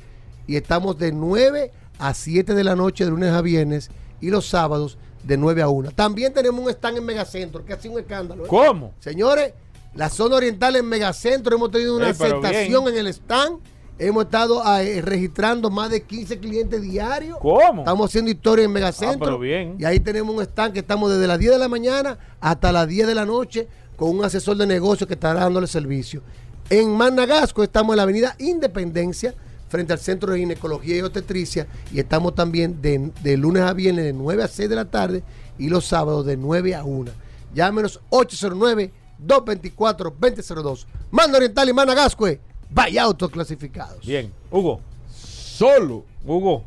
y 0.47 0.57
estamos 0.57 0.99
de 0.99 1.13
9 1.13 1.73
a 1.99 2.13
7 2.13 2.53
de 2.55 2.63
la 2.65 2.77
noche 2.77 3.05
de 3.05 3.11
lunes 3.11 3.33
a 3.33 3.41
viernes 3.41 3.91
y 4.21 4.29
los 4.31 4.47
sábados 4.47 4.99
de 5.27 5.37
9 5.37 5.63
a 5.63 5.69
1 5.69 5.91
también 5.93 6.33
tenemos 6.33 6.65
un 6.65 6.71
stand 6.71 6.99
en 6.99 7.05
Megacentro 7.05 7.65
que 7.65 7.73
ha 7.73 7.81
sido 7.81 7.95
un 7.95 8.01
escándalo 8.01 8.45
¿eh? 8.45 8.49
¿Cómo? 8.49 8.95
Señores, 9.01 9.53
la 9.95 10.09
zona 10.11 10.37
oriental 10.37 10.77
en 10.77 10.87
Megacentro 10.87 11.57
hemos 11.57 11.71
tenido 11.71 11.97
una 11.97 12.07
Ey, 12.07 12.11
aceptación 12.13 12.85
bien. 12.85 12.95
en 12.95 13.01
el 13.01 13.07
stand. 13.09 13.59
Hemos 13.99 14.25
estado 14.27 14.61
ah, 14.63 14.83
eh, 14.83 15.01
registrando 15.01 15.71
más 15.71 15.89
de 15.91 16.03
15 16.03 16.39
clientes 16.39 16.83
diarios. 16.83 17.39
¿Cómo? 17.41 17.81
Estamos 17.81 18.11
haciendo 18.11 18.31
historia 18.31 18.67
en 18.67 18.71
Ah, 18.71 18.75
Megacentro. 18.75 19.19
pero 19.25 19.39
bien. 19.39 19.77
Y 19.79 19.87
ahí 19.87 20.01
tenemos 20.01 20.35
un 20.37 20.43
stand 20.43 20.75
que 20.75 20.81
estamos 20.81 21.11
desde 21.11 21.27
las 21.27 21.39
10 21.39 21.53
de 21.53 21.59
la 21.59 21.69
mañana 21.69 22.19
hasta 22.39 22.73
las 22.73 22.87
10 22.87 23.07
de 23.07 23.15
la 23.15 23.25
noche 23.25 23.67
con 23.97 24.11
un 24.11 24.23
asesor 24.23 24.59
de 24.59 24.67
negocio 24.67 25.07
que 25.07 25.15
estará 25.15 25.41
dándole 25.41 25.67
servicio. 25.67 26.21
En 26.69 26.91
Managasco 26.91 27.63
estamos 27.63 27.95
en 27.95 27.97
la 27.97 28.03
avenida 28.03 28.37
Independencia, 28.39 29.35
frente 29.69 29.93
al 29.93 29.99
Centro 29.99 30.33
de 30.33 30.39
Ginecología 30.41 30.97
y 30.97 31.01
Obstetricia. 31.03 31.67
Y 31.93 32.01
estamos 32.01 32.35
también 32.35 32.81
de, 32.83 33.11
de 33.23 33.37
lunes 33.37 33.63
a 33.63 33.73
viernes 33.73 34.05
de 34.05 34.13
9 34.13 34.43
a 34.43 34.49
6 34.49 34.69
de 34.69 34.77
la 34.77 34.85
tarde 34.87 35.23
y 35.59 35.69
los 35.69 35.85
sábados 35.87 36.27
de 36.27 36.37
9 36.37 36.75
a 36.75 36.85
1. 36.85 37.11
Llámenos 37.55 38.01
809-224-2002. 38.11 40.87
Manda 41.11 41.39
Oriental 41.39 41.69
y 41.69 41.73
Managascue. 41.73 42.41
Vaya 42.71 43.05
autoclasificados. 43.05 44.05
Bien. 44.05 44.33
Hugo. 44.51 44.81
Solo. 45.13 46.05
Hugo. 46.27 46.65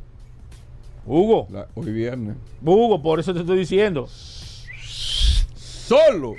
Hugo. 1.06 1.48
La- 1.52 1.68
hoy 1.76 1.92
viernes. 1.92 2.36
Hugo, 2.64 3.02
por 3.02 3.20
eso 3.20 3.34
te 3.34 3.42
estoy 3.42 3.60
diciendo. 3.60 4.08
Solo. 4.78 6.36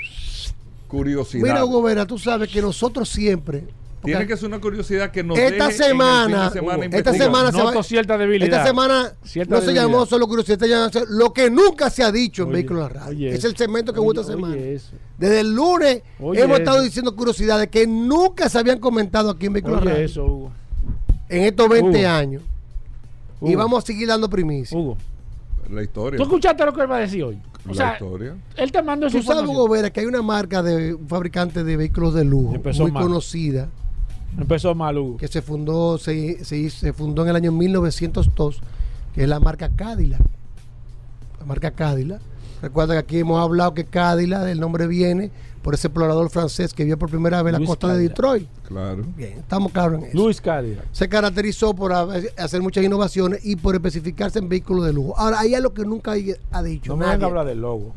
Curiosidad. 0.89 1.43
Mira, 1.45 1.65
Hugo 1.65 1.83
Vera, 1.83 2.07
tú 2.07 2.19
sabes 2.19 2.49
que 2.51 2.61
nosotros 2.61 3.09
siempre 3.09 3.65
Tiene 4.03 4.27
que 4.27 4.37
ser 4.37 4.49
una 4.49 4.61
curiosidad 4.61 5.11
que 5.11 5.23
nos 5.23 5.39
esta 5.39 5.67
deje 5.69 5.83
en 5.83 5.89
semana, 5.91 6.45
de 6.49 6.51
semana 6.59 6.85
esta 6.87 7.13
semana 7.13 7.53
se 7.53 7.63
va- 7.63 7.83
cierta 7.83 8.17
debilidad. 8.17 8.59
Esta 8.59 8.67
semana 8.67 9.13
Cierta 9.25 9.55
no 9.57 9.61
se 9.61 9.67
debilidad. 9.67 9.87
llamó 9.91 10.07
solo 10.07 10.27
curiosidad, 10.27 10.63
esta 10.63 10.67
llamó 10.67 11.07
lo 11.11 11.33
que 11.35 11.51
nunca 11.51 11.91
se 11.91 12.03
ha 12.03 12.11
dicho 12.11 12.45
en 12.45 12.53
Vehículos 12.53 12.89
en 12.89 12.95
la 12.95 13.01
Radio. 13.01 13.11
oye 13.17 13.29
es 13.29 13.35
eso. 13.41 13.49
el 13.49 13.57
segmento 13.57 13.93
que 13.93 14.01
hubo 14.01 14.13
esta 14.13 14.25
semana. 14.25 14.55
oye 14.55 14.75
eso. 14.75 14.93
Desde 15.19 15.41
el 15.41 15.55
lunes 15.55 16.03
Oye 16.19 16.41
hemos 16.41 16.55
eso. 16.55 16.63
estado 16.63 16.83
diciendo 16.83 17.15
curiosidades 17.15 17.69
que 17.69 17.87
nunca 17.87 18.49
se 18.49 18.59
habían 18.59 18.79
comentado 18.79 19.29
aquí 19.31 19.47
en 19.47 19.53
Vehículos 19.53 19.81
en 19.81 19.85
la 19.85 19.91
Radio. 19.93 20.05
eso, 20.07 20.25
Hugo. 20.25 20.53
En 21.29 21.43
estos 21.43 21.69
20 21.69 21.99
Hugo. 22.01 22.09
años. 22.09 22.43
Y 23.43 23.55
vamos 23.55 23.85
a 23.85 23.87
seguir 23.87 24.09
dando 24.09 24.29
primicia. 24.31 24.77
Hugo. 24.79 24.97
La 25.71 25.83
historia. 25.83 26.17
¿Tú 26.17 26.23
escuchaste 26.25 26.65
lo 26.65 26.73
que 26.73 26.81
él 26.81 26.91
va 26.91 26.97
a 26.97 27.01
decir 27.01 27.23
hoy? 27.23 27.39
O 27.67 27.69
La 27.69 27.75
sea, 27.75 27.93
historia. 27.93 28.35
él 28.57 28.73
te 28.73 28.83
mandó 28.83 29.07
esa 29.07 29.19
Tú 29.19 29.23
sabes. 29.23 29.45
Hugo 29.49 29.69
Vera, 29.69 29.91
que 29.91 30.01
hay 30.01 30.07
una 30.07 30.23
marca 30.23 30.63
de 30.63 30.95
un 30.95 31.07
fabricante 31.07 31.63
de 31.63 31.77
vehículos 31.77 32.15
de 32.15 32.25
lujo 32.25 32.55
muy 32.79 32.91
mal. 32.91 33.03
conocida 33.03 33.69
Empezó 34.39 34.75
mal, 34.75 34.97
Hugo. 34.99 35.17
que 35.17 35.29
se 35.29 35.43
fundó 35.43 35.99
se, 35.99 36.45
se 36.45 36.93
fundó 36.93 37.23
en 37.23 37.29
el 37.31 37.37
año 37.37 37.53
1902 37.53 38.61
que 39.15 39.23
es 39.25 39.29
la 39.29 39.41
marca 39.41 39.69
Cadillac 39.71 40.21
la 41.41 41.47
marca 41.47 41.71
Cadillac 41.73 42.21
recuerda 42.63 42.95
que 42.95 42.99
aquí 42.99 43.19
hemos 43.19 43.41
hablado 43.41 43.75
que 43.75 43.85
Cadillac 43.85 44.47
el 44.49 44.61
nombre 44.61 44.87
viene 44.87 45.31
por 45.63 45.75
ese 45.75 45.89
explorador 45.89 46.31
francés 46.31 46.73
que 46.73 46.85
vio 46.85 46.99
por 46.99 47.11
primera 47.11 47.43
vez 47.43 47.53
la 47.53 47.65
costa 47.65 47.89
de. 47.95 47.99
Detroit 48.09 48.49
Claro. 48.67 49.05
bien 49.17 49.39
estamos 49.41 49.73
claros 49.73 49.99
en 50.03 50.09
eso 50.11 50.17
Luis 50.19 50.41
Cadillac. 50.41 50.85
se 50.93 51.09
caracterizó 51.09 51.75
por 51.75 51.93
hacer 51.93 52.63
muchas 52.63 52.85
innovaciones 52.85 53.41
y 53.45 53.57
por 53.57 53.75
especificarse 53.75 54.39
en 54.39 54.49
vehículos 54.49 54.87
de 54.87 54.93
lujo 54.93 55.19
ahora 55.19 55.41
hay 55.41 55.55
algo 55.55 55.75
que 55.75 55.85
nunca 55.85 56.13
ha 56.13 56.63
dicho 56.63 56.93
No 56.93 56.97
me 56.97 57.05
nadie. 57.05 57.17
venga 57.17 57.27
a 57.27 57.29
hablar 57.29 57.47
del 57.47 57.61
logo. 57.61 57.95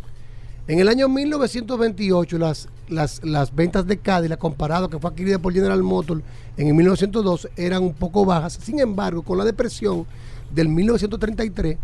En 0.65 0.79
el 0.79 0.87
año 0.87 1.09
1928, 1.09 2.37
las, 2.37 2.69
las, 2.87 3.21
las 3.23 3.53
ventas 3.53 3.85
de 3.85 3.97
Cadillac, 3.97 4.39
comparado 4.39 4.89
que 4.89 4.97
fue 4.97 5.09
adquirida 5.09 5.37
por 5.37 5.51
General 5.53 5.83
Motors 5.83 6.21
en 6.55 6.67
el 6.67 6.73
1902, 6.73 7.49
eran 7.57 7.83
un 7.83 7.93
poco 7.93 8.23
bajas. 8.23 8.53
Sin 8.61 8.79
embargo, 8.79 9.23
con 9.23 9.37
la 9.37 9.43
depresión 9.43 10.05
del 10.53 10.69
1933, 10.69 11.77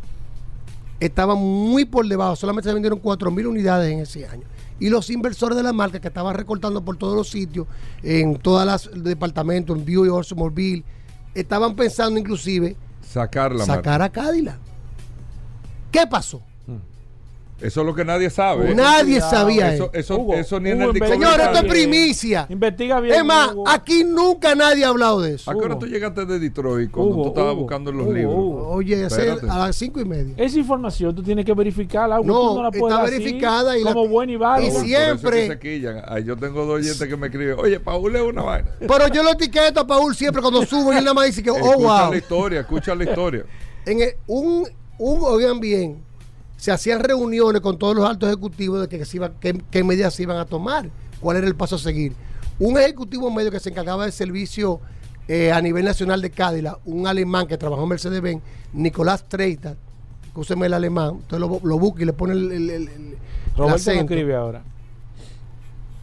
estaban 1.02 1.38
muy 1.38 1.84
por 1.84 2.08
debajo. 2.08 2.38
Solamente 2.38 2.70
se 2.70 2.74
vendieron 2.74 3.02
4.000 3.02 3.48
unidades 3.48 3.92
en 3.92 4.00
ese 4.00 4.26
año. 4.26 4.44
Y 4.80 4.90
los 4.90 5.10
inversores 5.10 5.58
de 5.58 5.64
la 5.64 5.74
marca, 5.74 6.00
que 6.00 6.08
estaban 6.08 6.36
recortando 6.36 6.82
por 6.82 6.96
todos 6.96 7.16
los 7.18 7.30
sitios, 7.30 7.68
en 8.02 8.38
todos 8.38 8.66
los 8.66 9.04
departamentos, 9.04 9.78
en 9.78 9.84
Buick, 9.84 10.14
Oldsmobile, 10.14 10.86
estaban 11.36 11.76
pensando 11.76 12.18
inclusive 12.18 12.78
Sacar 13.02 13.54
la 13.54 13.66
sacar 13.66 14.00
marca. 14.00 14.22
a 14.22 14.26
Cadillac. 14.26 14.58
¿Qué 15.92 16.08
pasó? 16.08 16.42
Eso 17.62 17.82
es 17.82 17.86
lo 17.88 17.94
que 17.94 18.06
nadie 18.06 18.30
sabe. 18.30 18.74
Nadie 18.74 19.20
sabía 19.22 19.74
eso. 19.74 19.86
eso. 19.86 20.00
Eso, 20.00 20.18
Hugo, 20.18 20.34
eso 20.36 20.60
ni 20.60 20.70
en 20.70 20.82
el 20.82 20.88
investiga 20.90 21.14
Señores, 21.14 21.46
esto 21.48 21.58
es 21.66 21.72
primicia. 21.72 22.46
Investiga 22.50 23.00
bien. 23.00 23.16
Es 23.16 23.26
más, 23.26 23.52
Hugo. 23.54 23.68
aquí 23.68 24.04
nunca 24.04 24.56
nadie 24.56 24.86
ha 24.86 24.90
hablado 24.90 25.22
de 25.22 25.36
eso. 25.36 25.52
¿A 25.52 25.54
qué 25.54 25.60
hora 25.66 25.78
tú 25.78 25.86
llegaste 25.86 26.26
de 26.26 26.40
Detroit 26.40 26.90
cuando 26.92 27.12
Hugo, 27.14 27.24
tú 27.24 27.28
estabas 27.30 27.54
Hugo, 27.54 27.62
buscando 27.64 27.92
en 27.92 27.98
los 27.98 28.06
Hugo, 28.06 28.16
libros? 28.16 28.36
Hugo. 28.36 28.68
Oye, 28.70 29.06
a 29.06 29.58
las 29.58 29.76
cinco 29.76 30.00
y 30.00 30.06
media. 30.06 30.34
Esa 30.38 30.58
información 30.58 31.14
tú 31.14 31.22
tienes 31.22 31.46
que 31.46 31.54
verificarla. 31.54 32.22
Hugo. 32.22 32.28
No, 32.28 32.56
Tú 32.56 32.64
la 32.64 32.72
puedes 32.72 32.96
está 32.98 33.04
así, 33.04 33.18
verificada 33.18 33.78
y 33.78 33.84
la- 33.84 33.94
como 33.94 34.08
buen 34.08 34.30
y 34.30 34.34
y 34.34 34.38
por 34.38 34.60
siempre- 34.84 35.10
eso 35.10 35.28
es 35.30 35.34
que 35.34 35.48
se 35.48 35.60
quillan. 35.60 36.02
Ay, 36.08 36.24
yo 36.24 36.38
tengo 36.38 36.66
dos 36.66 36.80
oyentes 36.80 37.08
que 37.08 37.18
me 37.18 37.28
escriben, 37.28 37.56
oye, 37.60 37.80
Paul 37.80 38.16
es 38.16 38.22
una 38.22 38.42
vaina. 38.42 38.70
Pero 38.80 39.08
yo 39.10 39.22
lo 39.24 39.32
etiqueto 39.32 39.82
a 39.82 39.88
Paul 39.88 40.16
siempre 40.16 40.42
cuando 40.42 40.66
subo 40.66 40.94
y 40.94 40.98
él 40.98 41.04
nada 41.04 41.14
más 41.14 41.26
dice 41.26 41.44
que, 41.44 41.52
oh, 41.52 41.58
escucha 41.58 41.76
wow. 42.04 42.12
la 42.12 42.18
historia, 42.18 42.60
escucha 42.62 42.96
la 42.96 43.04
historia. 43.04 43.44
En 43.86 44.02
el- 44.02 44.14
un, 44.28 44.68
un, 44.98 45.20
oigan 45.24 45.60
bien, 45.60 46.02
se 46.60 46.72
hacían 46.74 47.00
reuniones 47.00 47.62
con 47.62 47.78
todos 47.80 47.96
los 47.96 48.06
altos 48.06 48.28
ejecutivos 48.28 48.82
de 48.82 48.90
que 48.90 49.06
se 49.06 49.16
iba, 49.18 49.32
qué, 49.40 49.60
qué 49.72 49.84
medidas 49.84 50.14
se 50.14 50.24
iban 50.24 50.36
a 50.38 50.46
tomar, 50.46 50.90
cuál 51.22 51.38
era 51.38 51.48
el 51.48 51.56
paso 51.56 51.78
a 51.78 51.80
seguir. 51.80 52.14
Un 52.60 52.78
ejecutivo 52.78 53.32
medio 53.32 53.50
que 53.50 53.62
se 53.62 53.70
encargaba 53.70 54.04
del 54.04 54.12
servicio 54.12 54.82
eh, 55.30 55.54
a 55.54 55.62
nivel 55.62 55.86
nacional 55.86 56.22
de 56.22 56.30
Cadillac, 56.32 56.80
un 56.84 57.08
alemán 57.08 57.48
que 57.48 57.58
trabajó 57.58 57.84
en 57.84 57.90
Mercedes-Benz, 57.90 58.42
Nicolás 58.74 59.24
Treita, 59.30 59.76
escúcheme 60.26 60.66
el 60.66 60.74
alemán, 60.74 61.12
usted 61.22 61.38
lo, 61.40 61.62
lo 61.64 61.80
busca 61.80 62.02
y 62.02 62.06
le 62.06 62.14
pone 62.14 62.34
el, 62.34 62.52
el- 62.52 62.70
el- 62.70 63.18
Roberto 63.56 63.78
lo 63.94 64.00
escribe 64.02 64.36
ahora. 64.36 64.62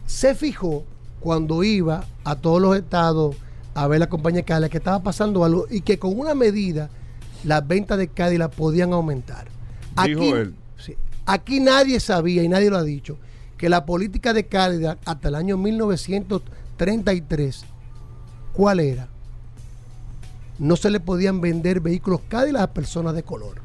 se 0.07 0.33
fijó 0.35 0.83
cuando 1.19 1.63
iba 1.63 2.03
a 2.23 2.35
todos 2.35 2.61
los 2.61 2.75
estados 2.75 3.35
a 3.75 3.87
ver 3.87 3.99
la 3.99 4.09
compañía 4.09 4.41
Cadillac 4.43 4.71
que 4.71 4.77
estaba 4.77 5.03
pasando 5.03 5.43
algo 5.43 5.65
y 5.69 5.81
que 5.81 5.99
con 5.99 6.17
una 6.17 6.33
medida 6.33 6.89
las 7.43 7.67
ventas 7.67 7.97
de 7.99 8.07
Cadillac 8.07 8.51
podían 8.53 8.93
aumentar. 8.93 9.47
Dijo 10.05 10.35
él. 10.35 10.53
sí, 10.77 10.95
aquí 11.25 11.59
nadie 11.59 11.99
sabía 11.99 12.43
y 12.43 12.49
nadie 12.49 12.69
lo 12.69 12.77
ha 12.77 12.83
dicho 12.83 13.17
que 13.57 13.69
la 13.69 13.85
política 13.85 14.33
de 14.33 14.45
Cadillac 14.45 14.99
hasta 15.05 15.29
el 15.29 15.35
año 15.35 15.57
1933, 15.57 17.65
¿cuál 18.53 18.79
era? 18.79 19.07
No 20.59 20.75
se 20.75 20.91
le 20.91 20.99
podían 20.99 21.41
vender 21.41 21.79
vehículos 21.79 22.21
Cadillac 22.29 22.61
a 22.61 22.73
personas 22.73 23.15
de 23.15 23.23
color. 23.23 23.61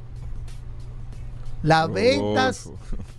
Las 1.63 1.93
ventas 1.93 2.71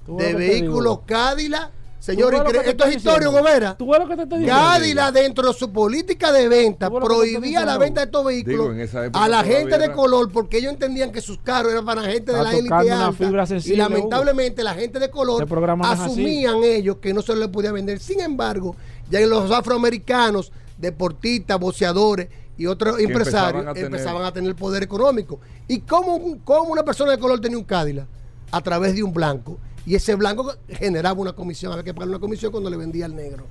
de 0.08 0.34
vehículos 0.34 1.02
digo. 1.08 1.58
Señores, 2.04 2.42
¿Tú 2.42 2.44
ves 2.48 2.54
lo 2.56 2.60
que 2.60 2.60
incre- 2.60 2.64
te 2.64 2.70
esto 2.72 2.84
es 2.86 2.96
historia? 2.98 3.28
Gobera. 3.30 3.78
¿Tú 3.78 3.90
ves 3.90 4.00
lo 4.02 4.08
que 4.10 4.16
te 4.18 4.24
estoy 4.24 4.40
diciendo? 4.40 4.62
Cadillac, 4.62 5.14
dentro 5.14 5.48
de 5.48 5.54
su 5.54 5.72
política 5.72 6.34
de 6.34 6.50
venta, 6.50 6.90
¿Tú 6.90 6.96
ves 6.96 7.02
lo 7.02 7.08
que 7.08 7.14
te 7.16 7.24
estoy 7.28 7.32
prohibía 7.40 7.66
la 7.66 7.78
venta 7.78 8.02
de 8.02 8.06
estos 8.08 8.26
vehículos 8.26 8.76
Digo, 8.76 9.10
a 9.14 9.30
la 9.30 9.44
gente 9.46 9.78
de 9.78 9.92
color 9.94 10.30
porque 10.30 10.58
ellos 10.58 10.74
entendían 10.74 11.14
que 11.14 11.22
sus 11.22 11.38
carros 11.38 11.72
eran 11.72 11.86
para 11.86 12.02
gente 12.02 12.34
de 12.34 12.44
la 12.44 12.52
élite 12.52 12.74
alta. 12.74 13.14
fibra 13.14 13.46
Y 13.64 13.76
lamentablemente 13.78 14.64
la 14.64 14.74
gente 14.74 15.00
de 15.00 15.10
color 15.10 15.44
Este 15.44 15.56
así. 15.82 16.04
asumían 16.04 16.62
ellos 16.62 16.98
que 16.98 17.14
no 17.14 17.22
se 17.22 17.38
les 17.38 17.48
podía 17.48 17.72
vender. 17.72 18.00
Sin 18.02 18.20
embargo, 18.20 18.76
ya 19.10 19.22
en 19.22 19.30
los 19.30 19.50
afroamericanos, 19.50 20.52
deportistas, 20.78 21.58
boxeadores 21.58 22.28
y 22.58 22.66
otros 22.66 23.00
empresarios 23.00 23.62
empezaban 23.62 23.68
a 23.70 23.74
tener- 23.74 23.86
empezaban 23.86 24.26
a 24.26 24.34
tener 24.34 24.56
poder 24.56 24.84
económico. 24.84 25.40
¿Y 25.70 25.80
cómo, 25.80 26.18
un- 26.18 26.40
cómo 26.40 26.70
una 26.70 26.84
persona 26.84 27.12
de 27.12 27.18
color 27.18 27.40
tenía 27.40 27.58
un 27.58 27.64
Cadillac? 27.64 28.08
A 28.52 28.60
través 28.60 28.94
de 28.94 29.04
un 29.04 29.14
blanco. 29.14 29.58
Y 29.86 29.96
ese 29.96 30.16
blanco 30.16 30.54
generaba 30.70 31.20
una 31.20 31.34
comisión, 31.34 31.72
había 31.74 31.84
que 31.84 31.94
pagar 31.94 32.10
una 32.10 32.20
comisión 32.20 32.52
cuando 32.52 32.70
le 32.70 32.78
vendía 32.78 33.06
al 33.06 33.16
negro. 33.16 33.46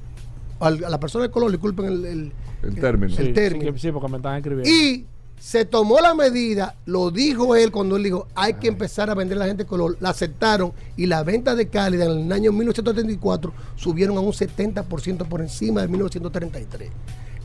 Al- 0.61 0.85
a 0.85 0.89
la 0.89 0.99
persona 1.01 1.25
de 1.25 1.31
color, 1.31 1.51
disculpen 1.51 1.87
el, 1.87 2.05
el- 2.05 2.33
El 2.63 2.75
término. 2.77 3.17
el 3.19 3.27
Sí, 3.27 3.33
término. 3.33 3.67
Sí, 3.67 3.73
que- 3.73 3.79
sí, 3.81 3.93
porque 3.93 4.09
me 4.09 4.17
están 4.19 4.37
escribiendo. 4.37 4.69
Y 4.71 5.07
se 5.39 5.65
tomó 5.65 5.99
la 6.01 6.15
medida, 6.15 6.77
lo 6.87 7.11
dijo 7.11 7.57
él 7.57 7.73
cuando 7.73 7.97
él 7.97 8.05
dijo, 8.05 8.29
hay 8.35 8.55
que 8.55 8.69
empezar 8.69 9.11
a 9.11 9.15
vender 9.15 9.37
a 9.39 9.41
la 9.41 9.47
gente 9.47 9.65
de 9.65 9.69
color. 9.69 9.97
La 10.01 10.11
aceptaron 10.11 10.73
y 10.97 11.07
la 11.07 11.25
venta 11.25 11.55
de 11.57 11.67
Cálida 11.69 12.05
en 12.05 12.13
el 12.27 12.33
año 12.33 12.53
1934 12.53 13.53
subieron 13.75 14.17
a 14.17 14.21
un 14.21 14.33
70% 14.33 15.27
por 15.27 15.41
encima 15.41 15.81
de 15.83 15.89
1933. 15.89 16.91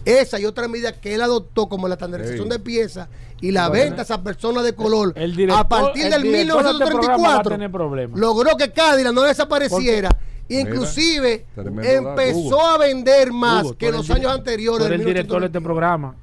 Esa 0.07 0.39
y 0.39 0.45
otra 0.45 0.67
medida 0.67 0.93
que 0.93 1.13
él 1.15 1.21
adoptó 1.21 1.67
como 1.67 1.87
la 1.87 1.95
estandarización 1.95 2.47
de 2.49 2.59
piezas 2.59 3.09
y 3.41 3.51
la 3.51 3.67
Bueno, 3.67 3.83
venta 3.83 4.01
a 4.01 4.05
esas 4.05 4.19
personas 4.19 4.63
de 4.63 4.73
color 4.73 5.13
el 5.15 5.35
director- 5.35 5.59
a 5.59 5.67
partir 5.67 6.05
el 6.05 6.11
del 6.11 6.21
director 6.23 6.63
de 6.63 6.71
este 6.71 6.85
programa 6.85 7.07
va 7.07 7.35
a 7.35 7.43
1934 7.43 7.51
tener 7.51 7.71
problemas. 7.71 8.19
logró 8.19 8.55
que 8.57 8.71
Cádila 8.71 9.11
no 9.11 9.21
desapareciera. 9.23 10.09
Inclusive 10.49 11.45
empezó 11.83 12.65
a 12.65 12.77
vender 12.77 13.31
más 13.33 13.65
Hugo, 13.65 13.77
que 13.77 13.91
los 13.91 14.09
el 14.09 14.15
años 14.15 14.31
anteriores. 14.33 14.87
el 14.89 15.03
director 15.03 15.41
de 15.41 15.47
este 15.47 15.59
1921. 15.59 15.63
programa. 15.63 16.15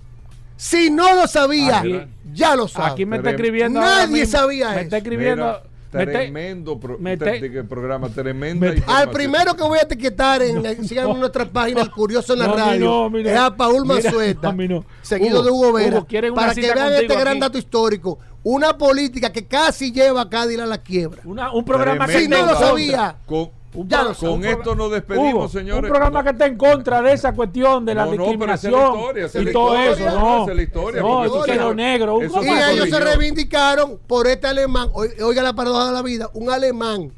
Si 0.56 0.88
no 0.90 1.14
lo 1.14 1.26
sabía, 1.26 1.78
Aquí- 1.80 2.00
ya 2.32 2.56
lo 2.56 2.68
sabe. 2.68 2.92
Aquí 2.92 3.04
me 3.06 3.16
está 3.16 3.30
escribiendo. 3.30 3.80
Nadie 3.80 4.06
mismo, 4.06 4.38
sabía 4.38 4.68
Me 4.70 4.74
eso. 4.76 4.80
está 4.82 4.96
escribiendo. 4.98 5.44
Mira, 5.44 5.52
me 5.52 5.58
está- 5.58 5.73
tremendo 5.98 6.78
pro- 6.80 6.98
me 6.98 7.16
te- 7.16 7.24
te- 7.24 7.40
de 7.40 7.50
que 7.52 7.64
programa, 7.64 8.08
tremenda 8.08 8.72
me- 8.72 8.82
Al 8.86 9.10
primero 9.10 9.54
que 9.54 9.62
voy 9.62 9.78
a 9.78 9.82
etiquetar 9.82 10.42
en, 10.42 10.64
en- 10.64 10.86
sigan 10.88 11.10
en 11.10 11.20
nuestra 11.20 11.44
página 11.46 11.82
El 11.82 11.90
Curioso 11.90 12.32
en 12.34 12.40
la 12.40 12.46
No, 12.48 12.56
radio 12.56 13.10
no, 13.10 13.18
es 13.18 13.36
a 13.36 13.56
Paul 13.56 13.82
Mira, 13.82 13.94
Manzueta, 13.94 14.48
a 14.48 14.52
mí 14.52 14.68
no. 14.68 14.84
seguido 15.02 15.40
Hugo, 15.40 15.44
de 15.44 15.50
Hugo 15.50 15.72
Vera, 15.72 15.96
Hugo, 15.98 16.06
¿quieren 16.06 16.32
una 16.32 16.42
para 16.42 16.54
que 16.54 16.60
vean 16.60 16.92
este 16.94 17.14
gran 17.14 17.28
aquí? 17.28 17.40
dato 17.40 17.58
histórico. 17.58 18.18
Una 18.42 18.76
política 18.76 19.32
que 19.32 19.46
casi 19.46 19.90
lleva 19.90 20.20
a 20.22 20.28
Cádiz 20.28 20.58
a 20.60 20.66
la 20.66 20.76
quiebra. 20.78 21.22
Una- 21.24 21.50
un 21.52 21.64
programa 21.64 22.06
que 22.06 22.16
esté 22.24 22.28
no 22.28 22.38
lo 22.42 22.46
contra. 22.48 22.66
sabía, 22.68 23.16
Con, 23.24 23.50
Un 23.74 23.88
ya 23.88 24.02
lo 24.04 24.14
sabe. 24.14 24.32
con 24.32 24.44
esto 24.44 24.74
nos 24.76 24.90
despedimos, 24.92 25.32
Hugo, 25.34 25.48
señores. 25.48 25.90
Un 25.90 25.96
programa 25.96 26.22
que 26.22 26.30
está 26.30 26.46
en 26.46 26.56
contra 26.56 27.02
de 27.02 27.12
esa 27.12 27.32
cuestión 27.32 27.84
de 27.84 27.94
la 27.94 28.04
No, 28.06 28.12
no, 28.14 28.16
pero 28.16 28.24
esa 28.54 28.68
es 28.68 28.72
la 28.72 28.78
discriminación 28.78 28.94
historia, 28.94 29.26
esa 29.26 29.38
es 29.38 29.42
y 29.42 29.46
la 29.46 29.52
todo 29.52 29.74
historia, 29.90 30.06
eso. 30.08 30.18
No, 30.20 30.48
es 30.50 30.56
la 30.56 30.62
historia, 30.62 31.02
no, 31.02 31.24
eso 31.24 31.42
quedó 31.42 31.68
se- 31.70 31.74
negro. 31.74 32.22
eso 32.22 32.42
Y 32.42 32.46
fue 32.46 32.56
¿qué 32.56 32.72
ellos 32.72 32.88
se 32.90 33.00
reivindicaron 33.00 33.98
por 34.06 34.26
este 34.28 34.46
alemán. 34.46 34.88
Oi- 34.92 35.20
Oiga 35.22 35.42
la 35.42 35.52
paradoja 35.54 35.86
de 35.86 35.92
la 35.92 36.02
vida. 36.02 36.30
Un 36.34 36.50
alemán 36.50 37.12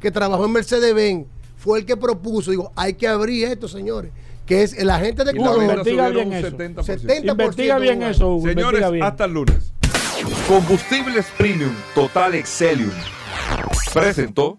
que 0.00 0.10
trabajó 0.10 0.44
en 0.44 0.52
Mercedes-Benz 0.52 1.26
fue 1.56 1.78
el 1.78 1.86
que 1.86 1.96
propuso. 1.96 2.50
Digo, 2.50 2.72
hay 2.76 2.94
que 2.94 3.08
abrir 3.08 3.46
esto, 3.48 3.66
señores. 3.68 4.10
Que 4.44 4.64
es 4.64 4.74
el 4.76 4.90
agente 4.90 5.24
de 5.24 5.34
color. 5.34 5.62
investiga 5.62 6.08
bien 6.08 6.32
eso. 6.32 6.48
70%. 6.48 6.84
70% 6.84 7.30
Investiga 7.30 7.78
bien 7.78 8.02
eso, 8.02 8.34
Hugo. 8.34 8.48
Señores, 8.48 8.90
bien. 8.90 9.02
hasta 9.04 9.24
el 9.24 9.32
lunes. 9.32 9.72
Combustibles 10.46 11.24
Premium 11.38 11.72
Total 11.94 12.34
Excelium 12.34 12.90
presentó. 13.94 14.58